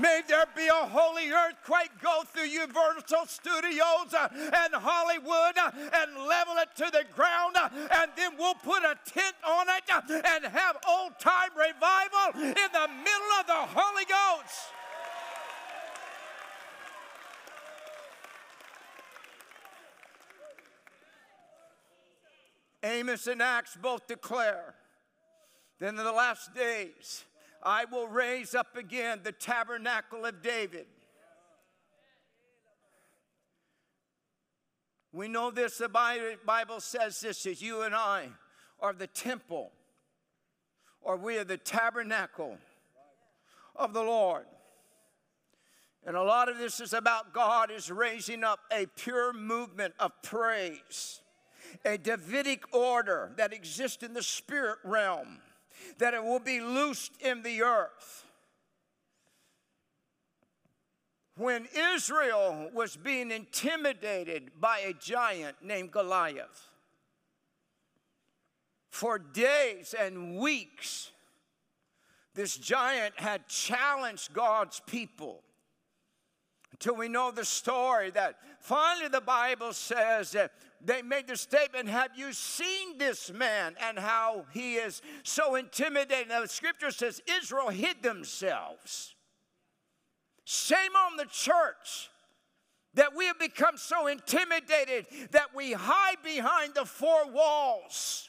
May 0.00 0.22
there 0.26 0.46
be 0.56 0.66
a 0.68 0.86
holy 0.88 1.30
earthquake 1.30 1.90
go 2.02 2.22
through 2.24 2.48
Universal 2.48 3.26
Studios 3.26 4.14
uh, 4.16 4.28
and 4.32 4.72
Hollywood 4.72 5.58
uh, 5.58 5.70
and 5.92 6.16
level 6.26 6.56
it 6.56 6.70
to 6.76 6.88
the 6.90 7.04
ground, 7.14 7.56
and 7.56 8.10
then 8.16 8.32
we'll 8.38 8.54
put 8.54 8.82
a 8.84 8.96
tent 9.04 9.36
on 9.46 9.66
it 9.68 9.84
and 10.24 10.44
have 10.46 10.76
old 10.88 11.18
time 11.18 11.50
revival 11.56 12.40
in 12.40 12.70
the 12.72 12.88
middle 13.04 13.32
of 13.40 13.46
the 13.46 13.62
Holy 13.76 14.04
Ghost. 14.08 14.72
Amos 22.82 23.26
and 23.26 23.40
Acts 23.40 23.76
both 23.80 24.06
declare 24.06 24.74
that 25.78 25.88
in 25.88 25.96
the 25.96 26.12
last 26.12 26.54
days 26.54 27.24
I 27.62 27.84
will 27.84 28.08
raise 28.08 28.54
up 28.54 28.76
again 28.76 29.20
the 29.22 29.32
tabernacle 29.32 30.24
of 30.24 30.42
David. 30.42 30.86
We 35.12 35.28
know 35.28 35.50
this, 35.50 35.78
the 35.78 35.88
Bible 35.88 36.80
says 36.80 37.20
this 37.20 37.46
is 37.46 37.60
you 37.60 37.82
and 37.82 37.94
I 37.94 38.28
are 38.80 38.92
the 38.92 39.06
temple, 39.06 39.70
or 41.00 41.16
we 41.16 41.38
are 41.38 41.44
the 41.44 41.58
tabernacle 41.58 42.56
of 43.76 43.92
the 43.92 44.02
Lord. 44.02 44.46
And 46.04 46.16
a 46.16 46.22
lot 46.22 46.48
of 46.48 46.58
this 46.58 46.80
is 46.80 46.92
about 46.92 47.32
God 47.32 47.70
is 47.70 47.90
raising 47.90 48.42
up 48.42 48.60
a 48.72 48.86
pure 48.96 49.32
movement 49.32 49.94
of 50.00 50.10
praise 50.22 51.21
a 51.84 51.98
Davidic 51.98 52.74
order 52.74 53.32
that 53.36 53.52
exists 53.52 54.02
in 54.02 54.14
the 54.14 54.22
spirit 54.22 54.78
realm, 54.84 55.38
that 55.98 56.14
it 56.14 56.22
will 56.22 56.40
be 56.40 56.60
loosed 56.60 57.12
in 57.20 57.42
the 57.42 57.62
earth. 57.62 58.24
When 61.36 61.66
Israel 61.94 62.70
was 62.74 62.96
being 62.96 63.30
intimidated 63.30 64.52
by 64.60 64.80
a 64.80 64.92
giant 64.92 65.56
named 65.62 65.90
Goliath, 65.90 66.68
for 68.90 69.18
days 69.18 69.94
and 69.98 70.36
weeks, 70.38 71.10
this 72.34 72.56
giant 72.56 73.18
had 73.18 73.48
challenged 73.48 74.34
God's 74.34 74.80
people 74.86 75.42
until 76.72 76.96
we 76.96 77.08
know 77.08 77.30
the 77.30 77.44
story 77.44 78.10
that 78.10 78.36
finally 78.60 79.08
the 79.08 79.20
Bible 79.20 79.72
says 79.72 80.32
that 80.32 80.52
they 80.84 81.02
made 81.02 81.28
the 81.28 81.36
statement, 81.36 81.88
Have 81.88 82.10
you 82.16 82.32
seen 82.32 82.98
this 82.98 83.32
man 83.32 83.74
and 83.80 83.98
how 83.98 84.46
he 84.52 84.74
is 84.74 85.02
so 85.22 85.54
intimidating? 85.54 86.28
Now, 86.28 86.42
the 86.42 86.48
scripture 86.48 86.90
says 86.90 87.22
Israel 87.26 87.68
hid 87.68 88.02
themselves. 88.02 89.14
Shame 90.44 90.96
on 90.96 91.16
the 91.16 91.26
church 91.26 92.10
that 92.94 93.16
we 93.16 93.26
have 93.26 93.38
become 93.38 93.76
so 93.76 94.06
intimidated 94.06 95.06
that 95.30 95.54
we 95.54 95.72
hide 95.72 96.22
behind 96.22 96.74
the 96.74 96.84
four 96.84 97.30
walls 97.30 98.28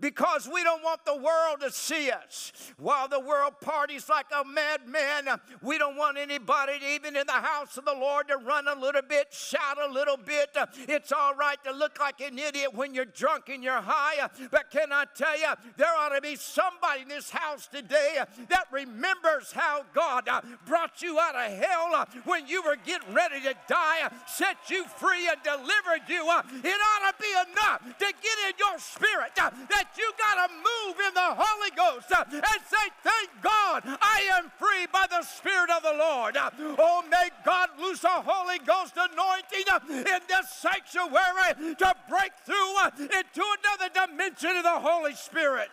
because 0.00 0.48
we 0.52 0.62
don't 0.62 0.82
want 0.82 1.04
the 1.04 1.16
world 1.16 1.60
to 1.60 1.70
see 1.70 2.10
us. 2.10 2.52
While 2.78 3.08
the 3.08 3.20
world 3.20 3.54
parties 3.60 4.08
like 4.08 4.26
a 4.32 4.44
madman, 4.44 5.40
we 5.62 5.78
don't 5.78 5.96
want 5.96 6.18
anybody, 6.18 6.74
even 6.90 7.16
in 7.16 7.26
the 7.26 7.32
house 7.32 7.76
of 7.76 7.84
the 7.84 7.94
Lord, 7.94 8.28
to 8.28 8.36
run 8.36 8.68
a 8.68 8.78
little 8.78 9.02
bit, 9.02 9.28
shout 9.32 9.78
a 9.82 9.92
little 9.92 10.16
bit. 10.16 10.56
It's 10.88 11.12
all 11.12 11.34
right 11.34 11.62
to 11.64 11.72
look 11.72 11.98
like 11.98 12.20
an 12.20 12.38
idiot 12.38 12.74
when 12.74 12.94
you're 12.94 13.04
drunk 13.04 13.48
and 13.48 13.62
you're 13.62 13.80
high, 13.80 14.28
but 14.50 14.70
can 14.70 14.92
I 14.92 15.04
tell 15.16 15.38
you, 15.38 15.48
there 15.76 15.94
ought 15.98 16.14
to 16.14 16.20
be 16.20 16.36
somebody 16.36 17.02
in 17.02 17.08
this 17.08 17.30
house 17.30 17.66
today 17.66 18.18
that 18.48 18.66
remembers 18.70 19.52
how 19.52 19.84
God 19.94 20.28
brought 20.66 21.02
you 21.02 21.18
out 21.18 21.34
of 21.34 21.58
hell 21.58 22.06
when 22.24 22.46
you 22.46 22.62
were 22.62 22.76
getting 22.76 23.14
ready 23.14 23.40
to 23.40 23.54
die, 23.68 24.10
set 24.26 24.56
you 24.68 24.84
free, 24.84 25.28
and 25.28 25.42
delivered 25.42 26.08
you. 26.08 26.22
It 26.22 26.78
ought 26.78 27.10
to 27.10 27.14
be 27.20 27.50
enough 27.50 27.82
to 27.98 28.04
get 28.04 28.38
in 28.48 28.54
your 28.58 28.78
spirit 28.78 29.32
that 29.36 29.87
you 29.96 30.12
got 30.18 30.46
to 30.46 30.52
move 30.52 30.96
in 31.06 31.14
the 31.14 31.34
Holy 31.36 31.70
Ghost 31.76 32.12
uh, 32.12 32.24
and 32.30 32.62
say, 32.66 32.86
Thank 33.02 33.30
God 33.42 33.82
I 33.86 34.28
am 34.38 34.50
free 34.58 34.86
by 34.92 35.06
the 35.08 35.22
Spirit 35.22 35.70
of 35.70 35.82
the 35.82 35.96
Lord. 35.98 36.36
Uh, 36.36 36.50
oh, 36.78 37.02
may 37.10 37.30
God 37.44 37.70
loose 37.80 38.04
a 38.04 38.22
Holy 38.24 38.58
Ghost 38.58 38.94
anointing 38.96 39.64
uh, 39.72 39.80
in 39.88 40.20
this 40.28 40.50
sanctuary 40.50 41.76
to 41.78 41.94
break 42.08 42.32
through 42.44 42.74
into 42.98 43.42
another 43.42 43.88
dimension 43.94 44.56
of 44.56 44.64
the 44.64 44.80
Holy 44.80 45.14
Spirit. 45.14 45.70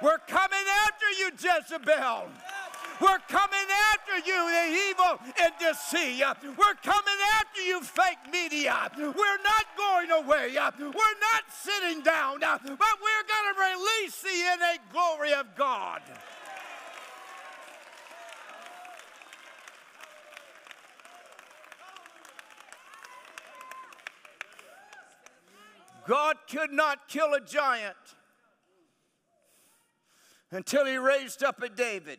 We're 0.00 0.18
coming 0.28 0.64
after 0.86 1.10
you, 1.18 1.30
Jezebel. 1.32 2.28
We're 3.00 3.18
coming 3.28 3.68
after 3.92 4.18
you, 4.18 4.50
the 4.50 4.66
evil 4.90 5.18
and 5.40 5.52
deceit. 5.60 6.24
We're 6.42 6.74
coming 6.82 7.20
after 7.38 7.60
you, 7.60 7.80
fake 7.80 8.18
media. 8.32 8.90
We're 8.96 9.42
not 9.44 9.66
going 9.76 10.10
away. 10.10 10.52
We're 10.52 11.18
not 11.20 11.44
sitting 11.52 12.02
down, 12.02 12.40
but 12.40 12.64
we're 12.64 12.76
going 12.76 13.54
to 13.54 13.60
release 13.76 14.20
the 14.20 14.28
innate 14.28 14.80
glory 14.92 15.32
of 15.32 15.54
God. 15.56 16.02
God 26.06 26.36
could 26.50 26.72
not 26.72 27.06
kill 27.06 27.34
a 27.34 27.40
giant 27.40 27.94
until 30.50 30.86
he 30.86 30.96
raised 30.96 31.44
up 31.44 31.62
a 31.62 31.68
David. 31.68 32.18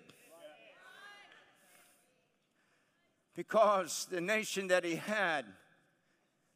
Because 3.40 4.06
the 4.12 4.20
nation 4.20 4.68
that 4.68 4.84
he 4.84 4.98
had 4.98 5.46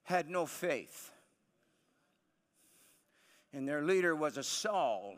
had 0.04 0.30
no 0.30 0.46
faith. 0.46 1.12
And 3.54 3.66
their 3.66 3.84
leader 3.84 4.14
was 4.14 4.36
a 4.36 4.44
Saul 4.44 5.16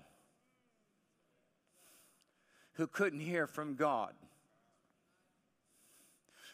who 2.74 2.86
couldn't 2.86 3.20
hear 3.20 3.48
from 3.48 3.74
God. 3.74 4.14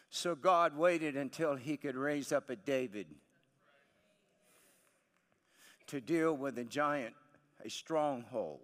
So 0.08 0.34
God 0.34 0.78
waited 0.78 1.14
until 1.14 1.56
he 1.56 1.76
could 1.76 1.94
raise 1.94 2.32
up 2.32 2.48
a 2.48 2.56
David 2.56 3.06
to 5.88 6.00
deal 6.00 6.34
with 6.34 6.56
a 6.56 6.64
giant, 6.64 7.12
a 7.62 7.68
stronghold. 7.68 8.60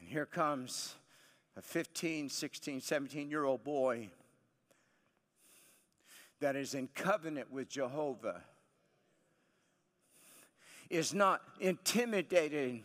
And 0.00 0.08
here 0.08 0.26
comes 0.26 0.96
a 1.60 1.62
15, 1.62 2.30
16, 2.30 2.80
17 2.80 3.30
year 3.30 3.44
old 3.44 3.62
boy 3.62 4.08
that 6.40 6.56
is 6.56 6.72
in 6.72 6.88
covenant 6.94 7.52
with 7.52 7.68
Jehovah, 7.68 8.40
is 10.88 11.12
not 11.12 11.42
intimidated 11.60 12.80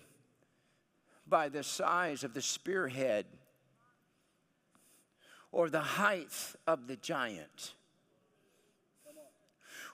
by 1.26 1.47
the 1.47 1.64
size 1.64 2.26
of 2.26 2.34
the 2.34 2.41
spearhead 2.41 3.26
or 5.53 5.69
the 5.69 5.80
height 5.80 6.35
of 6.68 6.88
the 6.88 6.97
giant. 6.97 7.76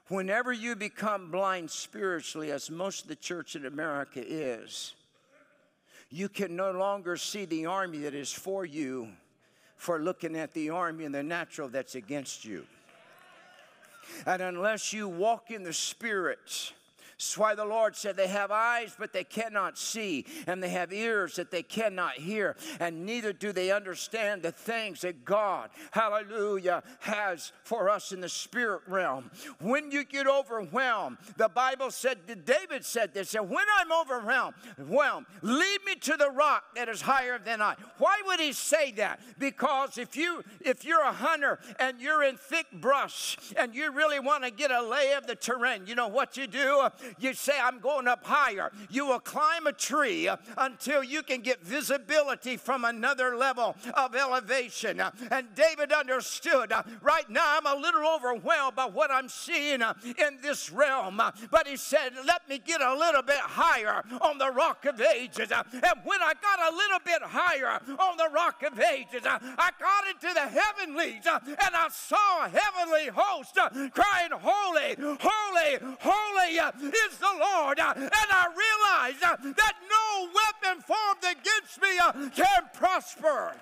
Whenever 0.08 0.52
you 0.52 0.76
become 0.76 1.30
blind 1.30 1.70
spiritually, 1.70 2.52
as 2.52 2.72
most 2.72 3.03
of 3.03 3.10
the 3.10 3.16
church 3.16 3.56
in 3.56 3.68
America 3.68 4.24
is, 4.26 4.95
you 6.12 6.28
can 6.28 6.56
no 6.56 6.72
longer 6.72 7.16
see 7.16 7.46
the 7.46 7.66
army 7.66 8.00
that 8.00 8.14
is 8.14 8.32
for 8.32 8.66
you 8.66 9.08
for 9.78 10.00
looking 10.00 10.36
at 10.36 10.54
the 10.54 10.70
army 10.70 11.06
in 11.06 11.12
the 11.12 11.24
natural 11.24 11.70
that's 11.70 11.96
against 11.96 12.46
you. 12.46 12.66
And 14.26 14.42
unless 14.42 14.92
you 14.92 15.08
walk 15.08 15.52
in 15.52 15.64
the 15.64 15.74
Spirit, 15.74 16.74
that's 17.22 17.38
why 17.38 17.53
the 17.53 17.65
Lord 17.65 17.95
said 17.95 18.18
they 18.18 18.27
have 18.27 18.49
eyes, 18.49 18.95
but 18.98 19.14
they 19.14 19.23
cannot 19.23 19.77
see, 19.77 20.26
and 20.48 20.61
they 20.61 20.69
have 20.69 20.91
ears 20.91 21.35
that 21.35 21.52
they 21.52 21.61
cannot 21.61 22.14
hear, 22.14 22.56
and 22.80 23.06
neither 23.06 23.31
do 23.31 23.52
they 23.52 23.72
understand 23.72 24.41
the 24.41 24.52
things 24.52 25.02
that 25.02 25.23
God, 25.23 25.69
hallelujah, 25.91 26.81
has 27.02 27.52
for 27.64 27.91
us 27.91 28.11
in 28.11 28.22
the 28.22 28.27
spirit 28.27 28.81
realm. 28.88 29.30
When 29.60 29.91
you 29.91 30.03
get 30.03 30.27
overwhelmed, 30.27 31.19
the 31.38 31.48
Bible 31.48 31.91
said, 31.91 32.18
David 32.43 32.84
said 32.84 33.14
this, 33.14 33.35
and 33.35 33.52
when 33.52 33.65
I'm 33.80 33.91
overwhelmed, 33.91 34.56
whelmed, 34.80 35.27
lead 35.43 35.77
me 35.85 35.93
to 35.98 36.18
the 36.18 36.31
rock 36.31 36.76
that 36.76 36.89
is 36.89 37.02
higher 37.02 37.38
than 37.38 37.61
I. 37.61 37.76
Why 37.99 38.19
would 38.26 38.39
he 38.39 38.52
say 38.52 38.93
that? 38.93 39.19
Because 39.38 39.99
if 39.99 40.18
you 40.18 40.43
if 40.61 40.84
you're 40.84 41.03
a 41.03 41.14
hunter 41.14 41.60
and 41.80 42.02
you're 42.02 42.23
in 42.23 42.38
thick 42.38 42.65
brush 42.73 43.38
and 43.56 43.76
you 43.76 43.91
really 43.91 44.19
want 44.19 44.43
to 44.43 44.49
get 44.49 44.72
a 44.72 44.81
lay 44.81 45.14
of 45.14 45.27
the 45.27 45.35
terrain, 45.35 45.84
you 45.85 45.93
know 45.93 46.07
what 46.07 46.35
you 46.35 46.48
do? 46.48 46.89
You 47.20 47.34
say, 47.34 47.54
I'm 47.62 47.80
going 47.80 48.08
up 48.08 48.26
higher. 48.26 48.72
You 48.90 49.08
will 49.08 49.20
climb 49.20 49.68
a 49.68 49.74
tree 49.74 50.30
until 50.58 51.04
you 51.04 51.24
can 51.24 51.42
get 51.42 51.64
visibility 51.64 52.58
from 52.58 52.86
another 52.86 53.36
level 53.36 53.76
of 53.94 54.16
elevation. 54.16 55.02
And 55.30 55.48
David 55.56 55.92
understood, 55.92 56.74
right 57.02 57.30
now 57.30 57.58
I'm 57.58 57.66
a 57.66 57.80
little 57.80 58.08
overwhelmed 58.08 58.76
by 58.76 58.86
what 58.86 59.12
I'm 59.12 59.30
seeing 59.30 59.82
in 59.82 60.38
this 60.42 60.72
realm. 60.72 61.22
But 61.50 61.68
he 61.68 61.78
said, 61.78 62.14
Let 62.26 62.48
me 62.50 62.60
get 62.60 62.82
a 62.82 62.94
little 62.94 63.22
bit 63.24 63.38
higher 63.38 64.04
on 64.22 64.38
the 64.38 64.52
rock 64.52 64.86
of 64.86 65.02
ages. 65.02 65.52
And 65.52 66.02
when 66.04 66.22
I 66.22 66.34
got 66.42 66.74
a 66.74 66.76
little 66.76 67.00
bit 67.04 67.22
higher 67.22 67.80
on 68.00 68.18
the 68.18 68.30
rock 68.34 68.64
of 68.64 68.80
ages, 68.80 69.24
I 69.26 69.72
got 69.80 70.08
into 70.10 70.34
the 70.34 70.48
heavenlies 70.48 71.26
and 71.26 71.76
I 71.76 71.88
saw 71.90 72.46
a 72.46 72.50
heavenly 72.50 73.10
host 73.14 73.58
crying, 73.94 74.32
Holy, 74.32 74.96
holy, 75.20 75.96
holy 76.00 76.60
is 77.07 77.18
the 77.18 77.34
Lord. 77.40 77.80
Uh, 77.80 77.94
and 77.95 78.11
I 78.11 78.48
realize 78.48 79.22
uh, 79.23 79.36
that 79.56 79.76
no 79.90 80.30
weapon 80.34 80.82
formed 80.82 81.23
against 81.23 81.82
me 81.82 81.98
uh, 82.02 82.11
can 82.30 82.69
prosper. 82.73 83.53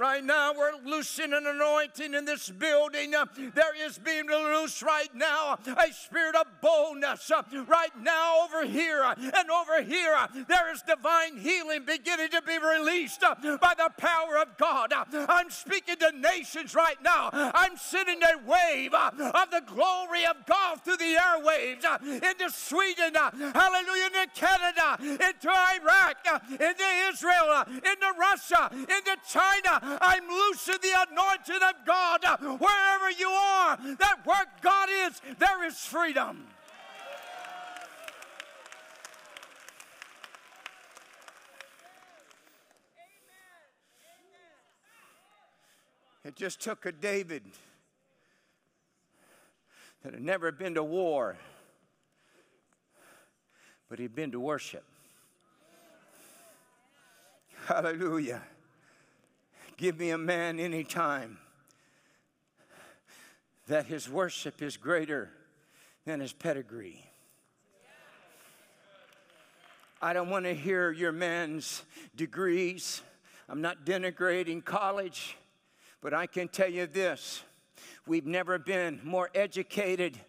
Right 0.00 0.24
now, 0.24 0.54
we're 0.56 0.72
loosing 0.82 1.34
an 1.34 1.46
anointing 1.46 2.14
in 2.14 2.24
this 2.24 2.48
building. 2.48 3.14
Uh, 3.14 3.26
there 3.54 3.86
is 3.86 3.98
being 3.98 4.26
loose 4.28 4.82
right 4.82 5.14
now 5.14 5.58
a 5.66 5.92
spirit 5.92 6.34
of 6.36 6.46
boldness. 6.62 7.30
Uh, 7.30 7.42
right 7.68 7.90
now, 8.00 8.44
over 8.44 8.64
here 8.64 9.02
uh, 9.04 9.14
and 9.18 9.50
over 9.50 9.82
here, 9.82 10.14
uh, 10.16 10.26
there 10.48 10.72
is 10.72 10.80
divine 10.80 11.36
healing 11.36 11.84
beginning 11.84 12.30
to 12.30 12.40
be 12.40 12.56
released 12.56 13.22
uh, 13.22 13.34
by 13.60 13.74
the 13.76 13.90
power 13.98 14.38
of 14.38 14.56
God. 14.56 14.90
Uh, 14.94 15.04
I'm 15.28 15.50
speaking 15.50 15.96
to 15.96 16.12
nations 16.12 16.74
right 16.74 16.96
now. 17.04 17.28
I'm 17.34 17.76
sending 17.76 18.22
a 18.22 18.38
wave 18.48 18.94
of 18.94 19.18
the 19.18 19.62
glory 19.66 20.24
of 20.24 20.46
God 20.46 20.80
through 20.80 20.96
the 20.96 21.14
airwaves 21.20 21.84
into 22.22 22.48
Sweden, 22.48 23.12
hallelujah, 23.14 24.06
into 24.06 24.26
Canada, 24.34 24.96
into 24.98 25.50
Iraq, 25.50 26.26
into 26.52 26.84
Israel, 27.10 27.64
into 27.68 28.14
Russia, 28.18 28.70
into 28.72 29.16
China. 29.28 29.89
I'm 30.00 30.28
loosing 30.28 30.76
the 30.82 31.06
anointing 31.10 31.68
of 31.68 31.86
God 31.86 32.20
wherever 32.60 33.10
you 33.10 33.28
are. 33.28 33.76
That 33.98 34.20
where 34.24 34.44
God 34.62 34.88
is, 35.06 35.20
there 35.38 35.64
is 35.66 35.78
freedom. 35.78 36.46
It 46.22 46.36
just 46.36 46.60
took 46.60 46.86
a 46.86 46.92
David 46.92 47.42
that 50.02 50.12
had 50.12 50.22
never 50.22 50.52
been 50.52 50.74
to 50.74 50.84
war, 50.84 51.36
but 53.88 53.98
he'd 53.98 54.14
been 54.14 54.30
to 54.32 54.40
worship. 54.40 54.84
Hallelujah. 57.66 58.42
Give 59.80 59.98
me 59.98 60.10
a 60.10 60.18
man 60.18 60.60
any 60.60 60.84
time 60.84 61.38
that 63.66 63.86
his 63.86 64.10
worship 64.10 64.60
is 64.60 64.76
greater 64.76 65.30
than 66.04 66.20
his 66.20 66.34
pedigree. 66.34 67.02
I 70.02 70.12
don't 70.12 70.28
want 70.28 70.44
to 70.44 70.52
hear 70.52 70.92
your 70.92 71.12
man's 71.12 71.82
degrees. 72.14 73.00
I'm 73.48 73.62
not 73.62 73.86
denigrating 73.86 74.62
college, 74.62 75.38
but 76.02 76.12
I 76.12 76.26
can 76.26 76.48
tell 76.48 76.68
you 76.68 76.86
this 76.86 77.42
we've 78.06 78.26
never 78.26 78.58
been 78.58 79.00
more 79.02 79.30
educated 79.34 80.20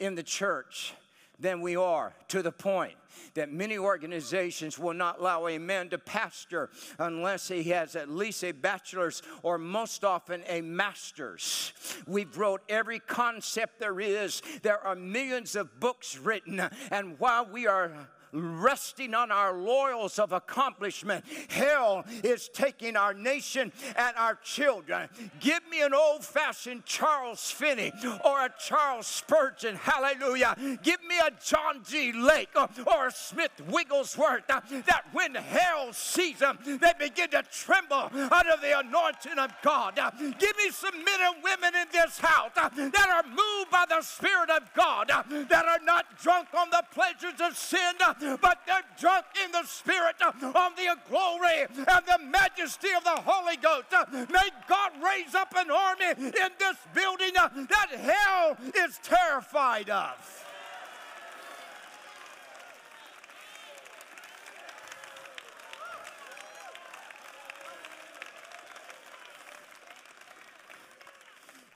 in 0.00 0.16
the 0.16 0.22
church 0.22 0.92
than 1.38 1.62
we 1.62 1.76
are 1.76 2.12
to 2.28 2.42
the 2.42 2.52
point 2.52 2.96
that 3.34 3.52
many 3.52 3.78
organizations 3.78 4.78
will 4.78 4.94
not 4.94 5.18
allow 5.20 5.46
a 5.46 5.58
man 5.58 5.88
to 5.90 5.98
pastor 5.98 6.70
unless 6.98 7.48
he 7.48 7.64
has 7.64 7.96
at 7.96 8.08
least 8.08 8.44
a 8.44 8.52
bachelor's 8.52 9.22
or 9.42 9.58
most 9.58 10.04
often 10.04 10.42
a 10.46 10.60
master's. 10.60 11.72
We've 12.06 12.36
wrote 12.36 12.62
every 12.68 12.98
concept 12.98 13.80
there 13.80 14.00
is. 14.00 14.42
There 14.62 14.78
are 14.78 14.94
millions 14.94 15.56
of 15.56 15.80
books 15.80 16.16
written, 16.18 16.60
and 16.90 17.18
while 17.18 17.46
we 17.46 17.66
are 17.66 18.08
resting 18.32 19.14
on 19.14 19.30
our 19.30 19.56
laurels 19.56 20.18
of 20.18 20.32
accomplishment. 20.32 21.24
Hell 21.48 22.04
is 22.24 22.48
taking 22.48 22.96
our 22.96 23.14
nation 23.14 23.72
and 23.96 24.16
our 24.16 24.36
children. 24.36 25.08
Give 25.40 25.60
me 25.70 25.82
an 25.82 25.94
old 25.94 26.24
fashioned 26.24 26.84
Charles 26.84 27.50
Finney 27.50 27.92
or 28.24 28.46
a 28.46 28.50
Charles 28.58 29.06
Spurgeon. 29.06 29.76
Hallelujah. 29.76 30.56
Give 30.82 31.02
me 31.04 31.18
a 31.18 31.30
John 31.44 31.82
G. 31.86 32.12
Lake 32.12 32.50
or, 32.86 33.06
a 33.06 33.10
Smith 33.10 33.50
Wigglesworth 33.68 34.48
uh, 34.48 34.60
that 34.86 35.04
when 35.12 35.34
hell 35.34 35.92
sees 35.92 36.38
them, 36.38 36.58
they 36.64 36.92
begin 36.98 37.30
to 37.30 37.42
tremble 37.52 38.10
under 38.12 38.56
the 38.60 38.78
anointing 38.78 39.38
of 39.38 39.52
God. 39.62 39.98
Uh, 39.98 40.10
give 40.38 40.56
me 40.56 40.70
some 40.70 40.96
men 41.04 41.20
and 41.20 41.42
women 41.42 41.74
in 41.74 41.86
this 41.92 42.18
house 42.18 42.52
uh, 42.56 42.68
that 42.68 43.08
are 43.08 43.28
moved 43.28 43.70
by 43.70 43.84
the 43.88 44.00
Spirit 44.02 44.50
of 44.50 44.62
God, 44.74 45.08
that 45.08 45.64
are 45.66 45.84
not 45.84 46.06
drunk 46.22 46.48
on 46.56 46.70
the 46.70 46.82
pleasures 46.92 47.40
of 47.40 47.56
sin, 47.56 47.94
but 48.40 48.58
they're 48.66 48.82
drunk 48.98 49.26
in 49.44 49.52
the 49.52 49.64
Spirit 49.64 50.16
uh, 50.20 50.32
on 50.46 50.72
the 50.76 50.96
glory 51.08 51.66
and 51.76 52.06
the 52.06 52.18
majesty 52.30 52.88
of 52.96 53.04
the 53.04 53.20
Holy 53.24 53.56
Ghost. 53.56 53.86
Uh, 53.92 54.04
May 54.30 54.48
God 54.68 54.92
raise 55.02 55.34
up 55.34 55.52
an 55.56 55.70
army 55.70 56.10
in 56.18 56.52
this 56.58 56.76
building 56.94 57.32
uh, 57.38 57.48
that 57.68 57.90
hell 57.90 58.56
is 58.76 58.98
terrified 59.02 59.90
of. 59.90 60.44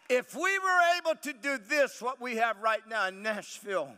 If 0.08 0.36
we 0.36 0.58
were 0.60 0.80
able 0.98 1.20
to 1.22 1.32
do 1.32 1.58
this, 1.68 2.00
what 2.00 2.20
we 2.20 2.36
have 2.36 2.60
right 2.62 2.86
now 2.88 3.08
in 3.08 3.22
Nashville, 3.22 3.90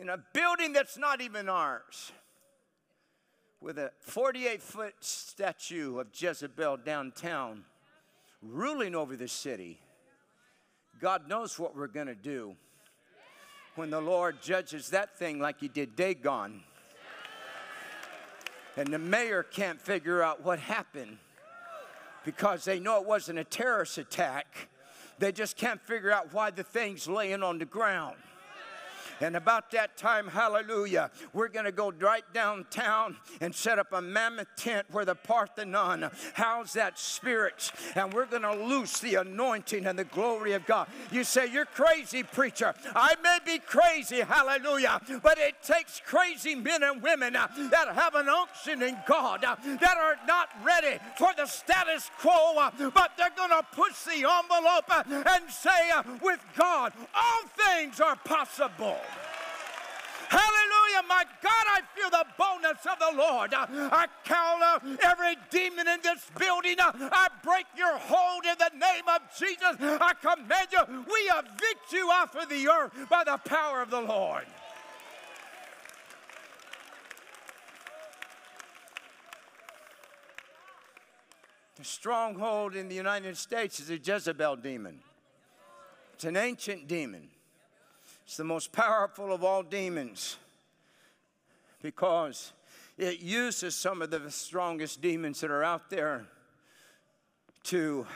in 0.00 0.08
a 0.08 0.18
building 0.32 0.72
that's 0.72 0.96
not 0.96 1.20
even 1.20 1.48
ours, 1.48 2.12
with 3.60 3.78
a 3.78 3.90
48 4.00 4.62
foot 4.62 4.94
statue 5.00 5.98
of 5.98 6.08
Jezebel 6.14 6.78
downtown 6.78 7.64
ruling 8.42 8.94
over 8.94 9.16
the 9.16 9.26
city, 9.26 9.80
God 11.00 11.28
knows 11.28 11.58
what 11.58 11.76
we're 11.76 11.88
going 11.88 12.06
to 12.06 12.14
do 12.14 12.54
when 13.74 13.90
the 13.90 14.00
Lord 14.00 14.40
judges 14.40 14.90
that 14.90 15.18
thing 15.18 15.40
like 15.40 15.60
He 15.60 15.68
did 15.68 15.96
Dagon. 15.96 16.62
And 18.76 18.88
the 18.88 18.98
mayor 18.98 19.42
can't 19.42 19.80
figure 19.80 20.22
out 20.22 20.44
what 20.44 20.60
happened 20.60 21.18
because 22.24 22.64
they 22.64 22.78
know 22.78 23.00
it 23.00 23.06
wasn't 23.06 23.40
a 23.40 23.44
terrorist 23.44 23.98
attack. 23.98 24.68
They 25.18 25.32
just 25.32 25.56
can't 25.56 25.80
figure 25.80 26.12
out 26.12 26.32
why 26.32 26.50
the 26.50 26.62
thing's 26.62 27.08
laying 27.08 27.42
on 27.42 27.58
the 27.58 27.64
ground. 27.64 28.16
And 29.20 29.36
about 29.36 29.70
that 29.72 29.96
time, 29.96 30.28
hallelujah, 30.28 31.10
we're 31.32 31.48
going 31.48 31.64
to 31.64 31.72
go 31.72 31.92
right 31.92 32.24
downtown 32.32 33.16
and 33.40 33.54
set 33.54 33.78
up 33.78 33.92
a 33.92 34.00
mammoth 34.00 34.48
tent 34.56 34.86
where 34.90 35.04
the 35.04 35.14
Parthenon 35.14 36.10
house 36.34 36.74
that 36.74 36.98
spirit. 36.98 37.72
And 37.94 38.12
we're 38.12 38.26
going 38.26 38.42
to 38.42 38.54
loose 38.54 39.00
the 39.00 39.16
anointing 39.16 39.86
and 39.86 39.98
the 39.98 40.04
glory 40.04 40.52
of 40.52 40.66
God. 40.66 40.88
You 41.10 41.24
say, 41.24 41.50
You're 41.50 41.64
crazy, 41.64 42.22
preacher. 42.22 42.74
I 42.94 43.14
may 43.22 43.38
be 43.44 43.58
crazy, 43.58 44.20
hallelujah, 44.20 45.00
but 45.22 45.38
it 45.38 45.62
takes 45.62 46.00
crazy 46.04 46.54
men 46.54 46.82
and 46.82 47.02
women 47.02 47.36
uh, 47.36 47.48
that 47.70 47.94
have 47.94 48.14
an 48.14 48.28
unction 48.28 48.82
in 48.82 48.96
God, 49.06 49.44
uh, 49.44 49.56
that 49.64 49.96
are 49.96 50.16
not 50.26 50.48
ready 50.64 50.98
for 51.16 51.30
the 51.36 51.46
status 51.46 52.10
quo, 52.18 52.56
uh, 52.58 52.70
but 52.94 53.12
they're 53.16 53.30
going 53.36 53.50
to 53.50 53.66
push 53.72 54.02
the 54.02 54.26
envelope 54.28 55.06
and 55.08 55.50
say, 55.50 55.90
With 56.22 56.40
God, 56.56 56.92
all 57.14 57.48
things 57.56 58.00
are 58.00 58.16
possible. 58.16 58.96
Hallelujah, 60.28 61.08
my 61.08 61.24
God, 61.42 61.66
I 61.66 61.80
feel 61.94 62.10
the 62.10 62.26
boldness 62.36 62.84
of 62.84 62.98
the 62.98 63.16
Lord. 63.16 63.54
I 63.54 64.06
call 64.26 64.62
uh, 64.62 64.78
every 65.02 65.36
demon 65.50 65.88
in 65.88 66.00
this 66.02 66.26
building. 66.38 66.76
I 66.78 67.28
break 67.42 67.64
your 67.76 67.96
hold 67.96 68.44
in 68.44 68.54
the 68.58 68.78
name 68.78 69.04
of 69.08 69.22
Jesus. 69.38 69.76
I 69.80 70.12
command 70.20 70.68
you, 70.70 71.04
we 71.10 71.30
evict 71.32 71.92
you 71.92 72.10
off 72.10 72.36
of 72.36 72.48
the 72.50 72.68
earth 72.68 72.92
by 73.08 73.24
the 73.24 73.38
power 73.38 73.80
of 73.80 73.90
the 73.90 74.02
Lord. 74.02 74.44
The 81.76 81.84
stronghold 81.84 82.74
in 82.74 82.88
the 82.88 82.96
United 82.96 83.36
States 83.38 83.78
is 83.78 83.88
a 83.88 83.98
Jezebel 83.98 84.56
demon. 84.56 84.98
It's 86.14 86.24
an 86.24 86.36
ancient 86.36 86.88
demon. 86.88 87.28
It's 88.28 88.36
the 88.36 88.44
most 88.44 88.72
powerful 88.72 89.32
of 89.32 89.42
all 89.42 89.62
demons 89.62 90.36
because 91.80 92.52
it 92.98 93.20
uses 93.20 93.74
some 93.74 94.02
of 94.02 94.10
the 94.10 94.30
strongest 94.30 95.00
demons 95.00 95.40
that 95.40 95.50
are 95.50 95.64
out 95.64 95.88
there 95.88 96.26
to 97.62 98.06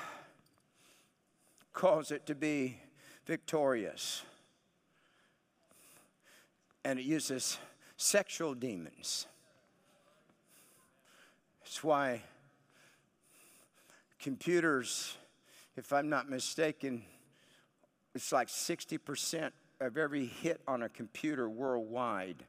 cause 1.73 2.11
it 2.11 2.27
to 2.27 2.35
be 2.35 2.77
victorious. 3.25 4.21
And 6.85 6.99
it 6.99 7.07
uses 7.07 7.57
sexual 7.97 8.53
demons. 8.53 9.27
That's 11.65 11.83
why 11.83 12.21
computers, 14.21 15.17
if 15.75 15.91
I'm 15.91 16.11
not 16.11 16.29
mistaken, 16.29 17.03
it's 18.15 18.31
like 18.31 18.49
60% 18.49 19.53
of 19.83 19.99
every 19.99 20.27
hit 20.27 20.61
on 20.69 20.83
a 20.83 20.89
computer 20.89 21.49
worldwide 21.49 22.45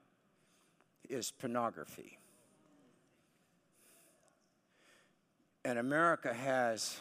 is 1.09 1.31
pornography. 1.31 2.17
And 5.65 5.79
America 5.79 6.33
has, 6.33 6.99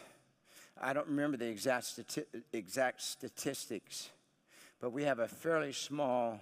I 0.80 0.92
don't 0.92 1.08
remember 1.08 1.36
the 1.36 1.48
exact, 1.48 1.84
stati- 1.84 2.42
exact 2.52 3.02
statistics, 3.02 4.10
but 4.80 4.90
we 4.90 5.04
have 5.04 5.18
a 5.18 5.28
fairly 5.28 5.72
small 5.72 6.40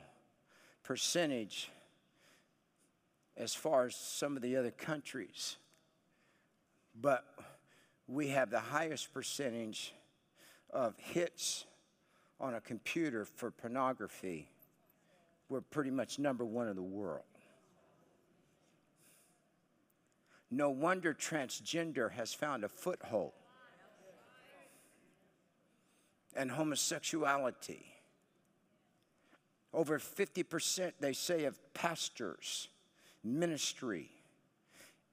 percentage 0.84 1.70
as 3.36 3.54
far 3.54 3.86
as 3.86 3.96
some 3.96 4.36
of 4.36 4.42
the 4.42 4.56
other 4.56 4.70
countries. 4.70 5.56
But 7.00 7.24
we 8.06 8.28
have 8.28 8.50
the 8.50 8.60
highest 8.60 9.12
percentage 9.12 9.94
of 10.72 10.94
hits 10.98 11.64
on 12.40 12.54
a 12.54 12.60
computer 12.60 13.24
for 13.24 13.50
pornography. 13.50 14.48
We're 15.48 15.60
pretty 15.60 15.90
much 15.90 16.18
number 16.18 16.44
one 16.44 16.68
in 16.68 16.76
the 16.76 16.82
world. 16.82 17.24
No 20.50 20.70
wonder 20.70 21.14
transgender 21.14 22.10
has 22.12 22.32
found 22.32 22.64
a 22.64 22.68
foothold. 22.68 23.32
And 26.34 26.50
homosexuality. 26.50 27.86
Over 29.72 29.98
50%, 29.98 30.92
they 30.98 31.12
say, 31.12 31.44
of 31.44 31.58
pastors' 31.74 32.68
ministry 33.22 34.10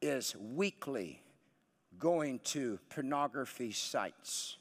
is 0.01 0.35
weekly 0.35 1.21
going 1.99 2.39
to 2.39 2.79
pornography 2.89 3.71
sites. 3.71 4.57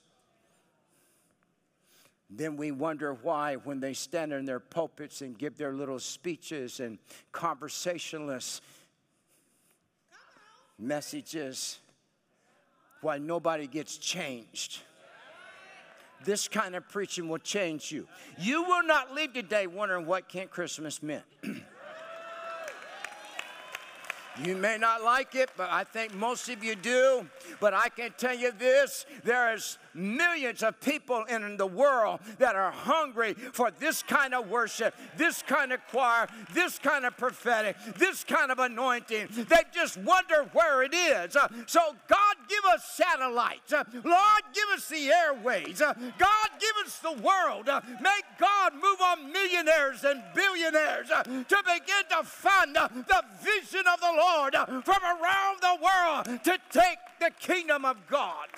Then 2.28 2.56
we 2.56 2.72
wonder 2.72 3.14
why, 3.14 3.54
when 3.54 3.80
they 3.80 3.92
stand 3.92 4.32
in 4.32 4.44
their 4.44 4.58
pulpits 4.58 5.22
and 5.22 5.38
give 5.38 5.56
their 5.56 5.72
little 5.72 6.00
speeches 6.00 6.80
and 6.80 6.98
conversationalist 7.30 8.62
messages, 10.78 11.78
why 13.00 13.18
nobody 13.18 13.66
gets 13.66 13.96
changed. 13.96 14.80
This 16.24 16.48
kind 16.48 16.74
of 16.74 16.88
preaching 16.88 17.28
will 17.28 17.38
change 17.38 17.92
you. 17.92 18.08
You 18.38 18.62
will 18.64 18.82
not 18.82 19.14
leave 19.14 19.32
today 19.32 19.66
wondering 19.66 20.06
what 20.06 20.28
Kent 20.28 20.50
Christmas 20.50 21.02
meant. 21.02 21.24
You 24.44 24.54
may 24.54 24.76
not 24.76 25.02
like 25.02 25.34
it, 25.34 25.50
but 25.56 25.70
I 25.70 25.84
think 25.84 26.14
most 26.14 26.48
of 26.48 26.62
you 26.62 26.74
do. 26.74 27.26
But 27.60 27.72
I 27.72 27.88
can 27.88 28.12
tell 28.18 28.36
you 28.36 28.52
this 28.52 29.06
there's 29.24 29.78
millions 29.94 30.62
of 30.62 30.78
people 30.80 31.24
in 31.24 31.56
the 31.56 31.66
world 31.66 32.20
that 32.38 32.54
are 32.54 32.70
hungry 32.70 33.32
for 33.52 33.70
this 33.78 34.02
kind 34.02 34.34
of 34.34 34.50
worship, 34.50 34.94
this 35.16 35.42
kind 35.42 35.72
of 35.72 35.80
choir, 35.88 36.28
this 36.52 36.78
kind 36.78 37.06
of 37.06 37.16
prophetic, 37.16 37.76
this 37.96 38.24
kind 38.24 38.50
of 38.50 38.58
anointing. 38.58 39.28
They 39.30 39.62
just 39.72 39.96
wonder 39.98 40.48
where 40.52 40.82
it 40.82 40.92
is. 40.92 41.34
Uh, 41.34 41.48
so, 41.66 41.80
God, 42.08 42.36
give 42.48 42.64
us 42.74 42.84
satellites. 42.84 43.72
Uh, 43.72 43.84
Lord, 44.04 44.42
give 44.52 44.68
us 44.74 44.88
the 44.88 45.08
airways. 45.08 45.80
Uh, 45.80 45.94
God, 46.18 46.48
give 46.60 46.86
us 46.86 46.98
the 46.98 47.12
world. 47.12 47.66
Make 47.66 48.24
God 48.38 48.74
move 48.74 49.00
on 49.02 49.32
millionaires 49.32 50.04
and 50.04 50.22
billionaires 50.34 51.08
to 51.08 51.62
begin 51.64 52.04
to 52.10 52.24
fund 52.24 52.76
uh, 52.76 52.88
the 52.88 53.22
vision 53.42 53.84
of 53.86 54.00
the 54.00 54.12
Lord 54.14 54.25
uh, 54.54 54.80
from 54.82 55.02
around 55.02 55.58
the 55.60 55.78
world 55.82 56.44
to 56.44 56.58
take 56.70 56.98
the 57.20 57.30
kingdom 57.38 57.84
of 57.84 58.06
God. 58.08 58.48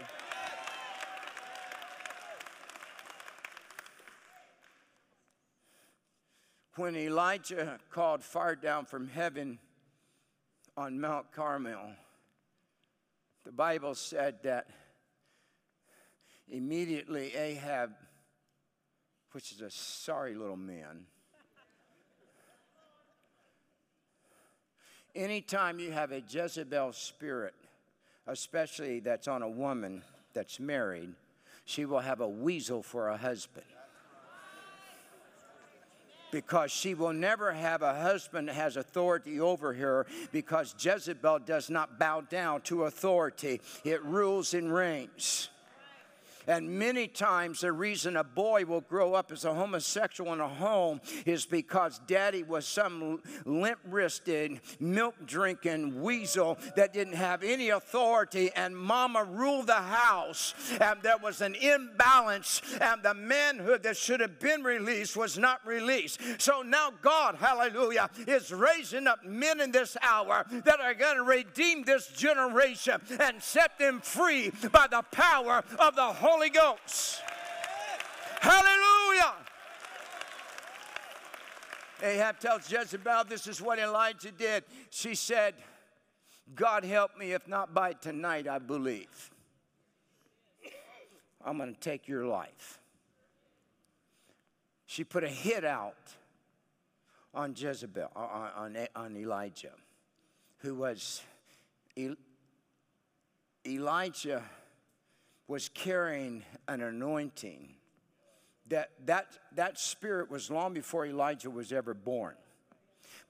when 6.79 6.95
Elijah 6.95 7.81
called 7.91 8.23
fire 8.23 8.55
down 8.55 8.85
from 8.85 9.09
heaven 9.09 9.59
on 10.77 11.01
Mount 11.01 11.33
Carmel, 11.33 11.91
the 13.45 13.51
Bible 13.51 13.97
said 13.97 14.37
that 14.45 14.69
immediately 16.49 17.35
Ahab, 17.35 17.91
which 19.33 19.51
is 19.51 19.61
a 19.61 19.71
sorry 19.71 20.37
little 20.37 20.57
man, 20.57 21.07
anytime 25.19 25.79
you 25.79 25.91
have 25.91 26.13
a 26.13 26.23
Jezebel 26.27 26.93
spirit, 26.93 27.55
especially 28.27 29.01
that's 29.01 29.29
on 29.29 29.43
a 29.43 29.49
woman 29.49 30.03
that's 30.33 30.61
married, 30.61 31.11
she 31.65 31.85
will 31.85 31.99
have 32.01 32.21
a 32.21 32.29
weasel 32.29 32.83
for 32.83 33.09
a 33.09 33.17
husband 33.17 33.67
because 36.31 36.71
she 36.71 36.95
will 36.95 37.13
never 37.13 37.53
have 37.53 37.83
a 37.83 37.95
husband 37.95 38.49
that 38.49 38.55
has 38.55 38.77
authority 38.77 39.41
over 39.41 39.73
her 39.73 40.07
because 40.31 40.75
Jezebel 40.79 41.41
does 41.41 41.71
not 41.71 41.99
bow 41.99 42.21
down 42.21 42.61
to 42.63 42.85
authority, 42.85 43.61
it 43.85 44.03
rules 44.05 44.55
and 44.55 44.73
reigns. 44.73 45.49
And 46.49 46.79
many 46.79 47.07
times, 47.07 47.61
the 47.61 47.73
reason 47.73 48.17
a 48.17 48.25
boy 48.25 48.65
will 48.65 48.81
grow 48.81 49.13
up 49.13 49.31
as 49.31 49.45
a 49.45 49.53
homosexual 49.53 50.33
in 50.33 50.41
a 50.41 50.49
home 50.49 51.01
is 51.27 51.45
because 51.45 52.01
daddy 52.07 52.43
was 52.43 52.67
some 52.67 53.23
limp 53.45 53.81
wristed, 53.85 54.61
milk 54.81 55.15
drinking 55.27 56.01
weasel 56.01 56.57
that 56.75 56.95
didn't 56.95 57.17
have 57.17 57.43
any 57.43 57.69
authority, 57.69 58.51
and 58.57 58.75
mama 58.75 59.25
ruled 59.25 59.67
the 59.67 59.75
house. 59.75 60.55
And 60.81 61.03
there 61.03 61.19
was 61.19 61.43
an 61.43 61.55
imbalance, 61.55 62.63
and 62.81 63.03
the 63.03 63.13
manhood 63.13 63.83
that 63.83 63.99
should 63.99 64.21
have 64.21 64.41
been 64.41 64.63
released 64.63 65.19
was 65.19 65.37
not 65.37 65.65
released. 65.67 66.21
So 66.39 66.63
now, 66.63 66.93
God, 67.03 67.35
hallelujah, 67.35 68.09
is 68.27 68.53
raising 68.53 69.07
up 69.07 69.23
men 69.23 69.61
in 69.61 69.71
this 69.71 69.99
hour 70.01 70.47
that 70.65 70.81
are 70.81 70.95
going 70.95 71.17
to 71.17 71.25
redeem 71.25 71.85
this 71.85 72.07
generation 72.09 73.03
and 73.21 73.43
set 73.43 73.79
them 73.79 74.01
free 74.01 74.51
by 74.73 74.87
the 74.91 75.03
power 75.13 75.63
of 75.79 75.95
the 75.95 76.03
Holy 76.03 76.38
Holy 76.39 76.51
Ghost. 76.51 77.21
Hallelujah. 78.41 79.35
Ahab 82.01 82.39
tells 82.39 82.71
Jezebel 82.71 83.25
this 83.25 83.49
is 83.49 83.61
what 83.61 83.81
Elijah 83.81 84.31
did. 84.31 84.63
She 84.89 85.17
said, 85.17 85.55
God 86.55 86.85
help 86.85 87.19
me, 87.19 87.33
if 87.33 87.49
not 87.49 87.75
by 87.75 87.93
tonight, 87.93 88.47
I 88.47 88.61
believe. 88.61 89.33
I'm 91.45 91.57
going 91.57 91.75
to 91.75 91.81
take 91.81 92.07
your 92.07 92.25
life. 92.25 92.79
She 94.87 95.03
put 95.03 95.25
a 95.25 95.29
hit 95.29 95.65
out 95.65 95.97
on 97.35 97.53
Jezebel, 97.57 98.13
uh, 98.15 98.19
on, 98.21 98.77
on, 98.77 98.87
on 98.95 99.17
Elijah, 99.17 99.75
who 100.59 100.77
was 100.77 101.21
Elijah 103.67 104.45
was 105.49 105.71
carrying 105.71 106.45
an 106.69 106.83
anointing. 106.83 107.75
That, 108.69 108.91
that, 109.07 109.27
that 109.57 109.79
spirit 109.79 110.31
was 110.31 110.51
long 110.51 110.75
before 110.75 111.07
Elijah 111.07 111.51
was 111.51 111.73
ever 111.73 111.95
born. 111.95 112.35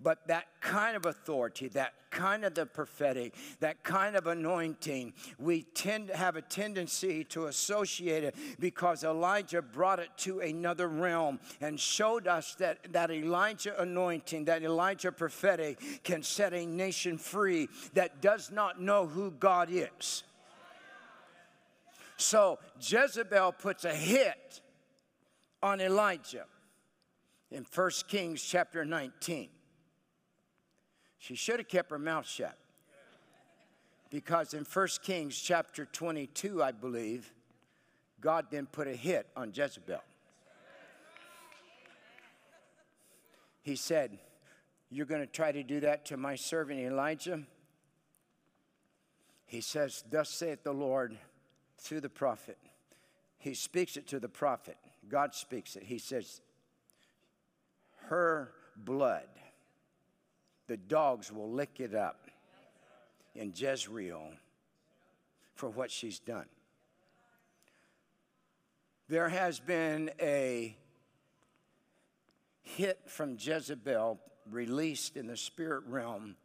But 0.00 0.28
that 0.28 0.46
kind 0.60 0.96
of 0.96 1.06
authority, 1.06 1.68
that 1.68 1.92
kind 2.10 2.44
of 2.44 2.54
the 2.54 2.66
prophetic, 2.66 3.34
that 3.58 3.82
kind 3.82 4.14
of 4.14 4.28
anointing, 4.28 5.12
we 5.38 5.62
tend 5.62 6.08
to 6.08 6.16
have 6.16 6.36
a 6.36 6.42
tendency 6.42 7.24
to 7.24 7.46
associate 7.46 8.22
it 8.22 8.36
because 8.60 9.02
Elijah 9.02 9.60
brought 9.60 9.98
it 9.98 10.10
to 10.18 10.38
another 10.38 10.86
realm 10.86 11.40
and 11.60 11.80
showed 11.80 12.28
us 12.28 12.54
that 12.56 12.92
that 12.92 13.10
Elijah 13.10 13.80
anointing, 13.82 14.44
that 14.44 14.62
Elijah 14.62 15.10
prophetic 15.10 15.80
can 16.04 16.22
set 16.22 16.54
a 16.54 16.64
nation 16.64 17.18
free 17.18 17.68
that 17.94 18.22
does 18.22 18.52
not 18.52 18.80
know 18.80 19.06
who 19.06 19.32
God 19.32 19.68
is. 19.68 20.22
So 22.18 22.58
Jezebel 22.80 23.52
puts 23.52 23.84
a 23.84 23.94
hit 23.94 24.60
on 25.62 25.80
Elijah 25.80 26.46
in 27.50 27.64
1 27.72 27.90
Kings 28.08 28.42
chapter 28.42 28.84
19. 28.84 29.48
She 31.18 31.34
should 31.36 31.60
have 31.60 31.68
kept 31.68 31.90
her 31.90 31.98
mouth 31.98 32.26
shut. 32.26 32.58
Because 34.10 34.52
in 34.52 34.64
1 34.64 34.88
Kings 35.02 35.38
chapter 35.38 35.84
22, 35.84 36.62
I 36.62 36.72
believe, 36.72 37.32
God 38.20 38.46
then 38.50 38.66
put 38.66 38.88
a 38.88 38.94
hit 38.94 39.28
on 39.36 39.52
Jezebel. 39.54 40.02
He 43.62 43.76
said, 43.76 44.18
You're 44.90 45.06
going 45.06 45.20
to 45.20 45.26
try 45.26 45.52
to 45.52 45.62
do 45.62 45.80
that 45.80 46.06
to 46.06 46.16
my 46.16 46.34
servant 46.34 46.80
Elijah? 46.80 47.42
He 49.46 49.60
says, 49.60 50.02
Thus 50.10 50.30
saith 50.30 50.64
the 50.64 50.72
Lord, 50.72 51.16
through 51.78 52.00
the 52.00 52.08
prophet. 52.08 52.58
He 53.38 53.54
speaks 53.54 53.96
it 53.96 54.06
to 54.08 54.20
the 54.20 54.28
prophet. 54.28 54.76
God 55.08 55.34
speaks 55.34 55.76
it. 55.76 55.84
He 55.84 55.98
says, 55.98 56.40
Her 58.06 58.52
blood, 58.76 59.28
the 60.66 60.76
dogs 60.76 61.32
will 61.32 61.50
lick 61.50 61.80
it 61.80 61.94
up 61.94 62.30
in 63.34 63.52
Jezreel 63.54 64.32
for 65.54 65.68
what 65.68 65.90
she's 65.90 66.18
done. 66.18 66.46
There 69.08 69.28
has 69.28 69.58
been 69.58 70.10
a 70.20 70.76
hit 72.62 73.00
from 73.06 73.36
Jezebel 73.38 74.20
released 74.50 75.16
in 75.16 75.26
the 75.26 75.36
spirit 75.36 75.84
realm 75.86 76.36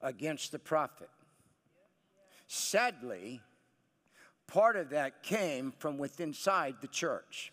against 0.00 0.52
the 0.52 0.58
prophet. 0.58 1.10
Sadly, 2.46 3.40
part 4.46 4.76
of 4.76 4.90
that 4.90 5.22
came 5.22 5.72
from 5.78 5.98
within 5.98 6.28
inside 6.28 6.76
the 6.80 6.88
church. 6.88 7.52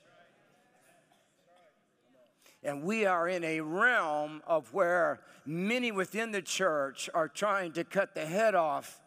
And 2.63 2.83
we 2.83 3.05
are 3.05 3.27
in 3.27 3.43
a 3.43 3.59
realm 3.59 4.41
of 4.47 4.73
where 4.73 5.19
many 5.45 5.91
within 5.91 6.31
the 6.31 6.41
church 6.41 7.09
are 7.13 7.27
trying 7.27 7.73
to 7.73 7.83
cut 7.83 8.15
the 8.15 8.25
head 8.25 8.55
off 8.55 9.01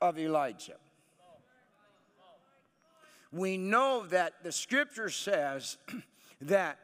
of 0.00 0.18
Elijah. 0.18 0.76
We 3.30 3.58
know 3.58 4.06
that 4.06 4.34
the 4.42 4.52
scripture 4.52 5.10
says 5.10 5.76
that 6.40 6.78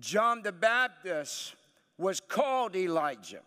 John 0.00 0.42
the 0.42 0.52
Baptist 0.52 1.54
was 1.98 2.20
called 2.20 2.74
Elijah. 2.74 3.42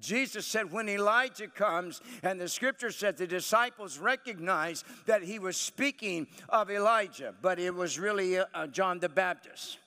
Jesus 0.00 0.46
said, 0.46 0.72
when 0.72 0.88
Elijah 0.88 1.46
comes, 1.46 2.00
and 2.22 2.40
the 2.40 2.48
scripture 2.48 2.90
said 2.90 3.16
the 3.16 3.26
disciples 3.26 3.98
recognized 3.98 4.84
that 5.06 5.22
he 5.22 5.38
was 5.38 5.56
speaking 5.56 6.26
of 6.48 6.70
Elijah, 6.70 7.34
but 7.42 7.58
it 7.58 7.74
was 7.74 7.98
really 7.98 8.38
uh, 8.38 8.66
John 8.68 8.98
the 8.98 9.08
Baptist. 9.08 9.78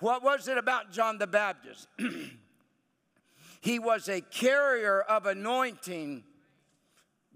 What 0.00 0.22
was 0.22 0.48
it 0.48 0.58
about 0.58 0.90
John 0.90 1.18
the 1.18 1.26
Baptist? 1.26 1.86
he 3.60 3.78
was 3.78 4.08
a 4.08 4.20
carrier 4.20 5.00
of 5.00 5.26
anointing 5.26 6.24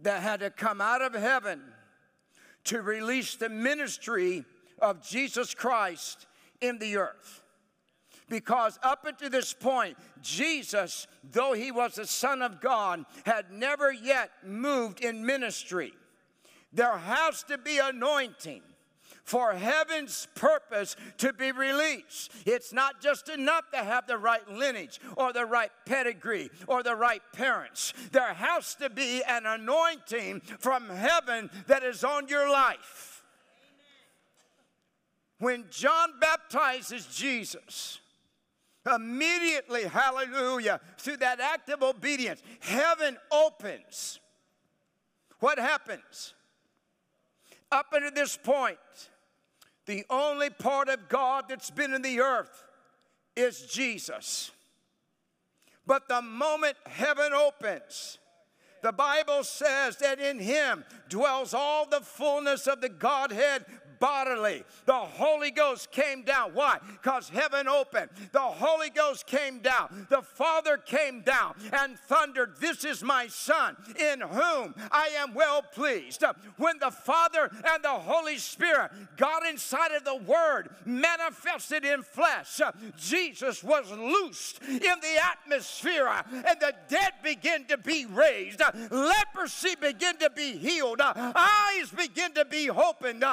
that 0.03 0.23
had 0.23 0.41
to 0.41 0.51
come 0.51 0.81
out 0.81 1.01
of 1.01 1.15
heaven 1.15 1.63
to 2.65 2.83
release 2.83 3.37
the 3.37 3.49
ministry 3.49 4.45
of 4.81 5.01
Jesus 5.07 5.55
Christ 5.55 6.27
in 6.61 6.79
the 6.79 6.97
earth. 6.97 7.43
Because 8.29 8.79
up 8.83 9.05
until 9.05 9.31
this 9.31 9.53
point, 9.53 9.97
Jesus, 10.21 11.07
though 11.33 11.53
he 11.53 11.71
was 11.71 11.95
the 11.95 12.07
Son 12.07 12.43
of 12.43 12.61
God, 12.61 13.05
had 13.25 13.53
never 13.53 13.93
yet 13.93 14.31
moved 14.45 15.01
in 15.01 15.25
ministry. 15.25 15.93
There 16.73 16.99
has 16.99 17.45
to 17.45 17.57
be 17.57 17.79
anointing 17.79 18.63
for 19.27 19.53
heaven's 19.55 20.29
purpose 20.37 20.95
to 21.19 21.33
be 21.33 21.51
released. 21.51 22.33
It's 22.47 22.73
not 22.73 23.01
just 23.01 23.29
enough 23.29 23.71
to 23.73 23.79
have 23.79 24.07
the 24.07 24.19
right 24.19 24.49
lineage 24.49 25.01
or 25.17 25.33
the 25.33 25.45
right 25.45 25.71
pedigree 25.85 26.51
or 26.69 26.83
the 26.83 26.95
right 26.95 27.23
parents. 27.33 27.93
There 28.13 28.35
has 28.35 28.77
to 28.77 28.89
be 28.89 29.23
an 29.25 29.45
anointing 29.45 30.41
from 30.59 30.89
heaven 30.89 31.51
that 31.67 31.83
is 31.83 32.05
on 32.05 32.29
your 32.29 32.49
life. 32.49 33.25
When 35.39 35.65
John 35.71 36.21
baptizes 36.21 37.07
Jesus, 37.07 37.99
Immediately, 38.95 39.85
hallelujah, 39.85 40.81
through 40.99 41.17
that 41.19 41.41
act 41.41 41.69
of 41.71 41.83
obedience, 41.83 42.43
heaven 42.61 43.17
opens. 43.33 44.21
What 45.41 45.59
happens? 45.59 46.35
Up 47.73 47.87
until 47.93 48.13
this 48.13 48.37
point, 48.37 48.79
the 49.87 50.05
only 50.09 50.51
part 50.51 50.89
of 50.89 51.09
God 51.09 51.47
that's 51.49 51.71
been 51.71 51.95
in 51.95 52.03
the 52.03 52.21
earth 52.21 52.65
is 53.35 53.63
Jesus. 53.63 54.53
But 55.87 56.09
the 56.09 56.23
moment 56.23 56.77
heaven 56.87 57.33
opens, 57.33 58.19
the 58.83 58.93
Bible 58.93 59.43
says 59.43 59.97
that 59.99 60.21
in 60.21 60.39
him 60.39 60.85
dwells 61.09 61.55
all 61.55 61.89
the 61.89 62.01
fullness 62.01 62.67
of 62.67 62.81
the 62.81 62.89
Godhead 62.89 63.65
bodily. 63.99 64.65
The 64.85 64.95
Holy 64.95 65.51
Ghost 65.51 65.91
came 65.91 66.23
down. 66.23 66.53
Why? 66.55 66.79
Because 66.91 67.29
heaven 67.29 67.69
opened. 67.69 68.11
The 68.33 68.41
Holy 68.41 68.91
Ghost 68.91 69.27
came 69.27 69.61
down. 69.61 70.07
The 70.11 70.23
Father 70.23 70.77
came 70.77 71.21
down 71.21 71.55
and 71.73 71.99
thundered, 71.99 72.55
This 72.61 72.85
is 72.85 73.03
my 73.03 73.27
Son, 73.29 73.77
in 73.99 74.21
whom 74.21 74.75
I 74.91 75.11
am 75.19 75.35
well 75.35 75.63
pleased. 75.63 76.25
When 76.57 76.79
the 76.79 76.91
Father 76.91 77.51
and 77.53 77.83
the 77.83 77.89
Holy 77.89 78.39
Spirit 78.39 78.91
got 79.17 79.45
inside 79.47 79.93
of 79.93 80.05
the 80.05 80.17
Word, 80.17 80.71
manifested 80.85 81.85
in 81.85 82.03
flesh, 82.03 82.61
Jesus 82.97 83.63
was 83.63 83.91
loosed 83.91 84.63
in 84.63 84.81
the 84.81 85.21
atmosphere, 85.23 86.09
and 86.33 86.61
the 86.61 86.75
dead 86.89 87.13
began 87.23 87.65
to 87.67 87.79
be 87.79 88.07
raised. 88.07 88.61
Leprosy 88.91 89.75
began 89.81 90.17
to 90.19 90.31
be 90.31 90.57
healed. 90.57 91.01
Eyes 91.01 91.91
begin 91.97 92.33
to 92.33 92.45
be 92.45 92.71
opened. 92.71 93.25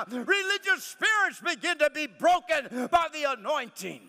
Religious 0.54 0.84
spirits 0.84 1.40
begin 1.40 1.78
to 1.80 1.90
be 1.90 2.08
broken 2.08 2.88
by 2.92 3.08
the 3.14 3.32
anointing. 3.32 4.02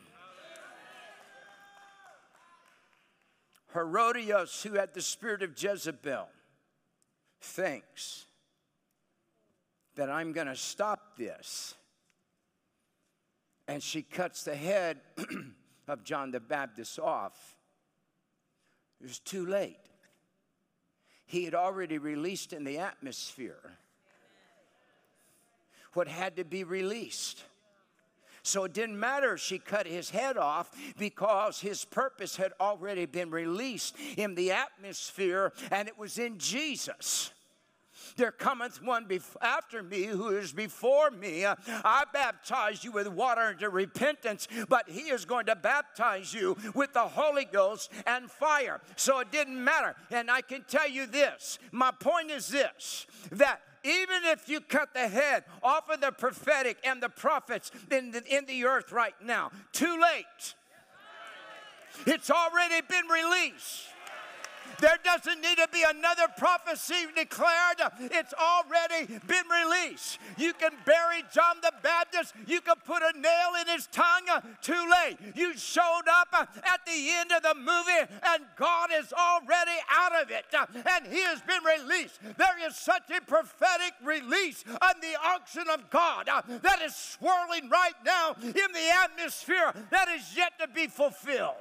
Herodias, 3.72 4.62
who 4.62 4.74
had 4.74 4.94
the 4.94 5.02
spirit 5.02 5.42
of 5.42 5.60
Jezebel, 5.60 6.28
thinks 7.40 8.26
that 9.96 10.10
I'm 10.10 10.32
going 10.32 10.46
to 10.46 10.56
stop 10.56 11.16
this. 11.16 11.74
And 13.66 13.82
she 13.82 14.02
cuts 14.02 14.44
the 14.44 14.54
head 14.54 15.00
of 15.88 16.04
John 16.04 16.30
the 16.30 16.40
Baptist 16.40 16.98
off. 16.98 17.56
It 19.00 19.04
was 19.04 19.18
too 19.18 19.46
late. 19.46 19.78
He 21.26 21.44
had 21.44 21.54
already 21.54 21.98
released 21.98 22.52
in 22.52 22.64
the 22.64 22.78
atmosphere 22.78 23.78
what 25.94 26.08
had 26.08 26.36
to 26.36 26.44
be 26.44 26.64
released. 26.64 27.44
So 28.42 28.64
it 28.64 28.74
didn't 28.74 29.00
matter 29.00 29.38
she 29.38 29.58
cut 29.58 29.86
his 29.86 30.10
head 30.10 30.36
off 30.36 30.70
because 30.98 31.60
his 31.60 31.86
purpose 31.86 32.36
had 32.36 32.52
already 32.60 33.06
been 33.06 33.30
released 33.30 33.96
in 34.18 34.34
the 34.34 34.52
atmosphere 34.52 35.52
and 35.70 35.88
it 35.88 35.98
was 35.98 36.18
in 36.18 36.38
Jesus. 36.38 37.32
There 38.16 38.30
cometh 38.30 38.82
one 38.82 39.08
after 39.40 39.82
me 39.82 40.04
who 40.04 40.28
is 40.28 40.52
before 40.52 41.10
me. 41.10 41.46
I 41.46 42.04
baptize 42.12 42.84
you 42.84 42.92
with 42.92 43.08
water 43.08 43.52
into 43.52 43.70
repentance, 43.70 44.46
but 44.68 44.88
he 44.88 45.02
is 45.02 45.24
going 45.24 45.46
to 45.46 45.56
baptize 45.56 46.32
you 46.32 46.56
with 46.74 46.92
the 46.92 47.00
Holy 47.00 47.44
Ghost 47.44 47.90
and 48.06 48.30
fire. 48.30 48.80
So 48.96 49.20
it 49.20 49.32
didn't 49.32 49.62
matter. 49.62 49.94
And 50.10 50.30
I 50.30 50.42
can 50.42 50.64
tell 50.68 50.88
you 50.88 51.06
this 51.06 51.58
my 51.72 51.90
point 51.90 52.30
is 52.30 52.48
this 52.48 53.06
that 53.32 53.60
even 53.84 54.24
if 54.24 54.48
you 54.48 54.60
cut 54.60 54.94
the 54.94 55.08
head 55.08 55.44
off 55.62 55.88
of 55.90 56.00
the 56.00 56.10
prophetic 56.10 56.78
and 56.84 57.02
the 57.02 57.08
prophets 57.08 57.70
in 57.90 58.10
the, 58.10 58.24
in 58.34 58.46
the 58.46 58.64
earth 58.64 58.90
right 58.90 59.14
now, 59.22 59.50
too 59.72 60.00
late. 60.00 60.54
It's 62.06 62.30
already 62.30 62.80
been 62.88 63.06
released. 63.06 63.88
There 64.80 64.98
doesn't 65.02 65.40
need 65.40 65.56
to 65.58 65.68
be 65.72 65.84
another 65.88 66.26
prophecy 66.36 66.94
declared. 67.14 67.80
It's 68.00 68.34
already 68.34 69.06
been 69.26 69.44
released. 69.48 70.18
You 70.36 70.52
can 70.52 70.72
bury 70.84 71.22
John 71.32 71.56
the 71.62 71.72
Baptist. 71.82 72.34
You 72.46 72.60
can 72.60 72.76
put 72.84 73.02
a 73.02 73.18
nail 73.18 73.52
in 73.60 73.68
his 73.68 73.86
tongue. 73.88 74.26
Too 74.60 74.72
late. 74.72 75.16
You 75.34 75.56
showed 75.56 76.08
up 76.10 76.28
at 76.34 76.80
the 76.86 77.10
end 77.10 77.32
of 77.32 77.42
the 77.42 77.54
movie 77.54 78.12
and 78.22 78.44
God 78.56 78.90
is 78.92 79.12
already 79.12 79.78
out 79.92 80.22
of 80.22 80.30
it 80.30 80.44
and 80.52 81.06
he 81.06 81.20
has 81.20 81.40
been 81.42 81.62
released. 81.64 82.18
There 82.36 82.66
is 82.66 82.76
such 82.76 83.10
a 83.10 83.20
prophetic 83.20 83.94
release 84.02 84.64
on 84.68 84.94
the 85.00 85.16
unction 85.34 85.64
of 85.72 85.90
God 85.90 86.28
that 86.62 86.82
is 86.82 86.94
swirling 86.94 87.68
right 87.68 87.94
now 88.04 88.36
in 88.42 88.52
the 88.52 88.90
atmosphere 89.02 89.72
that 89.90 90.08
is 90.08 90.36
yet 90.36 90.58
to 90.60 90.68
be 90.68 90.86
fulfilled. 90.86 91.54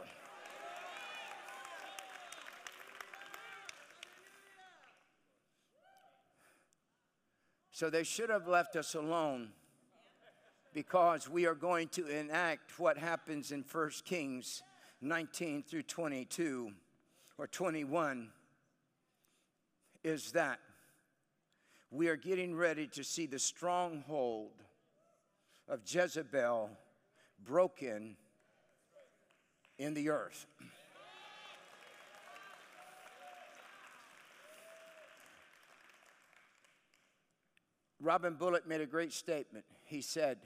So 7.84 7.90
they 7.90 8.04
should 8.06 8.30
have 8.30 8.48
left 8.48 8.78
us 8.78 8.96
alone 8.96 9.50
because 10.74 11.28
we 11.28 11.46
are 11.48 11.54
going 11.54 11.90
to 11.90 12.08
enact 12.08 12.80
what 12.80 12.98
happens 12.98 13.52
in 13.52 13.66
1 13.70 13.90
Kings 14.06 14.64
19 15.02 15.64
through 15.64 15.82
22 15.82 16.72
or 17.38 17.46
21 17.46 18.30
is 20.02 20.32
that 20.32 20.60
we 21.92 22.08
are 22.08 22.16
getting 22.16 22.56
ready 22.56 22.88
to 22.88 23.04
see 23.04 23.26
the 23.26 23.38
stronghold 23.38 24.54
of 25.68 25.82
Jezebel 25.86 26.70
broken 27.44 28.16
in 29.78 29.94
the 29.94 30.10
earth. 30.10 30.46
Robin 38.04 38.34
Bullock 38.34 38.68
made 38.68 38.82
a 38.82 38.86
great 38.86 39.14
statement. 39.14 39.64
He 39.86 40.02
said, 40.02 40.40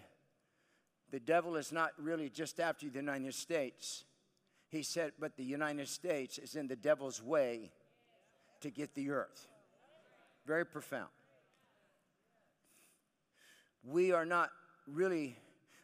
The 1.10 1.20
devil 1.20 1.56
is 1.56 1.72
not 1.72 1.92
really 1.98 2.30
just 2.30 2.60
after 2.60 2.88
the 2.88 3.00
United 3.00 3.34
States. 3.34 4.06
He 4.70 4.84
said, 4.84 5.14
But 5.20 5.38
the 5.38 5.44
United 5.44 5.88
States 5.88 6.38
is 6.38 6.56
in 6.56 6.68
the 6.68 6.76
devil's 6.76 7.22
way 7.22 7.72
to 8.62 8.70
get 8.70 8.94
the 8.94 9.10
earth. 9.10 9.48
Very 10.46 10.66
profound. 10.68 11.10
We 13.84 14.12
are 14.12 14.26
not 14.26 14.52
really, 14.86 15.36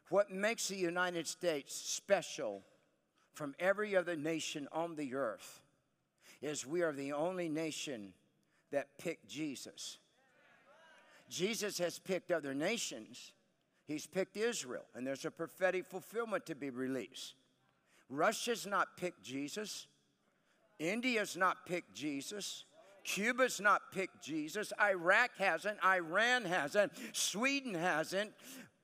what 0.09 0.29
makes 0.29 0.67
the 0.67 0.75
United 0.75 1.25
States 1.25 1.73
special 1.73 2.61
from 3.33 3.55
every 3.59 3.95
other 3.95 4.15
nation 4.15 4.67
on 4.71 4.95
the 4.95 5.15
earth 5.15 5.61
is 6.39 6.67
we 6.67 6.83
are 6.83 6.91
the 6.91 7.13
only 7.13 7.49
nation 7.49 8.13
that 8.71 8.99
picked 8.99 9.27
Jesus. 9.27 9.97
Jesus 11.33 11.79
has 11.79 11.97
picked 11.97 12.31
other 12.31 12.53
nations. 12.53 13.33
He's 13.87 14.05
picked 14.05 14.37
Israel, 14.37 14.85
and 14.93 15.05
there's 15.05 15.25
a 15.25 15.31
prophetic 15.31 15.87
fulfillment 15.87 16.45
to 16.45 16.55
be 16.55 16.69
released. 16.69 17.33
Russia's 18.07 18.67
not 18.67 18.95
picked 18.97 19.23
Jesus. 19.23 19.87
India's 20.77 21.35
not 21.35 21.65
picked 21.65 21.95
Jesus. 21.95 22.65
Cuba's 23.03 23.59
not 23.59 23.81
picked 23.91 24.23
Jesus. 24.23 24.71
Iraq 24.79 25.31
hasn't. 25.37 25.83
Iran 25.83 26.45
hasn't. 26.45 26.93
Sweden 27.13 27.73
hasn't. 27.73 28.31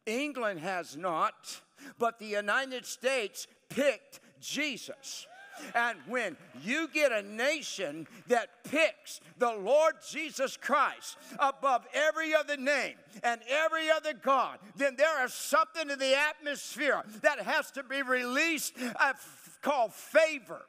England 0.07 0.59
has 0.59 0.97
not. 0.97 1.61
But 1.99 2.17
the 2.17 2.26
United 2.26 2.85
States 2.85 3.45
picked 3.69 4.21
Jesus. 4.41 5.27
And 5.76 5.98
when 6.07 6.38
you 6.64 6.88
get 6.94 7.11
a 7.11 7.22
nation 7.22 8.07
that 8.27 8.64
picks 8.64 9.22
the 9.38 9.52
Lord 9.52 9.95
Jesus 10.10 10.57
Christ 10.57 11.18
above 11.40 11.86
every 11.94 12.34
other 12.34 12.57
name 12.57 12.95
and 13.23 13.41
every 13.48 13.90
other 13.90 14.14
God, 14.14 14.60
then 14.76 14.95
there 14.95 15.23
is 15.26 15.34
something 15.34 15.90
in 15.90 15.99
the 15.99 16.18
atmosphere 16.18 17.03
that 17.22 17.40
has 17.40 17.72
to 17.72 17.84
be 17.84 18.02
released 18.02 18.73
uh, 18.99 19.14
called 19.61 19.94
favor. 19.94 20.61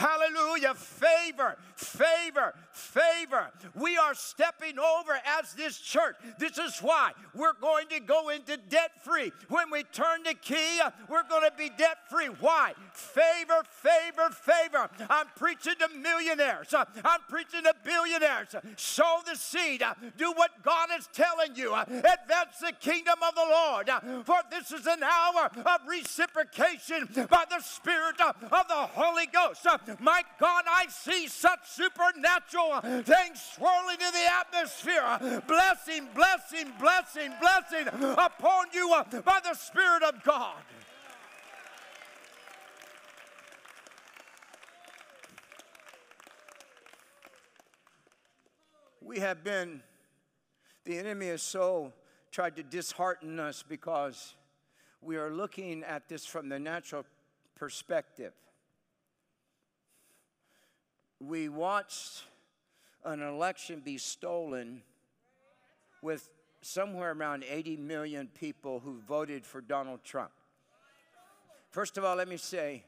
Hallelujah. 0.00 0.74
Favor, 0.74 1.58
favor, 1.76 2.54
favor. 2.72 3.50
We 3.74 3.96
are 3.96 4.14
stepping 4.14 4.78
over 4.78 5.18
as 5.24 5.52
this 5.54 5.78
church. 5.78 6.16
This 6.38 6.58
is 6.58 6.78
why 6.80 7.12
we're 7.34 7.58
going 7.60 7.88
to 7.88 8.00
go 8.00 8.28
into 8.28 8.56
debt 8.56 8.92
free. 9.04 9.32
When 9.48 9.70
we 9.70 9.82
turn 9.84 10.22
the 10.24 10.34
key, 10.34 10.80
we're 11.08 11.28
going 11.28 11.48
to 11.48 11.56
be 11.56 11.70
debt 11.76 11.98
free. 12.08 12.26
Why? 12.26 12.72
Favor, 12.92 13.62
favor, 13.70 14.30
favor. 14.30 14.90
I'm 15.08 15.26
preaching 15.36 15.74
to 15.80 15.88
millionaires. 15.98 16.72
I'm 16.74 17.20
preaching 17.28 17.64
to 17.64 17.74
billionaires. 17.84 18.54
Sow 18.76 19.20
the 19.26 19.36
seed. 19.36 19.82
Do 20.16 20.32
what 20.32 20.50
God 20.62 20.88
is 20.98 21.08
telling 21.12 21.56
you. 21.56 21.74
Advance 21.74 22.58
the 22.60 22.72
kingdom 22.80 23.16
of 23.26 23.34
the 23.34 23.46
Lord. 23.50 23.90
For 24.24 24.38
this 24.50 24.72
is 24.72 24.86
an 24.86 25.02
hour 25.02 25.50
of 25.56 25.80
reciprocation 25.88 27.08
by 27.28 27.44
the 27.48 27.60
Spirit 27.60 28.20
of 28.20 28.68
the 28.68 28.74
Holy 28.74 29.26
Ghost. 29.26 29.66
My 30.00 30.22
God, 30.38 30.64
I 30.68 30.86
see 30.88 31.26
such 31.26 31.68
supernatural 31.68 32.59
things 33.02 33.40
swirling 33.54 33.98
in 34.00 34.12
the 34.12 34.26
atmosphere. 34.40 35.42
Blessing, 35.46 36.08
blessing, 36.14 36.72
blessing, 36.78 37.32
blessing 37.40 37.86
upon 38.18 38.66
you 38.72 38.92
uh, 38.94 39.04
by 39.22 39.40
the 39.42 39.54
Spirit 39.54 40.02
of 40.02 40.22
God. 40.22 40.56
We 49.02 49.18
have 49.18 49.42
been, 49.42 49.82
the 50.84 50.98
enemy 50.98 51.28
has 51.28 51.42
so 51.42 51.92
tried 52.30 52.56
to 52.56 52.62
dishearten 52.62 53.40
us 53.40 53.64
because 53.66 54.34
we 55.02 55.16
are 55.16 55.30
looking 55.30 55.82
at 55.82 56.08
this 56.08 56.24
from 56.24 56.48
the 56.48 56.58
natural 56.58 57.04
perspective 57.56 58.32
we 61.20 61.50
watched 61.50 62.24
an 63.04 63.22
election 63.22 63.80
be 63.84 63.98
stolen 63.98 64.82
with 66.02 66.28
somewhere 66.62 67.12
around 67.12 67.44
80 67.48 67.76
million 67.76 68.28
people 68.28 68.80
who 68.80 68.98
voted 69.06 69.46
for 69.46 69.60
Donald 69.60 70.04
Trump. 70.04 70.30
First 71.70 71.98
of 71.98 72.04
all, 72.04 72.16
let 72.16 72.28
me 72.28 72.36
say 72.36 72.84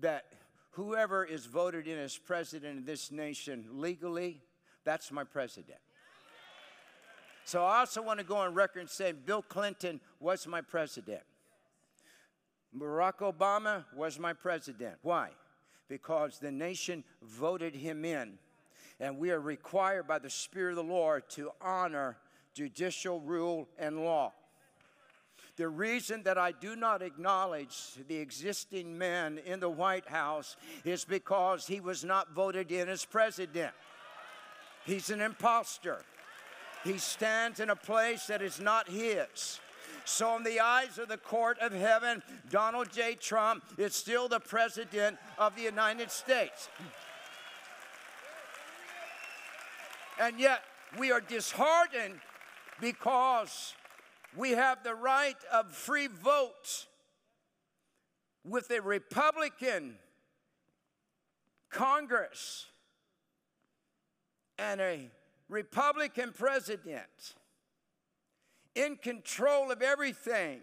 that 0.00 0.26
whoever 0.72 1.24
is 1.24 1.46
voted 1.46 1.86
in 1.86 1.98
as 1.98 2.16
president 2.16 2.80
of 2.80 2.86
this 2.86 3.10
nation 3.10 3.64
legally, 3.72 4.40
that's 4.84 5.10
my 5.10 5.24
president. 5.24 5.78
So 7.44 7.64
I 7.64 7.78
also 7.78 8.02
want 8.02 8.18
to 8.18 8.26
go 8.26 8.36
on 8.36 8.52
record 8.54 8.80
and 8.80 8.90
say 8.90 9.12
Bill 9.12 9.40
Clinton 9.40 10.00
was 10.20 10.46
my 10.46 10.60
president. 10.60 11.22
Barack 12.76 13.18
Obama 13.20 13.84
was 13.96 14.18
my 14.18 14.34
president. 14.34 14.96
Why? 15.02 15.30
Because 15.88 16.38
the 16.38 16.50
nation 16.50 17.04
voted 17.22 17.74
him 17.74 18.04
in. 18.04 18.38
And 19.00 19.18
we 19.18 19.30
are 19.30 19.40
required 19.40 20.06
by 20.06 20.18
the 20.18 20.30
Spirit 20.30 20.70
of 20.70 20.76
the 20.76 20.92
Lord 20.92 21.28
to 21.30 21.50
honor 21.60 22.16
judicial 22.54 23.20
rule 23.20 23.68
and 23.78 24.04
law. 24.04 24.32
The 25.56 25.68
reason 25.68 26.22
that 26.22 26.38
I 26.38 26.52
do 26.52 26.76
not 26.76 27.02
acknowledge 27.02 27.76
the 28.06 28.16
existing 28.16 28.96
man 28.96 29.38
in 29.44 29.58
the 29.58 29.68
White 29.68 30.08
House 30.08 30.56
is 30.84 31.04
because 31.04 31.66
he 31.66 31.80
was 31.80 32.04
not 32.04 32.32
voted 32.32 32.70
in 32.70 32.88
as 32.88 33.04
president. 33.04 33.72
He's 34.84 35.10
an 35.10 35.20
impostor. 35.20 36.02
He 36.84 36.98
stands 36.98 37.58
in 37.58 37.70
a 37.70 37.76
place 37.76 38.26
that 38.28 38.40
is 38.40 38.60
not 38.60 38.88
his. 38.88 39.60
So, 40.04 40.36
in 40.36 40.44
the 40.44 40.60
eyes 40.60 40.96
of 40.98 41.08
the 41.08 41.18
court 41.18 41.58
of 41.58 41.72
heaven, 41.72 42.22
Donald 42.50 42.90
J. 42.90 43.14
Trump 43.14 43.64
is 43.76 43.94
still 43.94 44.28
the 44.28 44.40
president 44.40 45.18
of 45.38 45.54
the 45.54 45.62
United 45.62 46.10
States. 46.10 46.68
And 50.20 50.40
yet, 50.40 50.62
we 50.98 51.12
are 51.12 51.20
disheartened 51.20 52.20
because 52.80 53.74
we 54.36 54.50
have 54.50 54.82
the 54.82 54.94
right 54.94 55.36
of 55.52 55.72
free 55.72 56.08
vote 56.08 56.86
with 58.44 58.70
a 58.70 58.80
Republican 58.80 59.96
Congress 61.70 62.66
and 64.58 64.80
a 64.80 65.10
Republican 65.48 66.32
president 66.36 67.34
in 68.74 68.96
control 68.96 69.70
of 69.70 69.82
everything. 69.82 70.60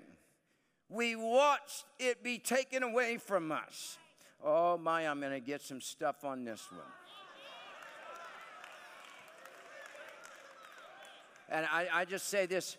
We 0.90 1.16
watched 1.16 1.86
it 2.00 2.24
be 2.24 2.38
taken 2.38 2.84
away 2.84 3.18
from 3.18 3.52
us. 3.52 3.98
Oh 4.44 4.78
my, 4.78 5.08
I'm 5.08 5.20
going 5.20 5.32
to 5.32 5.40
get 5.40 5.62
some 5.62 5.82
stuff 5.82 6.24
on 6.24 6.44
this 6.44 6.68
one. 6.72 6.82
And 11.50 11.66
I, 11.72 11.88
I 11.94 12.06
just 12.06 12.28
say 12.30 12.46
this 12.46 12.78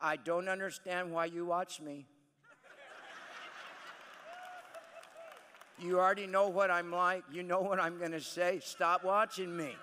I 0.00 0.16
don't 0.16 0.48
understand 0.48 1.12
why 1.12 1.26
you 1.26 1.46
watch 1.46 1.80
me. 1.80 2.06
You 5.78 5.98
already 5.98 6.26
know 6.26 6.48
what 6.48 6.70
I'm 6.70 6.92
like. 6.92 7.24
You 7.32 7.42
know 7.42 7.60
what 7.60 7.80
I'm 7.80 7.98
going 7.98 8.12
to 8.12 8.20
say. 8.20 8.60
Stop 8.62 9.04
watching 9.04 9.56
me. 9.56 9.74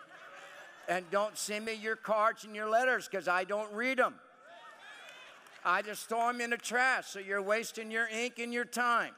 And 0.87 1.09
don't 1.11 1.37
send 1.37 1.65
me 1.65 1.73
your 1.73 1.95
cards 1.95 2.43
and 2.45 2.55
your 2.55 2.69
letters 2.69 3.07
because 3.07 3.27
I 3.27 3.43
don't 3.43 3.71
read 3.73 3.97
them. 3.97 4.15
I 5.63 5.81
just 5.81 6.07
throw 6.09 6.27
them 6.27 6.41
in 6.41 6.49
the 6.49 6.57
trash 6.57 7.07
so 7.07 7.19
you're 7.19 7.41
wasting 7.41 7.91
your 7.91 8.07
ink 8.07 8.39
and 8.39 8.53
your 8.53 8.65
time. 8.65 9.13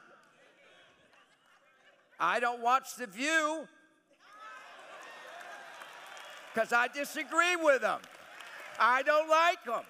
I 2.20 2.38
don't 2.38 2.60
watch 2.60 2.96
The 2.96 3.06
View 3.06 3.66
because 6.52 6.72
I 6.72 6.88
disagree 6.88 7.56
with 7.56 7.80
them. 7.80 8.00
I 8.78 9.02
don't 9.02 9.28
like 9.28 9.64
them 9.64 9.84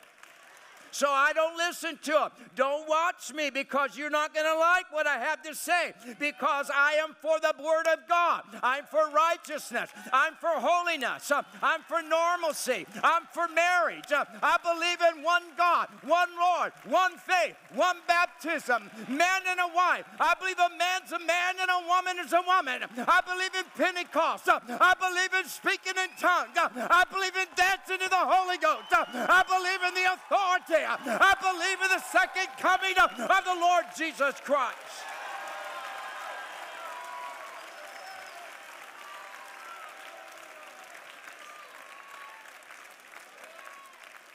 so 0.95 1.09
I 1.11 1.33
don't 1.33 1.57
listen 1.57 1.99
to 2.03 2.13
them. 2.13 2.31
Don't 2.55 2.89
watch 2.89 3.33
me 3.35 3.51
because 3.51 3.99
you're 3.99 4.11
not 4.11 4.33
going 4.33 4.47
to 4.47 4.59
like 4.59 4.93
what 4.93 5.09
I 5.09 5.19
have 5.19 5.43
to 5.43 5.55
say 5.55 5.93
because 6.21 6.71
I 6.73 6.93
am 7.03 7.17
for 7.21 7.41
the 7.41 7.53
Word 7.59 7.89
of 7.93 8.07
God. 8.09 8.43
I'm 8.63 8.85
for 8.85 9.11
righteousness. 9.11 9.91
I'm 10.13 10.35
for 10.35 10.55
holiness. 10.55 11.33
I'm 11.61 11.83
for 11.89 12.01
normalcy. 12.01 12.87
I'm 13.03 13.23
for 13.33 13.49
marriage. 13.49 14.07
I 14.13 14.57
believe 14.63 15.03
in 15.11 15.25
one 15.25 15.43
God, 15.59 15.89
one 16.05 16.29
Lord, 16.39 16.73
one 16.87 17.19
faith, 17.19 17.57
one 17.75 17.97
baptism, 18.07 18.89
man 19.09 19.43
and 19.51 19.59
a 19.59 19.75
wife. 19.75 20.07
I 20.21 20.35
believe 20.39 20.59
a 20.59 20.71
man's 20.79 21.11
a 21.11 21.19
man 21.19 21.59
and 21.61 21.71
a 21.75 21.89
woman 21.89 22.23
is 22.25 22.33
a 22.33 22.43
woman. 22.47 22.87
I 23.03 23.21
believe 23.27 23.55
in 23.59 23.67
Pentecost. 23.75 24.47
I 24.47 24.95
believe 24.95 25.35
in 25.43 25.51
speaking 25.51 25.99
in 25.99 26.11
tongues. 26.23 26.55
I 26.55 27.03
believe 27.11 27.35
in 27.35 27.51
dancing 27.57 27.99
in 27.99 28.11
the 28.11 28.25
Holy 28.31 28.59
Ghost. 28.59 28.95
I 28.95 29.43
believe 29.43 29.83
in 29.83 29.95
the 29.99 30.07
authority 30.15 30.84
I 30.87 31.35
believe 31.41 31.83
in 31.83 31.89
the 31.97 32.03
second 32.03 32.49
coming 32.59 32.95
of 33.03 33.17
the 33.45 33.61
Lord 33.61 33.85
Jesus 33.97 34.41
Christ. 34.41 34.77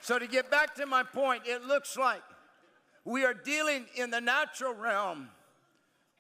So, 0.02 0.18
to 0.18 0.26
get 0.26 0.50
back 0.50 0.74
to 0.76 0.88
my 0.88 1.04
point, 1.04 1.44
it 1.46 1.66
looks 1.66 1.96
like 1.96 2.24
we 3.06 3.26
are 3.26 3.34
dealing 3.36 3.86
in 3.96 4.10
the 4.10 4.20
natural 4.20 4.74
realm 4.74 5.30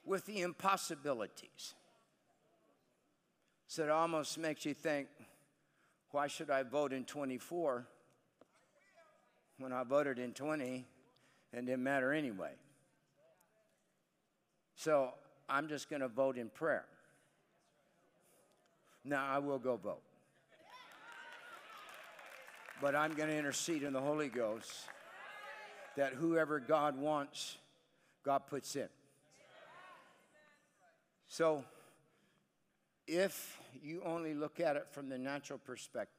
with 0.06 0.28
the 0.28 0.42
impossibilities. 0.42 1.74
So, 3.66 3.86
it 3.86 3.90
almost 3.90 4.38
makes 4.38 4.64
you 4.64 4.76
think, 4.76 5.08
why 6.12 6.28
should 6.28 6.52
I 6.52 6.62
vote 6.62 6.94
in 6.94 7.04
24? 7.04 7.88
When 9.60 9.74
I 9.74 9.84
voted 9.84 10.18
in 10.18 10.34
20 10.34 10.86
and 11.54 11.68
didn't 11.68 11.84
matter 11.84 12.12
anyway. 12.14 12.52
So 14.76 15.10
I'm 15.48 15.68
just 15.68 15.90
going 15.90 16.02
to 16.02 16.08
vote 16.08 16.38
in 16.38 16.50
prayer. 16.50 16.86
Now 19.04 19.26
I 19.28 19.40
will 19.40 19.60
go 19.60 19.76
vote. 19.76 20.02
But 22.82 22.96
I'm 22.96 23.14
going 23.14 23.30
to 23.30 23.38
intercede 23.38 23.84
in 23.84 23.92
the 23.92 24.00
Holy 24.00 24.30
Ghost 24.30 24.72
that 25.98 26.14
whoever 26.14 26.60
God 26.62 26.98
wants, 26.98 27.58
God 28.24 28.48
puts 28.48 28.76
in. 28.78 28.88
So 31.28 31.66
if 33.06 33.60
you 33.84 34.02
only 34.06 34.34
look 34.34 34.60
at 34.60 34.78
it 34.78 34.88
from 34.92 35.10
the 35.10 35.18
natural 35.18 35.60
perspective, 35.60 36.19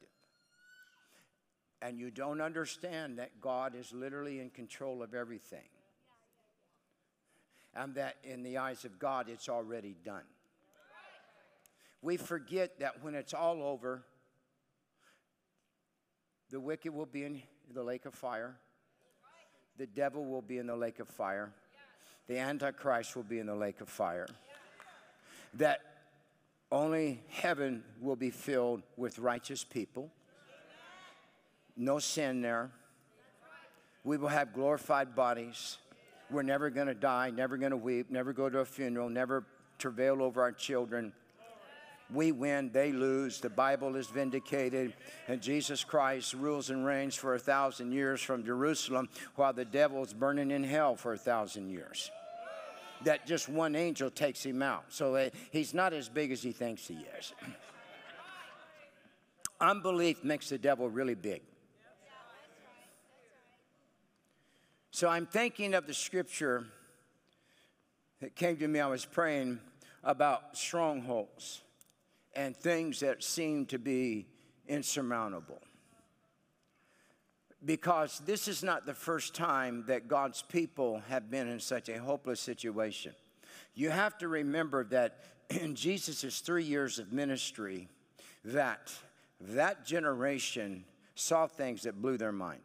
and 1.83 1.99
you 1.99 2.11
don't 2.11 2.41
understand 2.41 3.19
that 3.19 3.41
God 3.41 3.75
is 3.75 3.93
literally 3.93 4.41
in 4.41 4.51
control 4.51 5.03
of 5.03 5.15
everything. 5.15 5.69
And 7.75 7.95
that 7.95 8.17
in 8.25 8.43
the 8.43 8.59
eyes 8.59 8.85
of 8.85 8.99
God, 8.99 9.29
it's 9.29 9.49
already 9.49 9.97
done. 10.05 10.25
We 12.03 12.17
forget 12.17 12.81
that 12.81 13.03
when 13.03 13.15
it's 13.15 13.33
all 13.33 13.63
over, 13.63 14.03
the 16.51 16.61
wicked 16.61 16.93
will 16.93 17.07
be 17.07 17.25
in 17.25 17.43
the 17.73 17.83
lake 17.83 18.07
of 18.07 18.15
fire, 18.15 18.57
the 19.77 19.87
devil 19.87 20.25
will 20.25 20.43
be 20.43 20.59
in 20.59 20.67
the 20.67 20.77
lake 20.77 20.99
of 20.99 21.09
fire, 21.09 21.53
the 22.27 22.39
Antichrist 22.39 23.15
will 23.17 23.23
be 23.23 23.39
in 23.39 23.47
the 23.47 23.55
lake 23.55 23.81
of 23.81 23.89
fire. 23.89 24.27
That 25.55 25.81
only 26.73 27.23
heaven 27.29 27.85
will 28.01 28.17
be 28.17 28.31
filled 28.31 28.83
with 28.97 29.19
righteous 29.19 29.65
people 29.65 30.11
no 31.81 31.99
sin 31.99 32.43
there. 32.43 32.71
We 34.05 34.17
will 34.17 34.29
have 34.29 34.53
glorified 34.53 35.15
bodies. 35.15 35.79
We're 36.31 36.43
never 36.43 36.71
going 36.71 36.87
to 36.87 36.95
die, 36.95 37.31
never 37.31 37.57
going 37.57 37.71
to 37.71 37.77
weep, 37.77 38.11
never 38.11 38.33
go 38.33 38.49
to 38.49 38.61
a 38.61 38.65
funeral, 38.65 39.09
never 39.09 39.45
travail 39.79 40.23
over 40.23 40.43
our 40.43 40.53
children. 40.53 41.13
We 42.13 42.33
win, 42.33 42.71
they 42.73 42.93
lose. 42.93 43.41
The 43.41 43.51
Bible 43.51 43.97
is 43.97 44.09
vindicated, 44.09 44.95
and 45.29 45.41
Jesus 45.41 45.85
Christ 45.85 46.35
rules 46.35 46.71
and 46.71 46.85
reigns 46.85 47.15
for 47.15 47.35
a 47.35 47.39
thousand 47.39 47.93
years 47.93 48.21
from 48.21 48.45
Jerusalem 48.45 49.09
while 49.37 49.53
the 49.53 49.65
devil's 49.65 50.13
burning 50.13 50.51
in 50.51 50.65
hell 50.65 50.97
for 50.97 51.13
a 51.13 51.19
thousand 51.19 51.71
years. 51.71 52.11
That 53.05 53.27
just 53.27 53.49
one 53.49 53.77
angel 53.77 54.11
takes 54.11 54.45
him 54.45 54.61
out. 54.61 54.85
So 54.89 55.15
uh, 55.15 55.31
he's 55.51 55.73
not 55.73 55.93
as 55.93 56.09
big 56.09 56.33
as 56.33 56.43
he 56.43 56.53
thinks 56.53 56.87
he 56.87 56.99
is. 57.19 57.33
Unbelief 59.61 60.25
makes 60.25 60.49
the 60.49 60.59
devil 60.59 60.89
really 60.89 61.15
big. 61.15 61.43
So 64.93 65.09
I'm 65.09 65.27
thinking 65.27 65.75
of 65.75 65.87
the 65.87 65.95
scripture 65.95 66.67
that 68.21 68.35
came 68.35 68.57
to 68.57 68.67
me. 68.67 68.81
I 68.81 68.89
was 68.89 69.05
praying 69.05 69.61
about 70.03 70.57
strongholds 70.57 71.61
and 72.35 72.57
things 72.57 73.01
that 73.01 73.23
seem 73.23 73.67
to 73.67 73.79
be 73.79 74.27
insurmountable. 74.67 75.61
Because 77.65 78.21
this 78.27 78.49
is 78.49 78.65
not 78.65 78.85
the 78.85 78.95
first 78.95 79.35
time 79.35 79.85
that 79.87 80.09
God's 80.09 80.43
people 80.43 81.03
have 81.09 81.31
been 81.31 81.47
in 81.47 81.61
such 81.61 81.89
a 81.89 81.99
hopeless 81.99 82.41
situation. 82.41 83.15
You 83.75 83.91
have 83.91 84.19
to 84.19 84.29
remember 84.29 84.85
that 84.85 85.21
in 85.51 85.77
Jesus' 85.77 86.41
three 86.41 86.65
years 86.65 86.99
of 86.99 87.13
ministry, 87.13 87.89
that 88.45 88.93
that 89.41 89.87
generation 89.87 90.85
saw 91.15 91.47
things 91.47 91.83
that 91.83 92.03
blew 92.03 92.17
their 92.17 92.33
mind. 92.33 92.63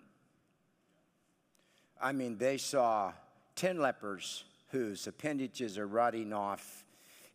I 2.02 2.12
mean, 2.12 2.38
they 2.38 2.58
saw 2.58 3.14
10 3.56 3.80
lepers 3.80 4.44
whose 4.70 5.08
appendages 5.08 5.78
are 5.78 5.88
rotting 5.88 6.34
off, 6.34 6.84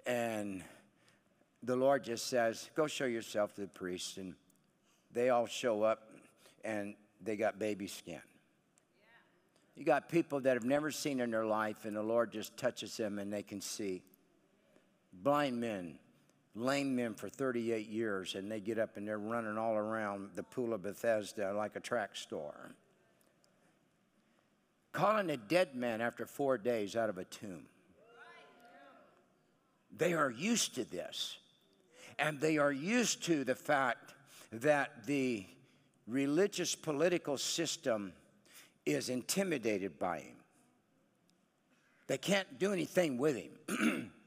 and 0.07 0.63
the 1.63 1.77
Lord 1.77 2.05
just 2.05 2.27
says, 2.27 2.71
Go 2.75 2.87
show 2.87 3.07
yourself 3.07 3.55
to 3.55 3.63
the 3.63 3.69
priest. 3.69 4.19
And 4.19 4.35
they 5.13 5.31
all 5.31 5.47
show 5.47 5.83
up, 5.83 6.11
and 6.65 6.95
they 7.23 7.37
got 7.37 7.59
baby 7.59 7.87
skin. 7.87 8.21
You 9.77 9.85
got 9.85 10.09
people 10.09 10.41
that 10.41 10.55
have 10.55 10.65
never 10.65 10.91
seen 10.91 11.21
in 11.21 11.31
their 11.31 11.47
life, 11.47 11.85
and 11.85 11.97
the 11.97 12.03
Lord 12.03 12.33
just 12.33 12.57
touches 12.57 12.97
them 12.97 13.19
and 13.19 13.33
they 13.33 13.43
can 13.43 13.61
see. 13.61 14.03
Blind 15.13 15.59
men, 15.59 15.99
lame 16.55 16.95
men 16.95 17.15
for 17.15 17.29
38 17.29 17.89
years, 17.89 18.35
and 18.35 18.51
they 18.51 18.61
get 18.61 18.79
up 18.79 18.97
and 18.97 19.09
they're 19.09 19.19
running 19.19 19.57
all 19.57 19.75
around 19.75 20.31
the 20.35 20.43
pool 20.43 20.75
of 20.75 20.83
Bethesda 20.83 21.53
like 21.55 21.77
a 21.77 21.81
track 21.81 22.15
store. 22.15 22.73
Calling 24.93 25.31
a 25.31 25.37
dead 25.37 25.75
man 25.75 26.01
after 26.01 26.27
four 26.27 26.59
days 26.59 26.97
out 26.97 27.09
of 27.09 27.19
a 27.19 27.25
tomb. 27.25 27.67
They 29.97 30.15
are 30.15 30.31
used 30.31 30.75
to 30.77 30.85
this. 30.85 31.37
And 32.19 32.41
they 32.41 32.59
are 32.59 32.73
used 32.73 33.25
to 33.25 33.45
the 33.45 33.55
fact 33.55 34.15
that 34.53 35.07
the 35.07 35.47
religious 36.07 36.75
political 36.75 37.39
system 37.39 38.13
is 38.85 39.09
intimidated 39.09 39.99
by 39.99 40.21
him. 40.21 40.37
They 42.07 42.19
can't 42.19 42.59
do 42.59 42.73
anything 42.73 43.19
with 43.19 43.37
him. 43.37 44.11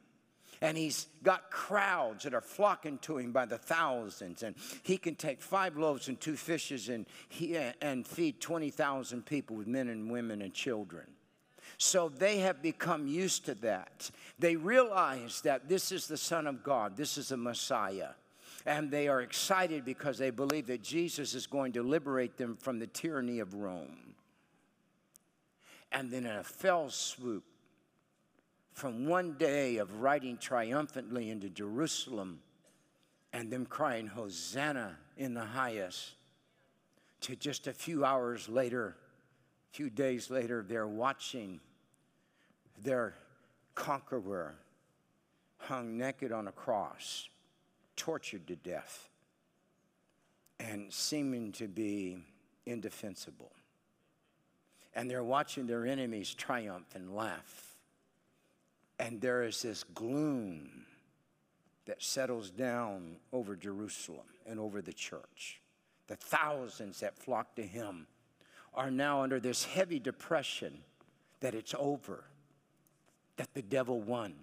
and 0.63 0.77
he's 0.77 1.07
got 1.23 1.51
crowds 1.51 2.23
that 2.23 2.33
are 2.33 2.39
flocking 2.39 2.97
to 2.99 3.17
him 3.17 3.33
by 3.33 3.45
the 3.45 3.57
thousands. 3.57 4.43
And 4.43 4.55
he 4.81 4.95
can 4.97 5.13
take 5.13 5.41
five 5.41 5.75
loaves 5.75 6.07
and 6.07 6.19
two 6.19 6.37
fishes 6.37 6.87
and, 6.87 7.05
he, 7.27 7.57
and 7.81 8.07
feed 8.07 8.39
20000 8.39 9.25
people 9.25 9.57
with 9.57 9.67
men 9.67 9.89
and 9.89 10.09
women 10.09 10.41
and 10.41 10.53
children. 10.53 11.05
So 11.77 12.07
they 12.07 12.37
have 12.39 12.61
become 12.61 13.07
used 13.07 13.45
to 13.47 13.55
that. 13.55 14.09
They 14.39 14.55
realize 14.55 15.41
that 15.41 15.67
this 15.67 15.91
is 15.91 16.07
the 16.07 16.15
son 16.15 16.47
of 16.47 16.63
god. 16.63 16.95
This 16.95 17.17
is 17.17 17.27
the 17.27 17.37
messiah. 17.37 18.11
And 18.65 18.89
they 18.89 19.09
are 19.09 19.21
excited 19.21 19.83
because 19.83 20.17
they 20.17 20.29
believe 20.29 20.67
that 20.67 20.81
jesus 20.81 21.35
is 21.35 21.45
going 21.45 21.73
to 21.73 21.83
liberate 21.83 22.37
them 22.37 22.55
from 22.55 22.79
the 22.79 22.87
tyranny 22.87 23.39
of 23.39 23.53
rome. 23.53 24.15
And 25.91 26.09
then 26.09 26.25
in 26.25 26.31
a 26.31 26.43
fell 26.43 26.89
swoop 26.89 27.43
from 28.73 29.05
one 29.05 29.33
day 29.33 29.77
of 29.77 30.01
riding 30.01 30.37
triumphantly 30.37 31.29
into 31.29 31.49
Jerusalem 31.49 32.39
and 33.31 33.51
them 33.51 33.65
crying, 33.65 34.07
Hosanna 34.07 34.97
in 35.15 35.33
the 35.33 35.45
highest, 35.45 36.15
to 37.21 37.35
just 37.35 37.67
a 37.67 37.73
few 37.73 38.03
hours 38.03 38.49
later, 38.49 38.97
a 39.71 39.75
few 39.75 39.89
days 39.89 40.29
later, 40.29 40.65
they're 40.67 40.87
watching 40.87 41.59
their 42.81 43.15
conqueror 43.75 44.55
hung 45.57 45.97
naked 45.97 46.31
on 46.31 46.47
a 46.47 46.51
cross, 46.51 47.29
tortured 47.95 48.47
to 48.47 48.55
death, 48.55 49.09
and 50.59 50.91
seeming 50.91 51.51
to 51.53 51.67
be 51.67 52.17
indefensible. 52.65 53.51
And 54.95 55.09
they're 55.09 55.23
watching 55.23 55.67
their 55.67 55.85
enemies 55.85 56.33
triumph 56.33 56.95
and 56.95 57.15
laugh 57.15 57.72
and 58.99 59.19
there 59.21 59.43
is 59.43 59.61
this 59.61 59.83
gloom 59.83 60.85
that 61.85 62.01
settles 62.01 62.49
down 62.49 63.17
over 63.31 63.55
Jerusalem 63.55 64.25
and 64.45 64.59
over 64.59 64.81
the 64.81 64.93
church. 64.93 65.61
The 66.07 66.15
thousands 66.15 66.99
that 66.99 67.17
flock 67.17 67.55
to 67.55 67.63
him 67.63 68.07
are 68.73 68.91
now 68.91 69.21
under 69.21 69.39
this 69.39 69.65
heavy 69.65 69.99
depression 69.99 70.79
that 71.41 71.53
it's 71.53 71.75
over, 71.77 72.23
that 73.37 73.53
the 73.53 73.61
devil 73.61 74.01
won. 74.01 74.35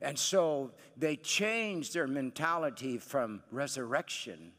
And 0.00 0.18
so 0.18 0.72
they 0.96 1.16
change 1.16 1.92
their 1.92 2.06
mentality 2.06 2.98
from 2.98 3.42
resurrection 3.50 4.52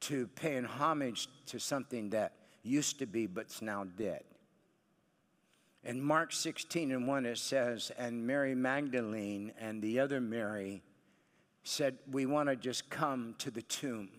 to 0.00 0.26
paying 0.28 0.64
homage 0.64 1.28
to 1.46 1.58
something 1.58 2.10
that 2.10 2.32
used 2.62 2.98
to 2.98 3.06
be 3.06 3.26
but's 3.26 3.62
now 3.62 3.84
dead. 3.96 4.22
In 5.84 6.00
Mark 6.00 6.32
16 6.32 6.92
and 6.92 7.08
1, 7.08 7.26
it 7.26 7.38
says, 7.38 7.90
And 7.98 8.24
Mary 8.26 8.54
Magdalene 8.54 9.52
and 9.58 9.82
the 9.82 9.98
other 9.98 10.20
Mary 10.20 10.82
said, 11.64 11.98
We 12.10 12.24
want 12.26 12.48
to 12.48 12.56
just 12.56 12.88
come 12.88 13.34
to 13.38 13.50
the 13.50 13.62
tomb. 13.62 14.10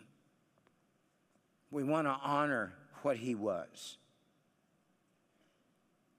We 1.71 1.83
want 1.83 2.07
to 2.07 2.17
honor 2.21 2.73
what 3.01 3.17
he 3.17 3.33
was. 3.33 3.97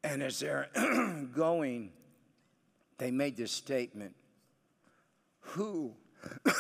And 0.02 0.22
as 0.22 0.38
they're 0.40 0.68
going, 1.34 1.92
they 2.98 3.10
made 3.10 3.36
this 3.36 3.52
statement 3.52 4.14
Who? 5.40 5.92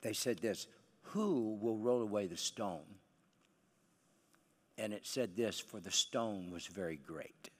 they 0.00 0.12
said 0.14 0.38
this 0.38 0.66
who 1.12 1.58
will 1.60 1.78
roll 1.78 2.02
away 2.02 2.26
the 2.26 2.36
stone? 2.36 2.84
And 4.76 4.92
it 4.92 5.06
said 5.06 5.36
this 5.36 5.58
for 5.58 5.80
the 5.80 5.90
stone 5.90 6.50
was 6.50 6.66
very 6.66 6.96
great. 6.96 7.50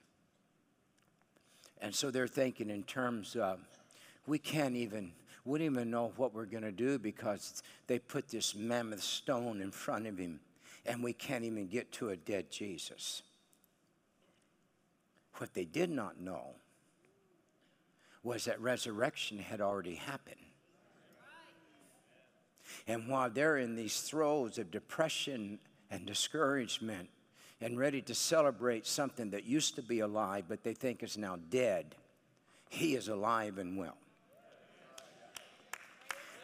And 1.81 1.93
so 1.93 2.11
they're 2.11 2.27
thinking 2.27 2.69
in 2.69 2.83
terms 2.83 3.35
of 3.35 3.59
we 4.27 4.37
can't 4.37 4.75
even, 4.75 5.11
we 5.45 5.59
don't 5.59 5.65
even 5.65 5.91
know 5.91 6.13
what 6.15 6.33
we're 6.33 6.45
going 6.45 6.63
to 6.63 6.71
do 6.71 6.99
because 6.99 7.63
they 7.87 7.99
put 7.99 8.27
this 8.27 8.55
mammoth 8.55 9.03
stone 9.03 9.61
in 9.61 9.71
front 9.71 10.07
of 10.07 10.17
him 10.17 10.39
and 10.85 11.03
we 11.03 11.13
can't 11.13 11.43
even 11.43 11.67
get 11.67 11.91
to 11.93 12.09
a 12.09 12.15
dead 12.15 12.51
Jesus. 12.51 13.23
What 15.35 15.53
they 15.53 15.65
did 15.65 15.89
not 15.89 16.19
know 16.19 16.55
was 18.23 18.45
that 18.45 18.59
resurrection 18.59 19.39
had 19.39 19.61
already 19.61 19.95
happened. 19.95 20.35
And 22.87 23.07
while 23.07 23.29
they're 23.29 23.57
in 23.57 23.75
these 23.75 24.01
throes 24.01 24.57
of 24.57 24.71
depression 24.71 25.59
and 25.91 26.05
discouragement 26.05 27.09
and 27.61 27.77
ready 27.77 28.01
to 28.03 28.15
celebrate 28.15 28.87
something 28.87 29.31
that 29.31 29.45
used 29.45 29.75
to 29.75 29.81
be 29.81 29.99
alive 29.99 30.45
but 30.47 30.63
they 30.63 30.73
think 30.73 31.03
is 31.03 31.17
now 31.17 31.37
dead, 31.49 31.95
he 32.69 32.95
is 32.95 33.07
alive 33.07 33.57
and 33.57 33.77
well. 33.77 33.97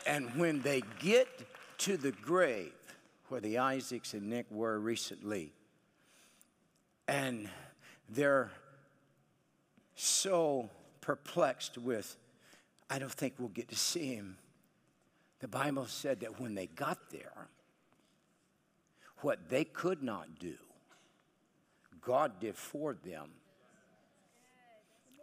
And 0.05 0.35
when 0.35 0.61
they 0.61 0.83
get 0.99 1.27
to 1.79 1.97
the 1.97 2.11
grave 2.11 2.73
where 3.29 3.41
the 3.41 3.57
Isaacs 3.57 4.13
and 4.13 4.29
Nick 4.29 4.45
were 4.51 4.79
recently, 4.79 5.51
and 7.07 7.49
they're 8.09 8.51
so 9.95 10.69
perplexed 11.01 11.77
with, 11.77 12.15
I 12.89 12.99
don't 12.99 13.11
think 13.11 13.35
we'll 13.39 13.49
get 13.49 13.69
to 13.69 13.75
see 13.75 14.13
him. 14.13 14.37
The 15.39 15.47
Bible 15.47 15.85
said 15.85 16.21
that 16.21 16.39
when 16.39 16.55
they 16.55 16.67
got 16.67 17.09
there, 17.11 17.47
what 19.19 19.49
they 19.49 19.63
could 19.63 20.01
not 20.01 20.39
do, 20.39 20.55
God 22.01 22.39
did 22.39 22.55
for 22.55 22.93
them. 22.93 23.29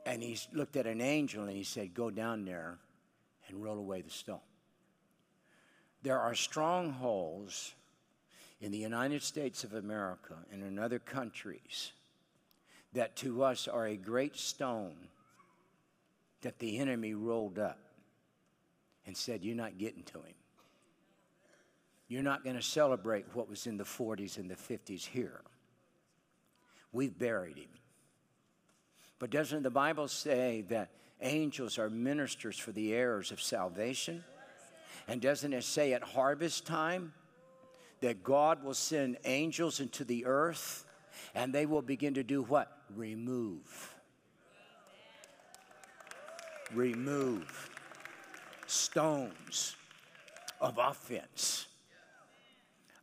And 0.04 0.22
he 0.22 0.38
looked 0.52 0.76
at 0.76 0.86
an 0.86 1.00
angel 1.00 1.44
and 1.44 1.56
he 1.56 1.64
said, 1.64 1.94
Go 1.94 2.10
down 2.10 2.44
there 2.44 2.78
and 3.48 3.62
roll 3.62 3.78
away 3.78 4.02
the 4.02 4.10
stone. 4.10 4.40
There 6.02 6.18
are 6.18 6.34
strongholds 6.34 7.74
in 8.60 8.72
the 8.72 8.78
United 8.78 9.22
States 9.22 9.64
of 9.64 9.74
America 9.74 10.34
and 10.52 10.62
in 10.64 10.78
other 10.78 10.98
countries 10.98 11.92
that 12.92 13.16
to 13.16 13.42
us 13.44 13.68
are 13.68 13.86
a 13.86 13.96
great 13.96 14.36
stone 14.36 14.96
that 16.42 16.58
the 16.58 16.78
enemy 16.78 17.14
rolled 17.14 17.58
up 17.58 17.78
and 19.06 19.16
said, 19.16 19.44
You're 19.44 19.56
not 19.56 19.78
getting 19.78 20.02
to 20.04 20.18
him. 20.18 20.34
You're 22.08 22.22
not 22.22 22.44
going 22.44 22.56
to 22.56 22.62
celebrate 22.62 23.24
what 23.32 23.48
was 23.48 23.66
in 23.66 23.78
the 23.78 23.84
40s 23.84 24.36
and 24.36 24.50
the 24.50 24.54
50s 24.54 25.06
here. 25.06 25.40
We've 26.92 27.18
buried 27.18 27.56
him. 27.56 27.70
But 29.18 29.30
doesn't 29.30 29.62
the 29.62 29.70
Bible 29.70 30.08
say 30.08 30.64
that 30.68 30.90
angels 31.22 31.78
are 31.78 31.88
ministers 31.88 32.58
for 32.58 32.72
the 32.72 32.92
heirs 32.92 33.32
of 33.32 33.40
salvation? 33.40 34.24
And 35.08 35.20
doesn't 35.20 35.52
it 35.52 35.64
say 35.64 35.94
at 35.94 36.02
harvest 36.02 36.66
time 36.66 37.14
that 38.00 38.22
God 38.22 38.62
will 38.62 38.74
send 38.74 39.16
angels 39.24 39.80
into 39.80 40.04
the 40.04 40.26
earth 40.26 40.84
and 41.34 41.52
they 41.52 41.66
will 41.66 41.82
begin 41.82 42.14
to 42.14 42.22
do 42.22 42.42
what? 42.42 42.76
Remove. 42.94 43.94
Remove 46.74 47.71
stones 48.72 49.76
of 50.60 50.78
offense. 50.78 51.66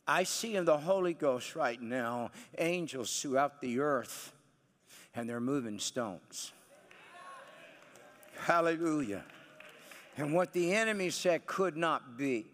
I 0.06 0.24
see 0.24 0.56
in 0.56 0.64
the 0.64 0.76
Holy 0.76 1.14
Ghost 1.14 1.54
right 1.54 1.80
now 1.80 2.32
angels 2.58 3.20
throughout 3.20 3.60
the 3.60 3.78
earth, 3.78 4.32
and 5.14 5.28
they're 5.28 5.40
moving 5.40 5.78
stones. 5.78 6.52
Hallelujah. 8.40 9.22
And 10.16 10.34
what 10.34 10.52
the 10.52 10.72
enemy 10.72 11.10
said 11.10 11.46
could 11.46 11.76
not 11.76 12.18
be. 12.18 12.46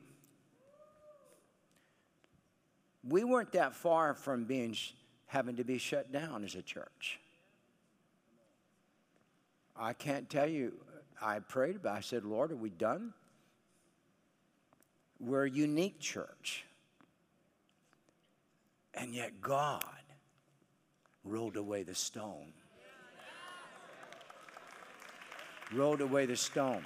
We 3.08 3.24
weren't 3.24 3.52
that 3.52 3.74
far 3.74 4.14
from 4.14 4.44
being 4.44 4.76
having 5.26 5.56
to 5.56 5.64
be 5.64 5.78
shut 5.78 6.12
down 6.12 6.44
as 6.44 6.54
a 6.54 6.62
church. 6.62 7.20
I 9.76 9.92
can't 9.92 10.28
tell 10.28 10.48
you. 10.48 10.74
I 11.20 11.38
prayed 11.38 11.76
about. 11.76 11.94
It. 11.94 11.98
I 11.98 12.00
said, 12.00 12.24
"Lord, 12.24 12.52
are 12.52 12.56
we 12.56 12.70
done?" 12.70 13.14
We're 15.18 15.44
a 15.44 15.50
unique 15.50 15.98
church. 15.98 16.64
And 18.94 19.14
yet 19.14 19.40
God 19.40 19.82
rolled 21.24 21.56
away 21.56 21.82
the 21.82 21.94
stone. 21.94 22.52
Rolled 25.72 26.00
away 26.00 26.26
the 26.26 26.36
stone. 26.36 26.84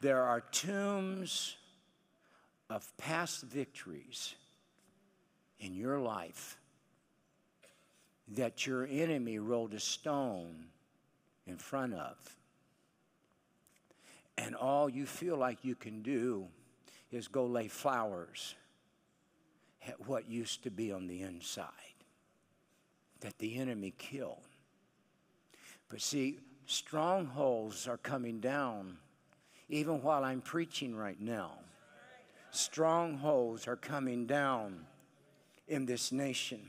There 0.00 0.22
are 0.22 0.40
tombs 0.40 1.56
of 2.68 2.96
past 2.96 3.42
victories 3.42 4.34
in 5.58 5.74
your 5.74 5.98
life 5.98 6.58
that 8.28 8.66
your 8.66 8.86
enemy 8.86 9.38
rolled 9.38 9.74
a 9.74 9.80
stone 9.80 10.66
in 11.46 11.56
front 11.56 11.94
of. 11.94 12.16
And 14.40 14.56
all 14.56 14.88
you 14.88 15.04
feel 15.04 15.36
like 15.36 15.64
you 15.64 15.74
can 15.74 16.00
do 16.00 16.46
is 17.12 17.28
go 17.28 17.44
lay 17.44 17.68
flowers 17.68 18.54
at 19.86 20.08
what 20.08 20.30
used 20.30 20.62
to 20.62 20.70
be 20.70 20.92
on 20.92 21.06
the 21.06 21.20
inside 21.20 21.66
that 23.20 23.38
the 23.38 23.58
enemy 23.58 23.92
killed. 23.98 24.38
But 25.90 26.00
see, 26.00 26.38
strongholds 26.64 27.86
are 27.86 27.98
coming 27.98 28.40
down 28.40 28.96
even 29.68 30.02
while 30.02 30.24
I'm 30.24 30.40
preaching 30.40 30.96
right 30.96 31.20
now. 31.20 31.58
Strongholds 32.50 33.68
are 33.68 33.76
coming 33.76 34.26
down 34.26 34.86
in 35.68 35.84
this 35.84 36.12
nation. 36.12 36.60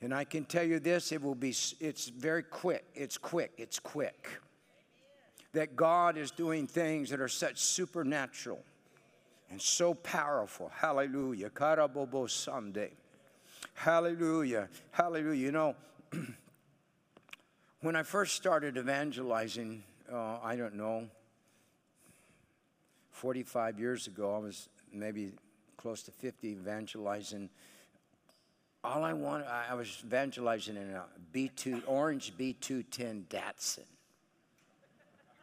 And 0.00 0.14
I 0.14 0.22
can 0.24 0.44
tell 0.44 0.64
you 0.64 0.78
this, 0.78 1.10
it 1.10 1.20
will 1.20 1.34
be 1.34 1.50
it's 1.80 2.08
very 2.08 2.44
quick. 2.44 2.84
It's 2.94 3.18
quick. 3.18 3.52
It's 3.58 3.80
quick. 3.80 4.28
That 5.52 5.74
God 5.74 6.16
is 6.16 6.30
doing 6.30 6.66
things 6.66 7.10
that 7.10 7.20
are 7.20 7.28
such 7.28 7.58
supernatural 7.58 8.62
and 9.50 9.60
so 9.60 9.94
powerful. 9.94 10.70
Hallelujah. 10.74 11.50
Karabobo 11.50 12.30
Sunday. 12.30 12.92
Hallelujah. 13.74 14.68
Hallelujah. 14.92 15.44
You 15.44 15.52
know, 15.52 15.74
when 17.80 17.96
I 17.96 18.02
first 18.02 18.36
started 18.36 18.76
evangelizing, 18.76 19.82
uh, 20.12 20.38
I 20.42 20.56
don't 20.56 20.74
know, 20.74 21.08
45 23.10 23.78
years 23.78 24.06
ago, 24.06 24.34
I 24.34 24.38
was 24.38 24.68
maybe 24.92 25.32
close 25.76 26.02
to 26.04 26.10
50 26.10 26.48
evangelizing. 26.48 27.50
All 28.82 29.04
I 29.04 29.12
wanted, 29.12 29.46
I 29.46 29.74
was 29.74 30.02
evangelizing 30.04 30.76
in 30.76 30.90
a 30.90 31.04
B2, 31.34 31.82
orange 31.86 32.32
B210 32.38 33.24
Datsun. 33.26 33.84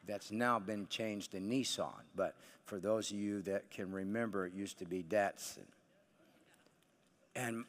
That's 0.08 0.32
now 0.32 0.58
been 0.58 0.88
changed 0.88 1.32
to 1.32 1.40
Nissan, 1.40 1.92
but 2.16 2.36
for 2.66 2.80
those 2.80 3.12
of 3.12 3.18
you 3.18 3.42
that 3.44 3.70
can 3.70 3.92
remember, 3.92 4.46
it 4.46 4.54
used 4.54 4.80
to 4.80 4.86
be 4.86 5.04
Datsun. 5.04 5.66
And 7.36 7.66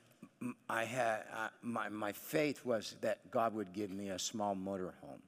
I 0.69 0.85
had, 0.85 1.25
uh, 1.35 1.49
my, 1.63 1.89
my 1.89 2.13
faith 2.13 2.65
was 2.65 2.97
that 3.01 3.31
God 3.31 3.55
would 3.55 3.73
give 3.73 3.91
me 3.91 4.09
a 4.09 4.19
small 4.19 4.57
motorhome. 4.57 5.21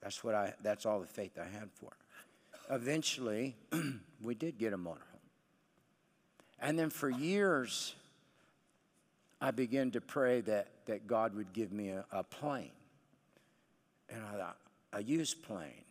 That's 0.00 0.22
what 0.22 0.34
I, 0.34 0.54
that's 0.62 0.86
all 0.86 1.00
the 1.00 1.06
faith 1.06 1.38
I 1.38 1.48
had 1.48 1.70
for. 1.72 1.90
Eventually, 2.70 3.56
we 4.22 4.34
did 4.34 4.58
get 4.58 4.72
a 4.72 4.78
motorhome. 4.78 5.02
And 6.60 6.78
then 6.78 6.90
for 6.90 7.08
years, 7.08 7.94
I 9.40 9.50
began 9.50 9.90
to 9.92 10.00
pray 10.00 10.40
that, 10.42 10.68
that 10.86 11.06
God 11.06 11.34
would 11.34 11.52
give 11.52 11.72
me 11.72 11.90
a, 11.90 12.04
a 12.12 12.22
plane. 12.22 12.70
And 14.10 14.22
I 14.24 14.38
thought, 14.38 14.56
a 14.92 15.02
used 15.02 15.42
plane, 15.42 15.84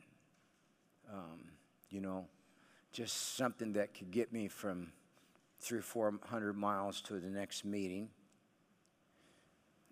um, 1.14 1.40
you 1.90 2.02
know, 2.02 2.26
just 2.92 3.36
something 3.36 3.74
that 3.74 3.94
could 3.94 4.12
get 4.12 4.34
me 4.34 4.48
from 4.48 4.92
three 5.60 5.80
or 5.80 5.84
four 5.84 6.14
hundred 6.26 6.54
miles 6.54 7.02
to 7.02 7.20
the 7.20 7.28
next 7.28 7.66
meeting. 7.66 8.10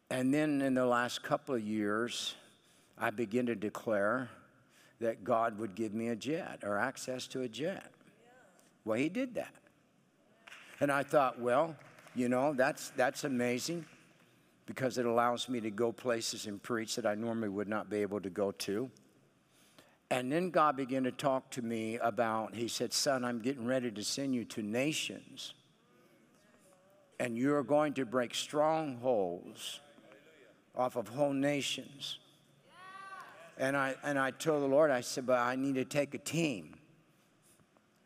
And 0.10 0.34
then 0.34 0.62
in 0.62 0.74
the 0.74 0.86
last 0.86 1.24
couple 1.24 1.56
of 1.56 1.62
years, 1.62 2.36
I 2.98 3.10
began 3.10 3.46
to 3.48 3.56
declare 3.56 4.30
that 5.00 5.24
God 5.24 5.60
would 5.60 5.76
give 5.76 5.94
me 5.94 6.10
a 6.10 6.16
jet 6.16 6.60
or 6.64 6.78
access 6.78 7.28
to 7.28 7.42
a 7.42 7.48
jet. 7.48 7.92
Well, 8.86 8.98
He 8.98 9.10
did 9.10 9.36
that. 9.36 9.54
And 10.80 10.92
I 10.92 11.04
thought, 11.04 11.40
well, 11.40 11.76
you 12.16 12.30
know, 12.30 12.54
that's, 12.54 12.90
that's 12.92 13.24
amazing 13.24 13.86
because 14.66 14.98
it 14.98 15.06
allows 15.06 15.48
me 15.48 15.60
to 15.62 15.70
go 15.70 15.92
places 15.92 16.48
and 16.48 16.62
preach 16.62 16.96
that 16.96 17.06
I 17.06 17.16
normally 17.16 17.50
would 17.50 17.68
not 17.68 17.90
be 17.90 17.98
able 17.98 18.20
to 18.22 18.30
go 18.30 18.52
to. 18.52 18.90
And 20.12 20.32
then 20.32 20.50
God 20.50 20.78
began 20.78 21.04
to 21.04 21.12
talk 21.12 21.50
to 21.52 21.62
me 21.62 21.98
about, 21.98 22.56
He 22.56 22.68
said, 22.68 22.94
Son, 22.94 23.26
I'm 23.26 23.40
getting 23.40 23.66
ready 23.66 23.92
to 23.92 24.04
send 24.04 24.36
you 24.36 24.46
to 24.46 24.62
nations. 24.62 25.54
And 27.20 27.38
you're 27.38 27.64
going 27.64 27.94
to 27.94 28.06
break 28.06 28.36
strongholds 28.36 29.80
off 30.76 30.96
of 30.96 31.08
whole 31.08 31.34
nations. 31.34 32.20
And 33.58 33.78
I, 33.78 33.96
and 34.04 34.20
I 34.20 34.32
told 34.32 34.64
the 34.64 34.68
Lord, 34.68 34.92
I 34.92 35.02
said, 35.02 35.26
but 35.26 35.40
I 35.40 35.56
need 35.56 35.76
to 35.76 35.86
take 35.86 36.14
a 36.14 36.18
team. 36.18 36.76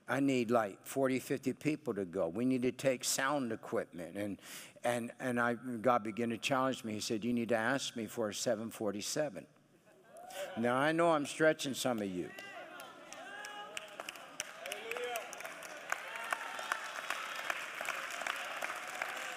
I 0.09 0.19
need 0.19 0.49
like 0.49 0.79
40, 0.85 1.19
50 1.19 1.53
people 1.53 1.93
to 1.93 2.03
go. 2.03 2.27
We 2.27 2.43
need 2.43 2.63
to 2.63 2.71
take 2.71 3.03
sound 3.03 3.51
equipment. 3.51 4.15
And, 4.15 4.39
and, 4.83 5.11
and 5.19 5.39
I, 5.39 5.53
God 5.81 6.03
began 6.03 6.29
to 6.31 6.37
challenge 6.37 6.83
me. 6.83 6.93
He 6.93 6.99
said, 6.99 7.23
You 7.23 7.31
need 7.31 7.49
to 7.49 7.57
ask 7.57 7.95
me 7.95 8.07
for 8.07 8.29
a 8.29 8.33
747. 8.33 9.45
Now, 10.57 10.75
I 10.75 10.91
know 10.91 11.11
I'm 11.11 11.27
stretching 11.27 11.75
some 11.75 11.99
of 11.99 12.09
you. 12.09 12.29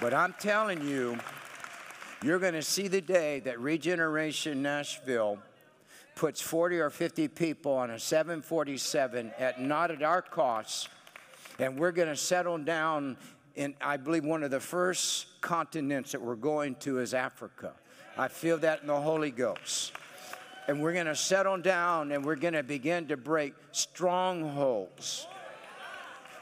But 0.01 0.15
I'm 0.15 0.35
telling 0.41 0.89
you, 0.89 1.19
you're 2.23 2.39
going 2.39 2.55
to 2.55 2.63
see 2.63 2.89
the 2.89 3.01
day 3.01 3.41
that 3.41 3.61
Regeneration 3.61 4.63
Nashville 4.63 5.39
puts 6.15 6.41
40 6.41 6.79
or 6.81 6.91
50 6.91 7.29
people 7.29 7.73
on 7.73 7.91
a 7.91 7.99
747 7.99 9.33
at 9.39 9.61
not 9.61 9.91
at 9.91 10.03
our 10.03 10.23
cost, 10.23 10.89
and 11.59 11.79
we're 11.79 11.93
going 11.93 12.09
to 12.09 12.17
settle 12.17 12.59
down 12.59 13.17
in, 13.55 13.75
I 13.81 13.97
believe, 13.97 14.25
one 14.25 14.43
of 14.43 14.51
the 14.51 14.61
first 14.61 15.27
continents 15.41 16.13
that 16.13 16.23
we're 16.23 16.37
going 16.37 16.77
to 16.77 17.01
is 17.01 17.13
Africa. 17.13 17.73
I 18.17 18.29
feel 18.29 18.59
that 18.59 18.81
in 18.83 18.87
the 18.87 19.01
Holy 19.01 19.31
Ghost 19.31 19.93
and 20.69 20.81
we're 20.81 20.93
going 20.93 21.07
to 21.07 21.17
settle 21.17 21.59
down 21.59 22.13
and 22.13 22.25
we're 22.25 22.37
going 22.37 22.55
to 22.55 22.63
begin 22.63 23.09
to 23.09 23.17
break 23.17 23.55
strongholds. 23.73 25.27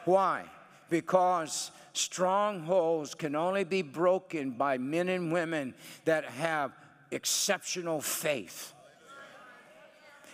Why? 0.04 0.44
Because 0.88 1.70
strongholds 1.92 3.14
can 3.14 3.34
only 3.34 3.64
be 3.64 3.82
broken 3.82 4.52
by 4.52 4.78
men 4.78 5.08
and 5.08 5.32
women 5.32 5.74
that 6.04 6.24
have 6.24 6.72
exceptional 7.10 8.00
faith. 8.00 8.72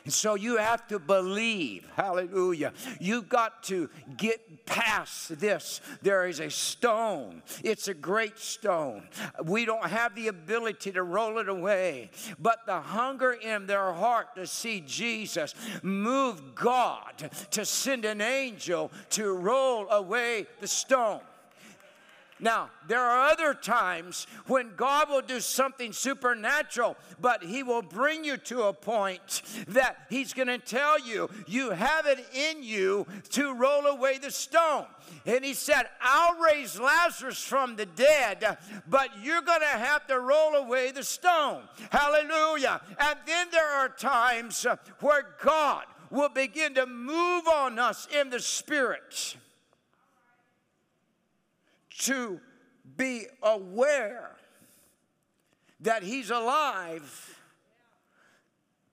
So 0.09 0.35
you 0.35 0.57
have 0.57 0.87
to 0.89 0.99
believe. 0.99 1.87
Hallelujah. 1.97 2.73
You've 3.01 3.28
got 3.28 3.62
to 3.65 3.91
get 4.16 4.66
past 4.66 5.39
this. 5.41 5.81
There 6.03 6.27
is 6.27 6.41
a 6.41 6.51
stone, 6.51 7.43
it's 7.62 7.89
a 7.89 7.95
great 7.95 8.39
stone. 8.39 9.09
We 9.45 9.65
don't 9.65 9.87
have 9.87 10.15
the 10.15 10.28
ability 10.28 10.93
to 10.93 11.03
roll 11.03 11.39
it 11.39 11.49
away, 11.49 12.11
but 12.39 12.66
the 12.66 12.81
hunger 12.81 13.33
in 13.33 13.66
their 13.66 13.93
heart 13.93 14.35
to 14.37 14.47
see 14.47 14.83
Jesus 14.87 15.55
move 15.83 16.55
God 16.55 17.31
to 17.53 17.65
send 17.65 18.05
an 18.05 18.20
angel 18.20 18.91
to 19.11 19.33
roll 19.33 19.89
away 19.91 20.47
the 20.61 20.69
stone. 20.69 21.20
Now, 22.39 22.69
there 22.87 23.01
are 23.01 23.31
other 23.31 23.55
times 23.55 24.27
when 24.47 24.77
God 24.77 25.09
will 25.09 25.23
do 25.23 25.41
something 25.41 25.93
supernatural, 25.93 26.97
but 27.21 27.43
He 27.43 27.63
will 27.63 27.83
bring 27.83 28.25
you 28.25 28.37
to 28.39 28.65
a 28.65 28.73
point 28.75 29.43
that 29.69 30.07
He's 30.11 30.35
going 30.35 30.49
to 30.49 30.59
tell 30.59 31.01
you, 31.01 31.31
you 31.47 31.71
have 31.71 32.07
it 32.07 32.25
in 32.35 32.63
you 32.63 33.07
to 33.31 33.55
roll 33.55 33.87
away 33.87 34.19
the 34.19 34.31
stone. 34.31 34.85
And 35.25 35.45
He 35.45 35.55
said, 35.55 35.85
I'll 36.03 36.39
raise 36.39 36.79
Lazarus 36.79 37.43
from 37.43 37.77
the 37.77 37.87
dead, 37.87 38.59
but 38.87 39.11
you're 39.23 39.43
going 39.43 39.61
to 39.61 39.67
have 39.67 40.07
to 40.09 40.21
roll 40.21 40.57
away 40.57 40.91
the 40.91 41.05
stone. 41.05 41.63
Hallelujah. 41.91 42.83
And 42.99 43.19
then 43.27 43.47
there 43.51 43.71
are 43.71 43.89
times 43.89 44.67
where 45.01 45.27
God 45.43 45.85
will 46.11 46.29
begin 46.29 46.75
to 46.75 46.87
move 46.87 47.49
on 47.49 47.79
us 47.79 48.07
in 48.15 48.31
the 48.31 48.41
Spirit 48.41 49.37
to 51.98 52.40
be 52.97 53.27
aware 53.43 54.31
that 55.81 56.02
he's 56.02 56.31
alive 56.31 57.36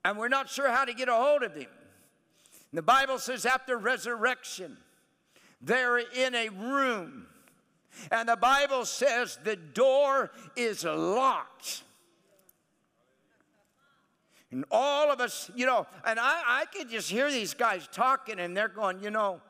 and 0.05 0.17
we're 0.17 0.29
not 0.29 0.49
sure 0.49 0.69
how 0.69 0.85
to 0.85 0.93
get 0.93 1.07
a 1.07 1.13
hold 1.13 1.43
of 1.43 1.55
him. 1.55 1.69
The 2.73 2.81
Bible 2.81 3.19
says 3.19 3.45
after 3.45 3.77
resurrection, 3.77 4.77
they're 5.61 5.99
in 5.99 6.35
a 6.35 6.49
room. 6.49 7.27
And 8.11 8.27
the 8.27 8.35
Bible 8.35 8.85
says 8.85 9.37
the 9.43 9.55
door 9.55 10.31
is 10.55 10.83
locked. 10.83 11.83
And 14.51 14.65
all 14.71 15.11
of 15.11 15.19
us, 15.19 15.49
you 15.55 15.65
know, 15.65 15.87
and 16.05 16.19
I, 16.19 16.41
I 16.45 16.65
could 16.65 16.89
just 16.89 17.09
hear 17.09 17.31
these 17.31 17.53
guys 17.53 17.87
talking, 17.91 18.39
and 18.39 18.55
they're 18.55 18.67
going, 18.67 19.01
you 19.01 19.09
know, 19.09 19.41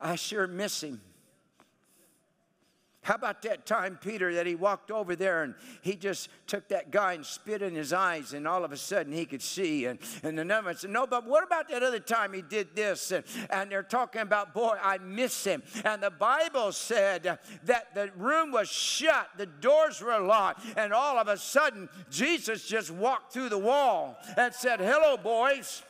I 0.00 0.16
sure 0.16 0.46
miss 0.46 0.82
him. 0.82 1.00
How 3.02 3.14
about 3.14 3.40
that 3.42 3.64
time, 3.64 3.98
Peter, 3.98 4.34
that 4.34 4.46
he 4.46 4.54
walked 4.54 4.90
over 4.90 5.16
there 5.16 5.42
and 5.42 5.54
he 5.80 5.96
just 5.96 6.28
took 6.46 6.68
that 6.68 6.90
guy 6.90 7.14
and 7.14 7.24
spit 7.24 7.62
in 7.62 7.74
his 7.74 7.94
eyes, 7.94 8.34
and 8.34 8.46
all 8.46 8.62
of 8.62 8.72
a 8.72 8.76
sudden 8.76 9.10
he 9.10 9.24
could 9.24 9.40
see. 9.40 9.86
And, 9.86 9.98
and 10.22 10.38
another 10.38 10.66
one 10.66 10.76
said, 10.76 10.90
No, 10.90 11.06
but 11.06 11.26
what 11.26 11.42
about 11.42 11.70
that 11.70 11.82
other 11.82 11.98
time 11.98 12.34
he 12.34 12.42
did 12.42 12.76
this? 12.76 13.10
And, 13.10 13.24
and 13.48 13.70
they're 13.70 13.82
talking 13.82 14.20
about, 14.20 14.52
Boy, 14.52 14.76
I 14.82 14.98
miss 14.98 15.44
him. 15.44 15.62
And 15.82 16.02
the 16.02 16.10
Bible 16.10 16.72
said 16.72 17.38
that 17.64 17.94
the 17.94 18.10
room 18.16 18.52
was 18.52 18.68
shut, 18.68 19.30
the 19.38 19.46
doors 19.46 20.02
were 20.02 20.20
locked, 20.20 20.62
and 20.76 20.92
all 20.92 21.18
of 21.18 21.26
a 21.26 21.38
sudden 21.38 21.88
Jesus 22.10 22.66
just 22.66 22.90
walked 22.90 23.32
through 23.32 23.48
the 23.48 23.58
wall 23.58 24.18
and 24.36 24.52
said, 24.52 24.78
Hello, 24.78 25.16
boys. 25.16 25.82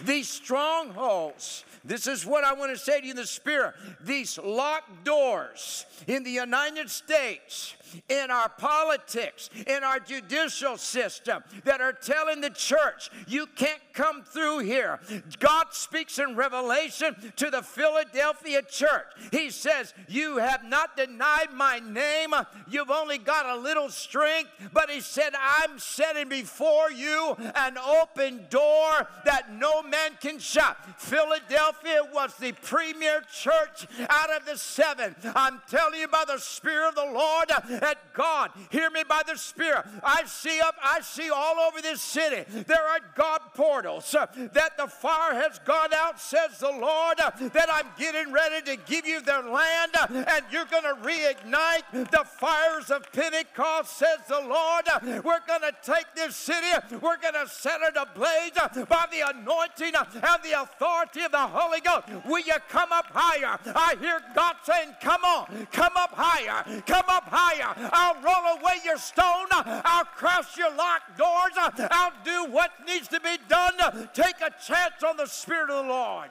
These 0.00 0.28
strongholds 0.28 1.64
this 1.84 2.06
is 2.06 2.26
what 2.26 2.44
I 2.44 2.52
want 2.52 2.72
to 2.72 2.78
say 2.78 3.00
to 3.00 3.06
you 3.06 3.12
in 3.12 3.16
the 3.16 3.26
spirit. 3.26 3.74
These 4.00 4.38
locked 4.38 5.04
doors 5.04 5.86
in 6.06 6.24
the 6.24 6.30
United 6.30 6.90
States, 6.90 7.74
in 8.08 8.30
our 8.30 8.48
politics, 8.48 9.50
in 9.66 9.82
our 9.84 10.00
judicial 10.00 10.76
system 10.76 11.42
that 11.64 11.80
are 11.80 11.92
telling 11.92 12.40
the 12.40 12.50
church, 12.50 13.10
you 13.26 13.46
can't 13.46 13.80
come 13.92 14.22
through 14.22 14.60
here. 14.60 15.00
God 15.38 15.66
speaks 15.72 16.18
in 16.18 16.36
Revelation 16.36 17.16
to 17.36 17.50
the 17.50 17.62
Philadelphia 17.62 18.62
church. 18.62 19.06
He 19.32 19.50
says, 19.50 19.94
You 20.08 20.38
have 20.38 20.64
not 20.64 20.96
denied 20.96 21.52
my 21.52 21.80
name, 21.80 22.34
you've 22.68 22.90
only 22.90 23.18
got 23.18 23.46
a 23.46 23.60
little 23.60 23.88
strength, 23.88 24.50
but 24.72 24.90
He 24.90 25.00
said, 25.00 25.32
I'm 25.40 25.78
setting 25.78 26.28
before 26.28 26.90
you 26.90 27.36
an 27.54 27.76
open 27.78 28.46
door 28.50 29.08
that 29.24 29.52
no 29.52 29.82
man 29.82 30.12
can 30.20 30.38
shut. 30.38 30.76
Philadelphia 30.98 32.02
was 32.12 32.34
the 32.36 32.52
premier 32.52 33.22
church 33.32 33.86
out 34.08 34.30
of 34.30 34.46
the 34.46 34.56
seven. 34.56 35.14
I'm 35.34 35.60
telling 35.68 36.00
you 36.00 36.08
by 36.08 36.24
the 36.26 36.38
Spirit 36.38 36.88
of 36.88 36.94
the 36.94 37.12
Lord 37.12 37.50
that 37.80 38.12
God, 38.14 38.50
hear 38.70 38.90
me 38.90 39.02
by 39.08 39.22
the 39.26 39.36
Spirit. 39.36 39.84
I 40.02 40.24
see 40.26 40.60
up, 40.60 40.74
I 40.82 41.00
see 41.00 41.30
all 41.30 41.56
over 41.60 41.80
this 41.80 42.00
city, 42.00 42.44
there 42.66 42.82
are 42.82 43.00
God 43.16 43.40
portals 43.54 44.14
uh, 44.14 44.26
that 44.52 44.76
the 44.76 44.86
fire 44.86 45.34
has 45.34 45.58
gone 45.60 45.92
out, 45.94 46.20
says 46.20 46.58
the 46.58 46.70
Lord, 46.70 47.20
uh, 47.20 47.30
that 47.52 47.68
I'm 47.70 47.86
getting 47.98 48.32
ready 48.32 48.62
to 48.72 48.76
give 48.86 49.06
you 49.06 49.20
their 49.20 49.42
land, 49.42 49.92
uh, 49.98 50.06
and 50.10 50.44
you're 50.50 50.66
going 50.66 50.82
to 50.82 50.96
reignite 51.02 52.10
the 52.10 52.24
fires 52.24 52.90
of 52.90 53.10
Pentecost, 53.12 53.96
says 53.96 54.18
the 54.28 54.40
Lord. 54.40 54.86
We're 55.24 55.46
going 55.46 55.62
to 55.62 55.74
take 55.82 56.06
this 56.14 56.36
city, 56.36 56.66
we're 57.00 57.18
going 57.18 57.34
to 57.34 57.48
set 57.48 57.80
it 57.82 57.96
ablaze 57.96 58.52
by 58.88 59.06
the 59.10 59.28
anointing 59.36 59.94
and 59.94 60.42
the 60.42 60.62
authority 60.62 61.22
of 61.22 61.32
the 61.32 61.38
Holy 61.38 61.80
Ghost. 61.80 62.08
Will 62.26 62.40
you 62.40 62.54
come 62.68 62.92
up 62.92 63.06
higher? 63.08 63.58
I 63.74 63.96
hear 64.00 64.20
God 64.34 64.56
saying, 64.64 64.94
Come 65.00 65.24
on, 65.24 65.68
come 65.72 65.92
up 65.96 66.10
higher, 66.12 66.82
come 66.86 67.04
up 67.08 67.24
higher. 67.26 67.67
I'll 67.76 68.14
roll 68.22 68.58
away 68.60 68.74
your 68.84 68.98
stone, 68.98 69.46
I'll 69.50 70.04
crush 70.04 70.56
your 70.56 70.74
locked 70.74 71.18
doors, 71.18 71.52
I'll 71.90 72.12
do 72.24 72.46
what 72.52 72.70
needs 72.86 73.08
to 73.08 73.20
be 73.20 73.36
done. 73.48 74.08
Take 74.14 74.36
a 74.40 74.50
chance 74.64 75.02
on 75.06 75.16
the 75.16 75.26
Spirit 75.26 75.70
of 75.70 75.84
the 75.84 75.90
Lord. 75.90 76.30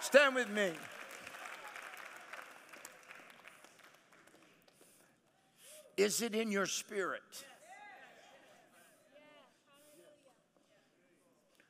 Stand 0.00 0.34
with 0.34 0.48
me. 0.48 0.72
Is 5.96 6.22
it 6.22 6.34
in 6.34 6.50
your 6.50 6.64
spirit? 6.64 7.20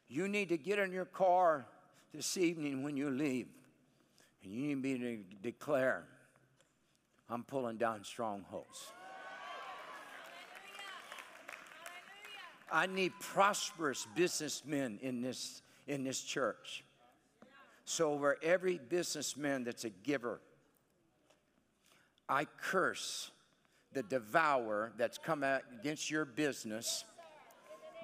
You 0.09 0.29
need 0.29 0.49
to 0.51 0.57
get 0.57 0.79
in 0.79 0.93
your 0.93 1.05
car 1.05 1.67
this 2.15 2.37
evening 2.37 2.85
when 2.85 2.97
you 2.97 3.11
leave, 3.11 3.49
and 4.43 4.53
you 4.53 4.69
need 4.69 4.83
me 4.83 4.99
to 4.99 5.19
declare, 5.43 6.05
I'm 7.31 7.45
pulling 7.45 7.77
down 7.77 8.03
strongholds. 8.03 8.93
I 12.73 12.87
need 12.87 13.13
prosperous 13.21 14.07
businessmen 14.17 14.99
in 15.01 15.23
this, 15.23 15.63
in 15.87 16.05
this 16.05 16.21
church. 16.21 16.85
So, 17.85 18.13
over 18.13 18.37
every 18.43 18.79
businessman 18.79 19.65
that's 19.65 19.85
a 19.85 19.91
giver, 19.91 20.41
I 22.29 22.47
curse 22.61 23.31
the 23.93 24.03
devourer 24.03 24.93
that's 24.97 25.19
come 25.19 25.43
against 25.43 26.11
your 26.11 26.25
business 26.25 27.05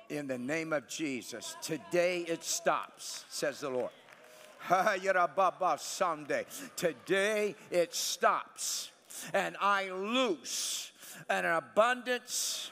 in 0.09 0.27
the 0.27 0.39
name 0.39 0.73
of 0.73 0.89
Jesus. 0.89 1.57
Today 1.63 2.23
it 2.23 2.43
stops, 2.43 3.25
says 3.29 3.61
the 3.61 3.71
Lord. 3.71 3.91
Sunday. 5.79 6.45
Today 6.75 7.55
it 7.71 7.95
stops. 7.95 8.91
And 9.33 9.57
I 9.61 9.91
loose 9.91 10.91
an 11.29 11.45
abundance, 11.45 12.71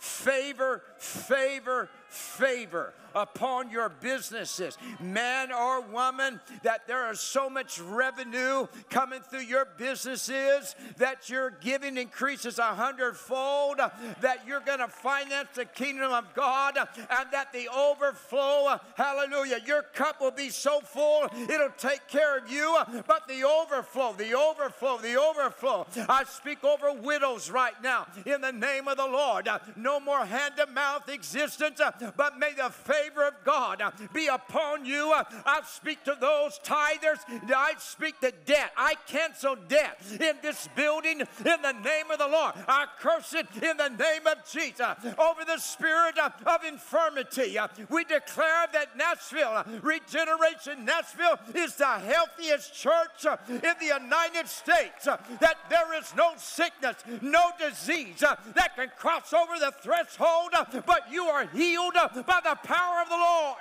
favor, 0.00 0.82
favor, 0.98 1.88
favor 2.14 2.94
upon 3.14 3.70
your 3.70 3.88
businesses, 3.88 4.76
man 5.00 5.52
or 5.52 5.80
woman, 5.82 6.40
that 6.62 6.86
there 6.86 7.10
is 7.12 7.20
so 7.20 7.48
much 7.48 7.80
revenue 7.80 8.66
coming 8.90 9.20
through 9.20 9.40
your 9.42 9.66
businesses 9.76 10.74
that 10.96 11.28
your 11.28 11.50
giving 11.50 11.96
increases 11.96 12.58
a 12.58 12.74
hundredfold, 12.74 13.78
that 14.20 14.46
you're 14.46 14.60
going 14.60 14.80
to 14.80 14.88
finance 14.88 15.48
the 15.54 15.64
kingdom 15.64 16.12
of 16.12 16.34
God, 16.34 16.76
and 16.76 17.30
that 17.30 17.52
the 17.52 17.68
overflow, 17.68 18.80
hallelujah, 18.96 19.60
your 19.64 19.82
cup 19.82 20.20
will 20.20 20.32
be 20.32 20.50
so 20.50 20.80
full 20.80 21.28
it'll 21.48 21.68
take 21.78 22.06
care 22.08 22.38
of 22.38 22.50
you, 22.50 22.76
but 23.06 23.28
the 23.28 23.44
overflow, 23.44 24.12
the 24.12 24.34
overflow, 24.34 24.98
the 24.98 25.16
overflow. 25.16 25.86
I 26.08 26.24
speak 26.24 26.64
over 26.64 26.92
widows 26.92 27.50
right 27.50 27.80
now 27.82 28.06
in 28.26 28.40
the 28.40 28.52
name 28.52 28.88
of 28.88 28.96
the 28.96 29.06
Lord. 29.06 29.48
No 29.76 30.00
more 30.00 30.24
hand 30.24 30.54
to 30.56 30.66
mouth 30.66 31.08
existence, 31.08 31.80
but 32.16 32.38
may 32.38 32.52
the 32.54 32.70
favor 32.70 33.26
of 33.26 33.34
God 33.44 33.82
be 34.12 34.26
upon 34.26 34.84
you. 34.84 35.12
I 35.12 35.60
speak 35.66 36.04
to 36.04 36.16
those 36.20 36.60
tithers. 36.64 37.18
I 37.54 37.74
speak 37.78 38.20
to 38.20 38.32
debt. 38.44 38.72
I 38.76 38.94
cancel 39.06 39.56
debt 39.68 40.00
in 40.12 40.36
this 40.42 40.68
building 40.76 41.20
in 41.20 41.26
the 41.62 41.72
name 41.72 42.10
of 42.10 42.18
the 42.18 42.28
Lord. 42.28 42.54
I 42.68 42.86
curse 42.98 43.34
it 43.34 43.46
in 43.62 43.76
the 43.76 43.88
name 43.88 44.26
of 44.26 44.38
Jesus. 44.50 44.86
Over 45.18 45.44
the 45.46 45.58
spirit 45.58 46.18
of 46.18 46.64
infirmity, 46.66 47.58
we 47.88 48.04
declare 48.04 48.66
that 48.72 48.96
Nashville, 48.96 49.64
Regeneration 49.82 50.84
Nashville, 50.84 51.38
is 51.54 51.76
the 51.76 51.86
healthiest 51.86 52.74
church 52.74 53.26
in 53.48 53.60
the 53.60 53.98
United 54.00 54.48
States. 54.48 55.04
That 55.04 55.56
there 55.70 55.94
is 55.98 56.12
no 56.16 56.32
sickness, 56.36 56.96
no 57.20 57.50
disease 57.58 58.20
that 58.20 58.76
can 58.76 58.90
cross 58.98 59.32
over 59.32 59.58
the 59.58 59.72
threshold, 59.80 60.50
but 60.86 61.10
you 61.10 61.24
are 61.24 61.46
healed 61.46 61.93
by 61.94 62.40
the 62.42 62.56
power 62.62 63.00
of 63.02 63.08
the 63.08 63.16
Lord. 63.16 63.56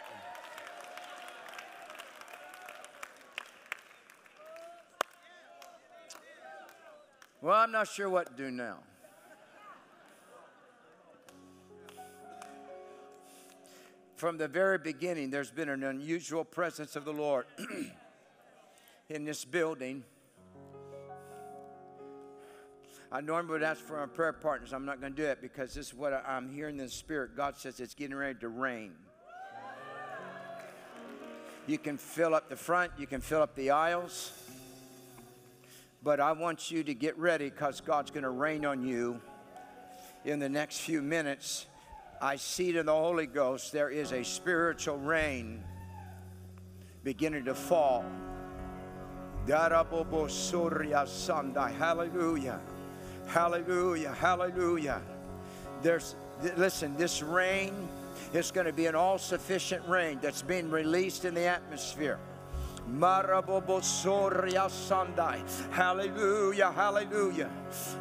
Well, 7.41 7.55
I'm 7.55 7.72
not 7.72 7.88
sure 7.88 8.10
what 8.10 8.27
to 8.27 8.34
do 8.34 8.51
now. 8.51 8.77
From 14.15 14.38
the 14.38 14.47
very 14.47 14.77
beginning, 14.77 15.30
there's 15.30 15.51
been 15.51 15.68
an 15.68 15.84
unusual 15.84 16.45
presence 16.45 16.95
of 16.95 17.03
the 17.03 17.11
Lord 17.11 17.45
in 19.10 19.26
this 19.26 19.43
building. 19.43 20.05
I 23.14 23.22
normally 23.22 23.52
would 23.52 23.64
ask 23.64 23.80
for 23.80 23.99
my 23.99 24.07
prayer 24.07 24.34
partners. 24.34 24.73
I'm 24.73 24.85
not 24.85 24.99
going 24.99 25.14
to 25.14 25.22
do 25.22 25.27
it 25.27 25.40
because 25.40 25.76
this 25.76 25.90
is 25.90 25.94
what 25.94 26.14
I'm 26.27 26.49
hearing 26.49 26.80
in 26.80 26.85
the 26.85 26.90
Spirit. 26.90 27.38
God 27.38 27.56
says 27.56 27.80
it's 27.80 27.94
getting 27.94 28.15
ready 28.15 28.40
to 28.40 28.49
rain. 28.49 28.94
You 31.68 31.77
can 31.77 31.99
fill 31.99 32.34
up 32.34 32.49
the 32.49 32.56
front, 32.56 32.91
you 32.98 33.06
can 33.06 33.22
fill 33.22 33.44
up 33.44 33.53
the 33.53 33.69
aisles. 33.69 34.34
But 36.02 36.19
I 36.19 36.31
want 36.31 36.72
you 36.72 36.84
to 36.84 36.94
get 36.95 37.15
ready 37.19 37.52
because 37.52 37.81
God's 37.81 38.10
going 38.10 38.23
to 38.23 38.31
rain 38.31 38.65
on 38.65 38.84
you 38.84 39.22
in 40.26 40.40
the 40.40 40.49
next 40.49 40.80
few 40.80 41.03
minutes. 41.03 41.68
I 42.19 42.38
see 42.38 42.69
it 42.69 42.77
in 42.77 42.88
the 42.88 42.94
Holy 42.94 43.27
Ghost. 43.27 43.72
There 43.72 43.91
is 43.91 44.11
a 44.11 44.23
spiritual 44.23 44.98
rain 44.98 45.64
beginning 47.03 47.45
to 47.45 47.53
fall. 47.53 48.03
Hallelujah. 51.77 52.60
Hallelujah, 53.28 54.14
hallelujah. 54.14 55.02
There's, 55.82 56.16
th- 56.41 56.56
listen, 56.56 56.95
this 56.98 57.22
rain 57.22 57.88
is 58.34 58.52
going 58.52 58.68
to 58.68 58.74
be 58.74 58.86
an 58.86 58.95
all 58.95 59.18
sufficient 59.18 59.88
rain 59.88 60.20
that's 60.22 60.41
being 60.41 60.70
released 60.70 61.26
in 61.26 61.34
the 61.34 61.45
atmosphere. 61.45 62.20
Hallelujah, 65.72 66.72
hallelujah. 66.72 67.49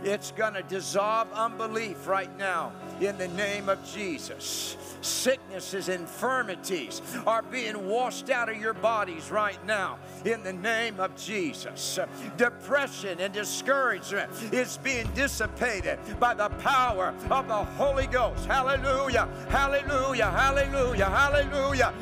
It's 0.03 0.33
going 0.33 0.55
to 0.55 0.63
dissolve 0.63 1.29
unbelief 1.33 2.07
right 2.07 2.37
now 2.39 2.73
in 3.01 3.17
the 3.17 3.29
name 3.29 3.69
of 3.69 3.79
Jesus. 3.85 4.77
Sicknesses, 5.01 5.89
infirmities 5.89 7.03
are 7.27 7.43
being 7.43 7.89
washed 7.89 8.31
out 8.31 8.49
of 8.49 8.57
your 8.57 8.75
bodies 8.75 9.31
right 9.31 9.65
now 9.67 9.99
in 10.25 10.43
the 10.43 10.53
name 10.53 11.01
of 11.01 11.15
Jesus. 11.17 11.99
Depression 12.37 13.19
and 13.21 13.33
discouragement 13.33 14.31
is 14.53 14.79
being 14.79 15.07
dissipated 15.15 15.99
by 16.21 16.35
the 16.35 16.49
power 16.61 17.15
of 17.31 17.49
the 17.49 17.55
Holy 17.55 18.07
Ghost. 18.07 18.47
Hallelujah, 18.47 19.29
hallelujah, 19.49 20.31
hallelujah, 20.31 21.07
hallelujah. 21.07 21.93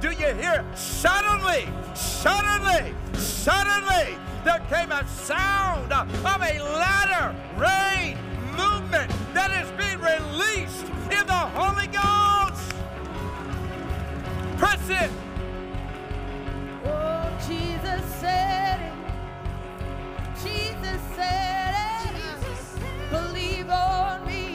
Do 0.00 0.10
you 0.10 0.34
hear? 0.34 0.64
suddenly, 0.98 1.68
suddenly, 1.94 2.92
suddenly, 3.14 4.18
there 4.42 4.58
came 4.68 4.90
a 4.90 5.06
sound 5.06 5.92
of 5.92 6.08
a 6.26 6.58
latter 6.58 7.36
rain 7.56 8.18
movement 8.56 9.08
that 9.32 9.52
is 9.62 9.70
being 9.78 10.00
released 10.00 10.86
in 11.16 11.24
the 11.24 11.42
Holy 11.54 11.86
Ghost. 11.86 12.74
Press 14.58 14.88
it. 14.88 15.10
Oh, 16.84 17.30
Jesus 17.46 18.02
said 18.16 18.80
it. 18.80 18.92
Jesus 20.42 21.00
said 21.14 22.12
it. 22.16 22.42
Jesus 22.42 22.60
said 22.74 22.82
it. 22.82 23.10
Believe 23.10 23.70
on 23.70 24.26
me. 24.26 24.47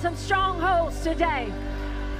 some 0.00 0.16
strongholds 0.16 1.00
today. 1.02 1.52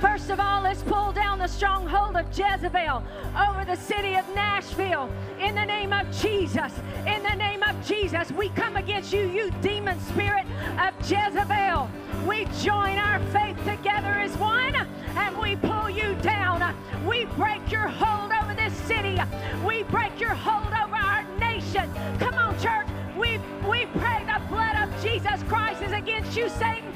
First 0.00 0.30
of 0.30 0.40
all, 0.40 0.62
let's 0.62 0.82
pull 0.82 1.12
down 1.12 1.38
the 1.38 1.46
stronghold 1.46 2.16
of 2.16 2.26
Jezebel 2.36 3.02
over 3.36 3.64
the 3.64 3.76
city 3.76 4.14
of 4.14 4.28
Nashville. 4.34 5.08
In 5.40 5.54
the 5.54 5.64
name 5.64 5.92
of 5.92 6.10
Jesus, 6.20 6.72
in 7.06 7.22
the 7.22 7.34
name 7.34 7.62
of 7.62 7.86
Jesus, 7.86 8.32
we 8.32 8.48
come 8.50 8.76
against 8.76 9.12
you, 9.12 9.28
you 9.28 9.52
demon 9.62 9.98
spirit 10.00 10.46
of 10.80 10.94
Jezebel. 11.08 11.88
We 12.26 12.46
join 12.62 12.98
our 12.98 13.20
faith 13.30 13.56
together 13.64 14.08
as 14.08 14.36
one 14.38 14.74
and 14.74 15.38
we 15.38 15.56
pull 15.56 15.88
you 15.88 16.14
down. 16.16 16.74
We 17.06 17.26
break 17.36 17.70
your 17.70 17.88
hold 17.88 18.32
over 18.32 18.54
this 18.54 18.72
city. 18.86 19.18
We 19.64 19.84
break 19.84 20.18
your 20.20 20.34
hold 20.34 20.72
over 20.74 20.96
our 20.96 21.24
nation. 21.38 21.90
Come 22.18 22.34
on, 22.34 22.58
church. 22.60 22.88
We, 23.16 23.38
we 23.68 23.86
pray 23.86 24.24
the 24.26 24.40
blood 24.48 24.76
of 24.76 25.02
Jesus 25.02 25.42
Christ 25.48 25.82
is 25.82 25.92
against 25.92 26.36
you, 26.36 26.48
Satan. 26.48 26.87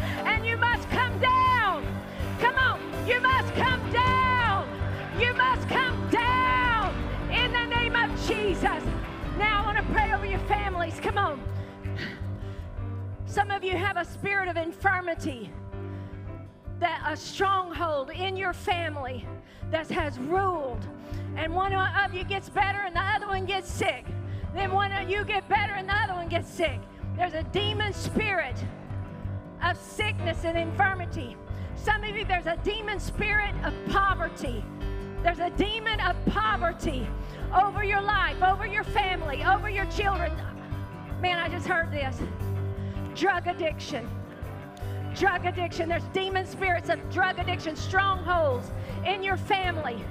Your 18.52 18.74
family 18.74 19.26
that 19.70 19.88
has 19.88 20.18
ruled. 20.18 20.86
And 21.36 21.54
one 21.54 21.72
of 21.72 22.12
you 22.12 22.22
gets 22.22 22.50
better 22.50 22.80
and 22.80 22.94
the 22.94 23.00
other 23.00 23.26
one 23.26 23.46
gets 23.46 23.70
sick. 23.70 24.04
Then 24.54 24.72
one 24.72 24.92
of 24.92 25.08
you 25.08 25.24
get 25.24 25.48
better 25.48 25.72
and 25.72 25.88
the 25.88 25.94
other 25.94 26.12
one 26.12 26.28
gets 26.28 26.50
sick. 26.50 26.78
There's 27.16 27.32
a 27.32 27.44
demon 27.44 27.94
spirit 27.94 28.56
of 29.64 29.78
sickness 29.78 30.44
and 30.44 30.58
infirmity. 30.58 31.34
Some 31.76 32.04
of 32.04 32.14
you 32.14 32.26
there's 32.26 32.46
a 32.46 32.58
demon 32.62 33.00
spirit 33.00 33.54
of 33.64 33.72
poverty. 33.88 34.62
There's 35.22 35.38
a 35.38 35.50
demon 35.50 35.98
of 36.00 36.14
poverty 36.26 37.08
over 37.54 37.82
your 37.82 38.02
life 38.02 38.42
over 38.42 38.66
your 38.66 38.84
family 38.84 39.42
over 39.44 39.70
your 39.70 39.86
children. 39.86 40.30
Man 41.22 41.38
i 41.38 41.48
just 41.48 41.66
heard 41.66 41.90
this. 41.90 42.20
Drug 43.14 43.46
addiction 43.46 44.06
drug 45.14 45.44
addiction. 45.46 45.88
There's 45.88 46.04
demon 46.12 46.46
spirits 46.46 46.88
of 46.88 46.98
drug 47.10 47.38
addiction, 47.38 47.76
strongholds 47.76 48.70
in 49.06 49.22
your 49.22 49.36
family, 49.36 50.02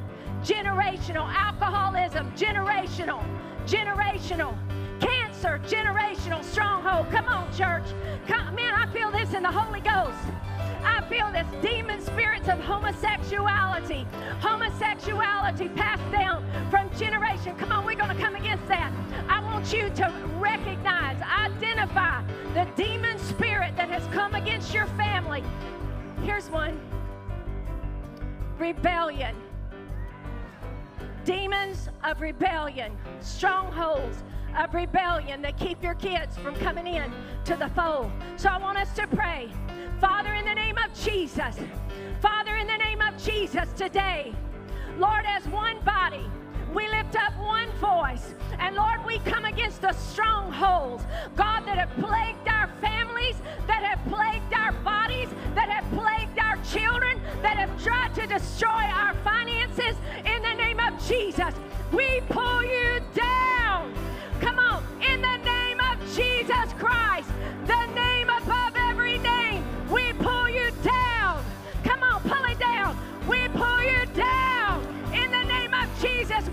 generational, 0.41 1.27
alcoholism, 1.33 2.31
generational, 2.33 3.23
generational, 3.65 4.57
cancer, 4.99 5.59
generational, 5.65 6.43
stronghold. 6.43 7.09
Come 7.11 7.27
on, 7.27 7.51
church. 7.53 7.85
Come, 8.27 8.55
man, 8.55 8.73
I 8.73 8.91
feel 8.91 9.11
this 9.11 9.33
in 9.33 9.43
the 9.43 9.51
Holy 9.51 9.81
Ghost. 9.81 10.17
Feel 11.11 11.29
this 11.33 11.47
demon 11.61 11.99
spirits 11.99 12.47
of 12.47 12.57
homosexuality, 12.59 14.07
homosexuality 14.39 15.67
passed 15.75 16.09
down 16.09 16.45
from 16.69 16.89
generation. 16.97 17.53
Come 17.57 17.73
on, 17.73 17.85
we're 17.85 17.97
going 17.97 18.15
to 18.15 18.23
come 18.23 18.35
against 18.35 18.65
that. 18.69 18.93
I 19.27 19.41
want 19.41 19.73
you 19.73 19.89
to 19.89 20.13
recognize, 20.39 21.21
identify 21.21 22.23
the 22.53 22.65
demon 22.81 23.19
spirit 23.19 23.75
that 23.75 23.89
has 23.89 24.07
come 24.13 24.35
against 24.35 24.73
your 24.73 24.85
family. 24.85 25.43
Here's 26.23 26.49
one 26.49 26.79
rebellion. 28.57 29.35
Demons 31.25 31.89
of 32.05 32.21
rebellion, 32.21 32.97
strongholds 33.19 34.23
of 34.57 34.73
rebellion 34.73 35.41
that 35.41 35.57
keep 35.57 35.83
your 35.83 35.95
kids 35.95 36.37
from 36.37 36.55
coming 36.55 36.87
in 36.87 37.11
to 37.43 37.57
the 37.57 37.67
fold. 37.69 38.09
So 38.37 38.47
I 38.47 38.57
want 38.57 38.77
us 38.77 38.93
to 38.95 39.07
pray. 39.07 39.51
Father, 40.01 40.33
in 40.33 40.45
the 40.45 40.55
name 40.55 40.77
of 40.79 40.91
Jesus, 40.99 41.55
Father, 42.23 42.55
in 42.55 42.65
the 42.65 42.77
name 42.77 43.01
of 43.01 43.23
Jesus, 43.23 43.71
today, 43.73 44.33
Lord, 44.97 45.23
as 45.27 45.47
one 45.49 45.79
body, 45.81 46.25
we 46.73 46.87
lift 46.87 47.15
up 47.15 47.37
one 47.37 47.69
voice. 47.73 48.33
And 48.57 48.75
Lord, 48.75 49.05
we 49.05 49.19
come 49.19 49.45
against 49.45 49.79
the 49.81 49.93
strongholds, 49.93 51.03
God, 51.35 51.67
that 51.67 51.77
have 51.77 51.91
plagued 52.03 52.47
our 52.47 52.67
families, 52.81 53.35
that 53.67 53.83
have 53.83 54.03
plagued 54.11 54.51
our 54.55 54.71
bodies, 54.83 55.29
that 55.53 55.69
have 55.69 55.85
plagued 55.91 56.39
our 56.39 56.57
children, 56.63 57.21
that 57.43 57.57
have 57.57 57.83
tried 57.83 58.15
to 58.15 58.25
destroy 58.25 58.69
our 58.69 59.13
finances. 59.23 59.95
In 60.25 60.41
the 60.41 60.55
name 60.55 60.79
of 60.79 60.93
Jesus, 61.07 61.53
we 61.93 62.21
pull 62.21 62.63
you 62.63 63.01
down. 63.13 63.70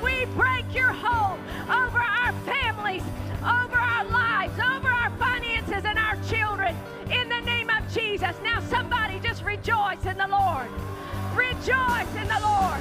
We 0.02 0.24
break 0.26 0.64
your 0.74 0.92
hold 0.92 1.38
over 1.68 1.98
our 1.98 2.32
families, 2.44 3.02
over 3.42 3.76
our 3.76 4.04
lives, 4.04 4.58
over 4.58 4.88
our 4.88 5.10
finances 5.18 5.84
and 5.84 5.98
our 5.98 6.16
children. 6.28 6.76
In 7.10 7.28
the 7.28 7.40
name 7.40 7.70
of 7.70 7.92
Jesus. 7.92 8.36
Now, 8.42 8.60
somebody 8.60 9.18
just 9.20 9.44
rejoice 9.44 10.04
in 10.04 10.18
the 10.18 10.28
Lord. 10.28 10.68
Rejoice 11.34 12.14
in 12.16 12.28
the 12.28 12.40
Lord. 12.42 12.80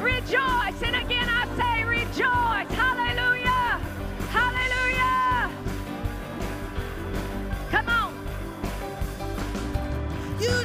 Rejoice. 0.00 0.82
And 0.82 0.96
again, 0.96 1.28
I 1.28 1.46
say 1.56 1.84
rejoice. 1.84 2.70
Hallelujah. 2.76 3.80
Hallelujah. 4.30 5.50
Come 7.70 7.88
on. 7.88 8.14
You 10.40 10.64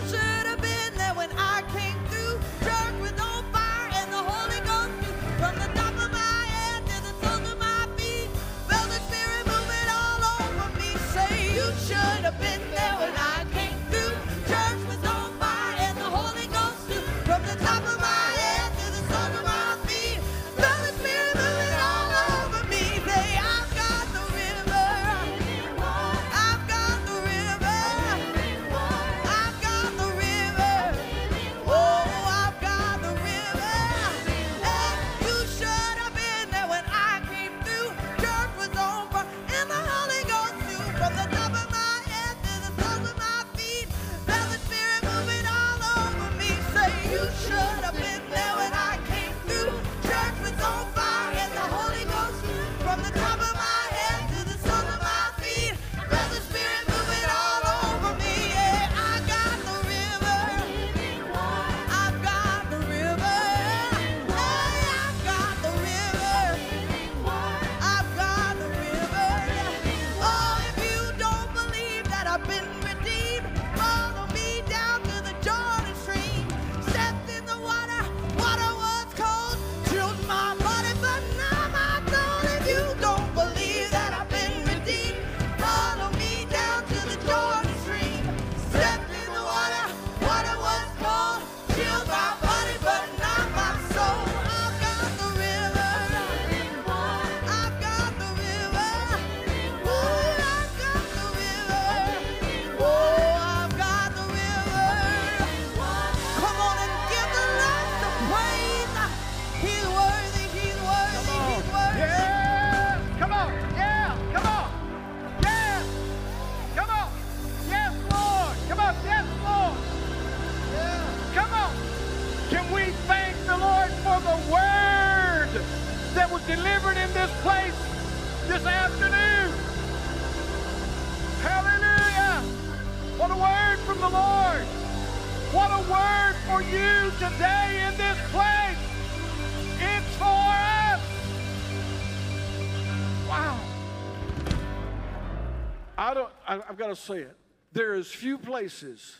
to 146.96 147.02
say 147.02 147.20
it. 147.20 147.36
There 147.72 147.94
is 147.94 148.08
few 148.08 148.38
places 148.38 149.18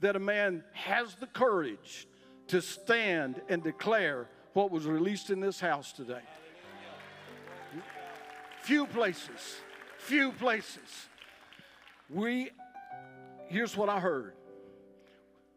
that 0.00 0.16
a 0.16 0.20
man 0.20 0.64
has 0.72 1.14
the 1.16 1.26
courage 1.26 2.06
to 2.48 2.60
stand 2.60 3.40
and 3.48 3.62
declare 3.62 4.28
what 4.52 4.70
was 4.70 4.86
released 4.86 5.30
in 5.30 5.40
this 5.40 5.60
house 5.60 5.92
today. 5.92 6.22
Few 8.62 8.86
places, 8.86 9.56
few 9.98 10.32
places. 10.32 11.08
We, 12.10 12.50
here's 13.48 13.76
what 13.76 13.88
I 13.88 13.98
heard. 14.00 14.34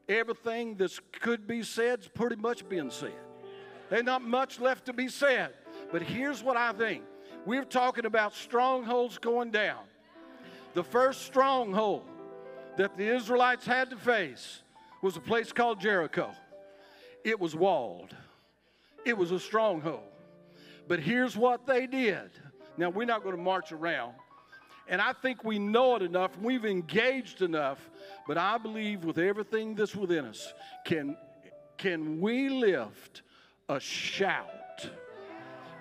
Everything 0.07 0.75
that 0.75 0.91
could 1.21 1.47
be 1.47 1.63
said 1.63 2.01
is 2.01 2.07
pretty 2.07 2.35
much 2.35 2.67
being 2.67 2.91
said. 2.91 3.13
There's 3.89 4.03
not 4.03 4.21
much 4.21 4.59
left 4.59 4.85
to 4.85 4.93
be 4.93 5.07
said. 5.07 5.53
But 5.91 6.01
here's 6.01 6.43
what 6.43 6.57
I 6.57 6.73
think. 6.73 7.03
We're 7.45 7.65
talking 7.65 8.05
about 8.05 8.33
strongholds 8.33 9.17
going 9.17 9.51
down. 9.51 9.83
The 10.75 10.83
first 10.83 11.21
stronghold 11.21 12.03
that 12.75 12.97
the 12.97 13.07
Israelites 13.07 13.65
had 13.65 13.89
to 13.91 13.95
face 13.95 14.61
was 15.01 15.15
a 15.15 15.21
place 15.21 15.53
called 15.53 15.79
Jericho. 15.79 16.31
It 17.23 17.39
was 17.39 17.55
walled, 17.55 18.13
it 19.05 19.17
was 19.17 19.31
a 19.31 19.39
stronghold. 19.39 20.03
But 20.87 20.99
here's 20.99 21.35
what 21.35 21.65
they 21.65 21.87
did. 21.87 22.29
Now, 22.77 22.89
we're 22.89 23.05
not 23.05 23.23
going 23.23 23.35
to 23.35 23.41
march 23.41 23.71
around. 23.71 24.13
And 24.87 25.01
I 25.01 25.13
think 25.13 25.43
we 25.45 25.57
know 25.57 25.95
it 25.95 26.01
enough, 26.01 26.37
we've 26.39 26.65
engaged 26.65 27.41
enough, 27.41 27.89
but 28.27 28.37
I 28.37 28.57
believe 28.57 29.03
with 29.05 29.17
everything 29.17 29.75
that's 29.75 29.95
within 29.95 30.25
us, 30.25 30.53
can, 30.83 31.15
can 31.77 32.19
we 32.19 32.49
lift 32.49 33.23
a 33.69 33.79
shout? 33.79 34.49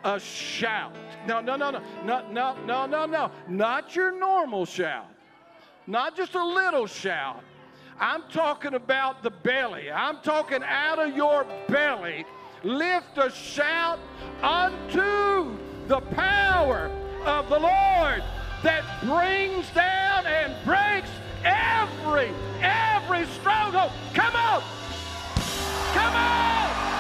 A 0.05 0.21
shout. 0.21 0.95
No, 1.27 1.41
no, 1.41 1.57
no, 1.57 1.71
no, 1.71 1.81
no, 2.05 2.31
no, 2.31 2.57
no, 2.67 2.87
no, 2.87 3.07
no. 3.07 3.31
Not 3.49 3.97
your 3.97 4.13
normal 4.13 4.67
shout. 4.67 5.09
Not 5.87 6.17
just 6.17 6.35
a 6.35 6.45
little 6.45 6.87
shout. 6.87 7.43
I'm 7.99 8.23
talking 8.31 8.75
about 8.75 9.23
the 9.23 9.31
belly. 9.31 9.91
I'm 9.91 10.19
talking 10.23 10.63
out 10.63 10.99
of 10.99 11.17
your 11.17 11.47
belly. 11.69 12.27
Lift 12.63 13.17
a 13.17 13.31
shout 13.31 13.99
unto 14.43 15.57
the 15.87 16.01
power 16.13 16.91
of 17.25 17.49
the 17.49 17.59
Lord 17.59 18.23
that 18.63 18.85
brings 19.03 19.69
down 19.71 20.27
and 20.27 20.55
breaks 20.65 21.11
every, 21.45 22.31
every 22.61 23.27
stronghold. 23.27 23.93
Come 24.15 24.35
on! 24.35 24.63
Come 25.93 26.15
on! 26.15 26.94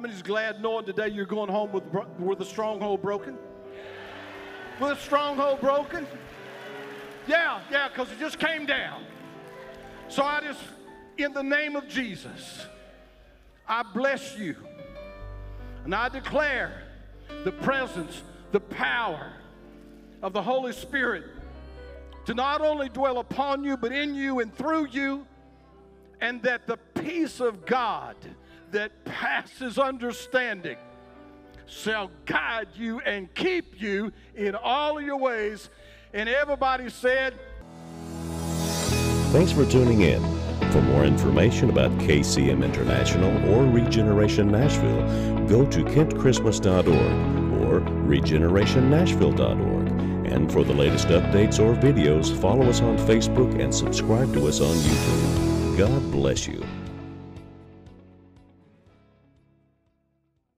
How 0.00 0.06
many's 0.06 0.22
glad 0.22 0.62
knowing 0.62 0.86
today 0.86 1.08
you're 1.08 1.26
going 1.26 1.50
home 1.50 1.70
with, 1.72 1.84
with 2.18 2.40
a 2.40 2.44
stronghold 2.46 3.02
broken? 3.02 3.36
With 4.80 4.92
a 4.92 4.96
stronghold 4.96 5.60
broken? 5.60 6.06
Yeah, 7.26 7.60
yeah, 7.70 7.88
because 7.88 8.10
it 8.10 8.18
just 8.18 8.38
came 8.38 8.64
down. 8.64 9.04
So 10.08 10.22
I 10.22 10.40
just, 10.40 10.62
in 11.18 11.34
the 11.34 11.42
name 11.42 11.76
of 11.76 11.86
Jesus, 11.86 12.64
I 13.68 13.82
bless 13.82 14.38
you. 14.38 14.56
And 15.84 15.94
I 15.94 16.08
declare 16.08 16.82
the 17.44 17.52
presence, 17.52 18.22
the 18.52 18.60
power 18.60 19.30
of 20.22 20.32
the 20.32 20.40
Holy 20.40 20.72
Spirit 20.72 21.24
to 22.24 22.32
not 22.32 22.62
only 22.62 22.88
dwell 22.88 23.18
upon 23.18 23.64
you, 23.64 23.76
but 23.76 23.92
in 23.92 24.14
you 24.14 24.40
and 24.40 24.54
through 24.56 24.86
you, 24.86 25.26
and 26.22 26.42
that 26.44 26.66
the 26.66 26.78
peace 26.94 27.38
of 27.40 27.66
God 27.66 28.16
that 28.72 29.04
passes 29.04 29.78
understanding 29.78 30.76
shall 31.66 32.10
guide 32.24 32.68
you 32.74 33.00
and 33.00 33.32
keep 33.34 33.80
you 33.80 34.12
in 34.34 34.54
all 34.54 35.00
your 35.00 35.16
ways. 35.16 35.70
And 36.12 36.28
everybody 36.28 36.90
said, 36.90 37.34
Thanks 39.32 39.52
for 39.52 39.64
tuning 39.64 40.00
in. 40.00 40.20
For 40.72 40.82
more 40.82 41.04
information 41.04 41.70
about 41.70 41.92
KCM 41.98 42.64
International 42.64 43.30
or 43.52 43.64
Regeneration 43.64 44.50
Nashville, 44.50 45.06
go 45.46 45.64
to 45.66 45.84
kentchristmas.org 45.84 46.88
or 47.62 47.80
regenerationnashville.org. 47.80 49.88
And 50.32 50.52
for 50.52 50.64
the 50.64 50.72
latest 50.72 51.08
updates 51.08 51.58
or 51.58 51.74
videos, 51.74 52.30
follow 52.40 52.68
us 52.68 52.80
on 52.80 52.96
Facebook 52.98 53.60
and 53.60 53.74
subscribe 53.74 54.32
to 54.34 54.46
us 54.46 54.60
on 54.60 54.76
YouTube. 54.76 55.78
God 55.78 56.12
bless 56.12 56.46
you. 56.46 56.64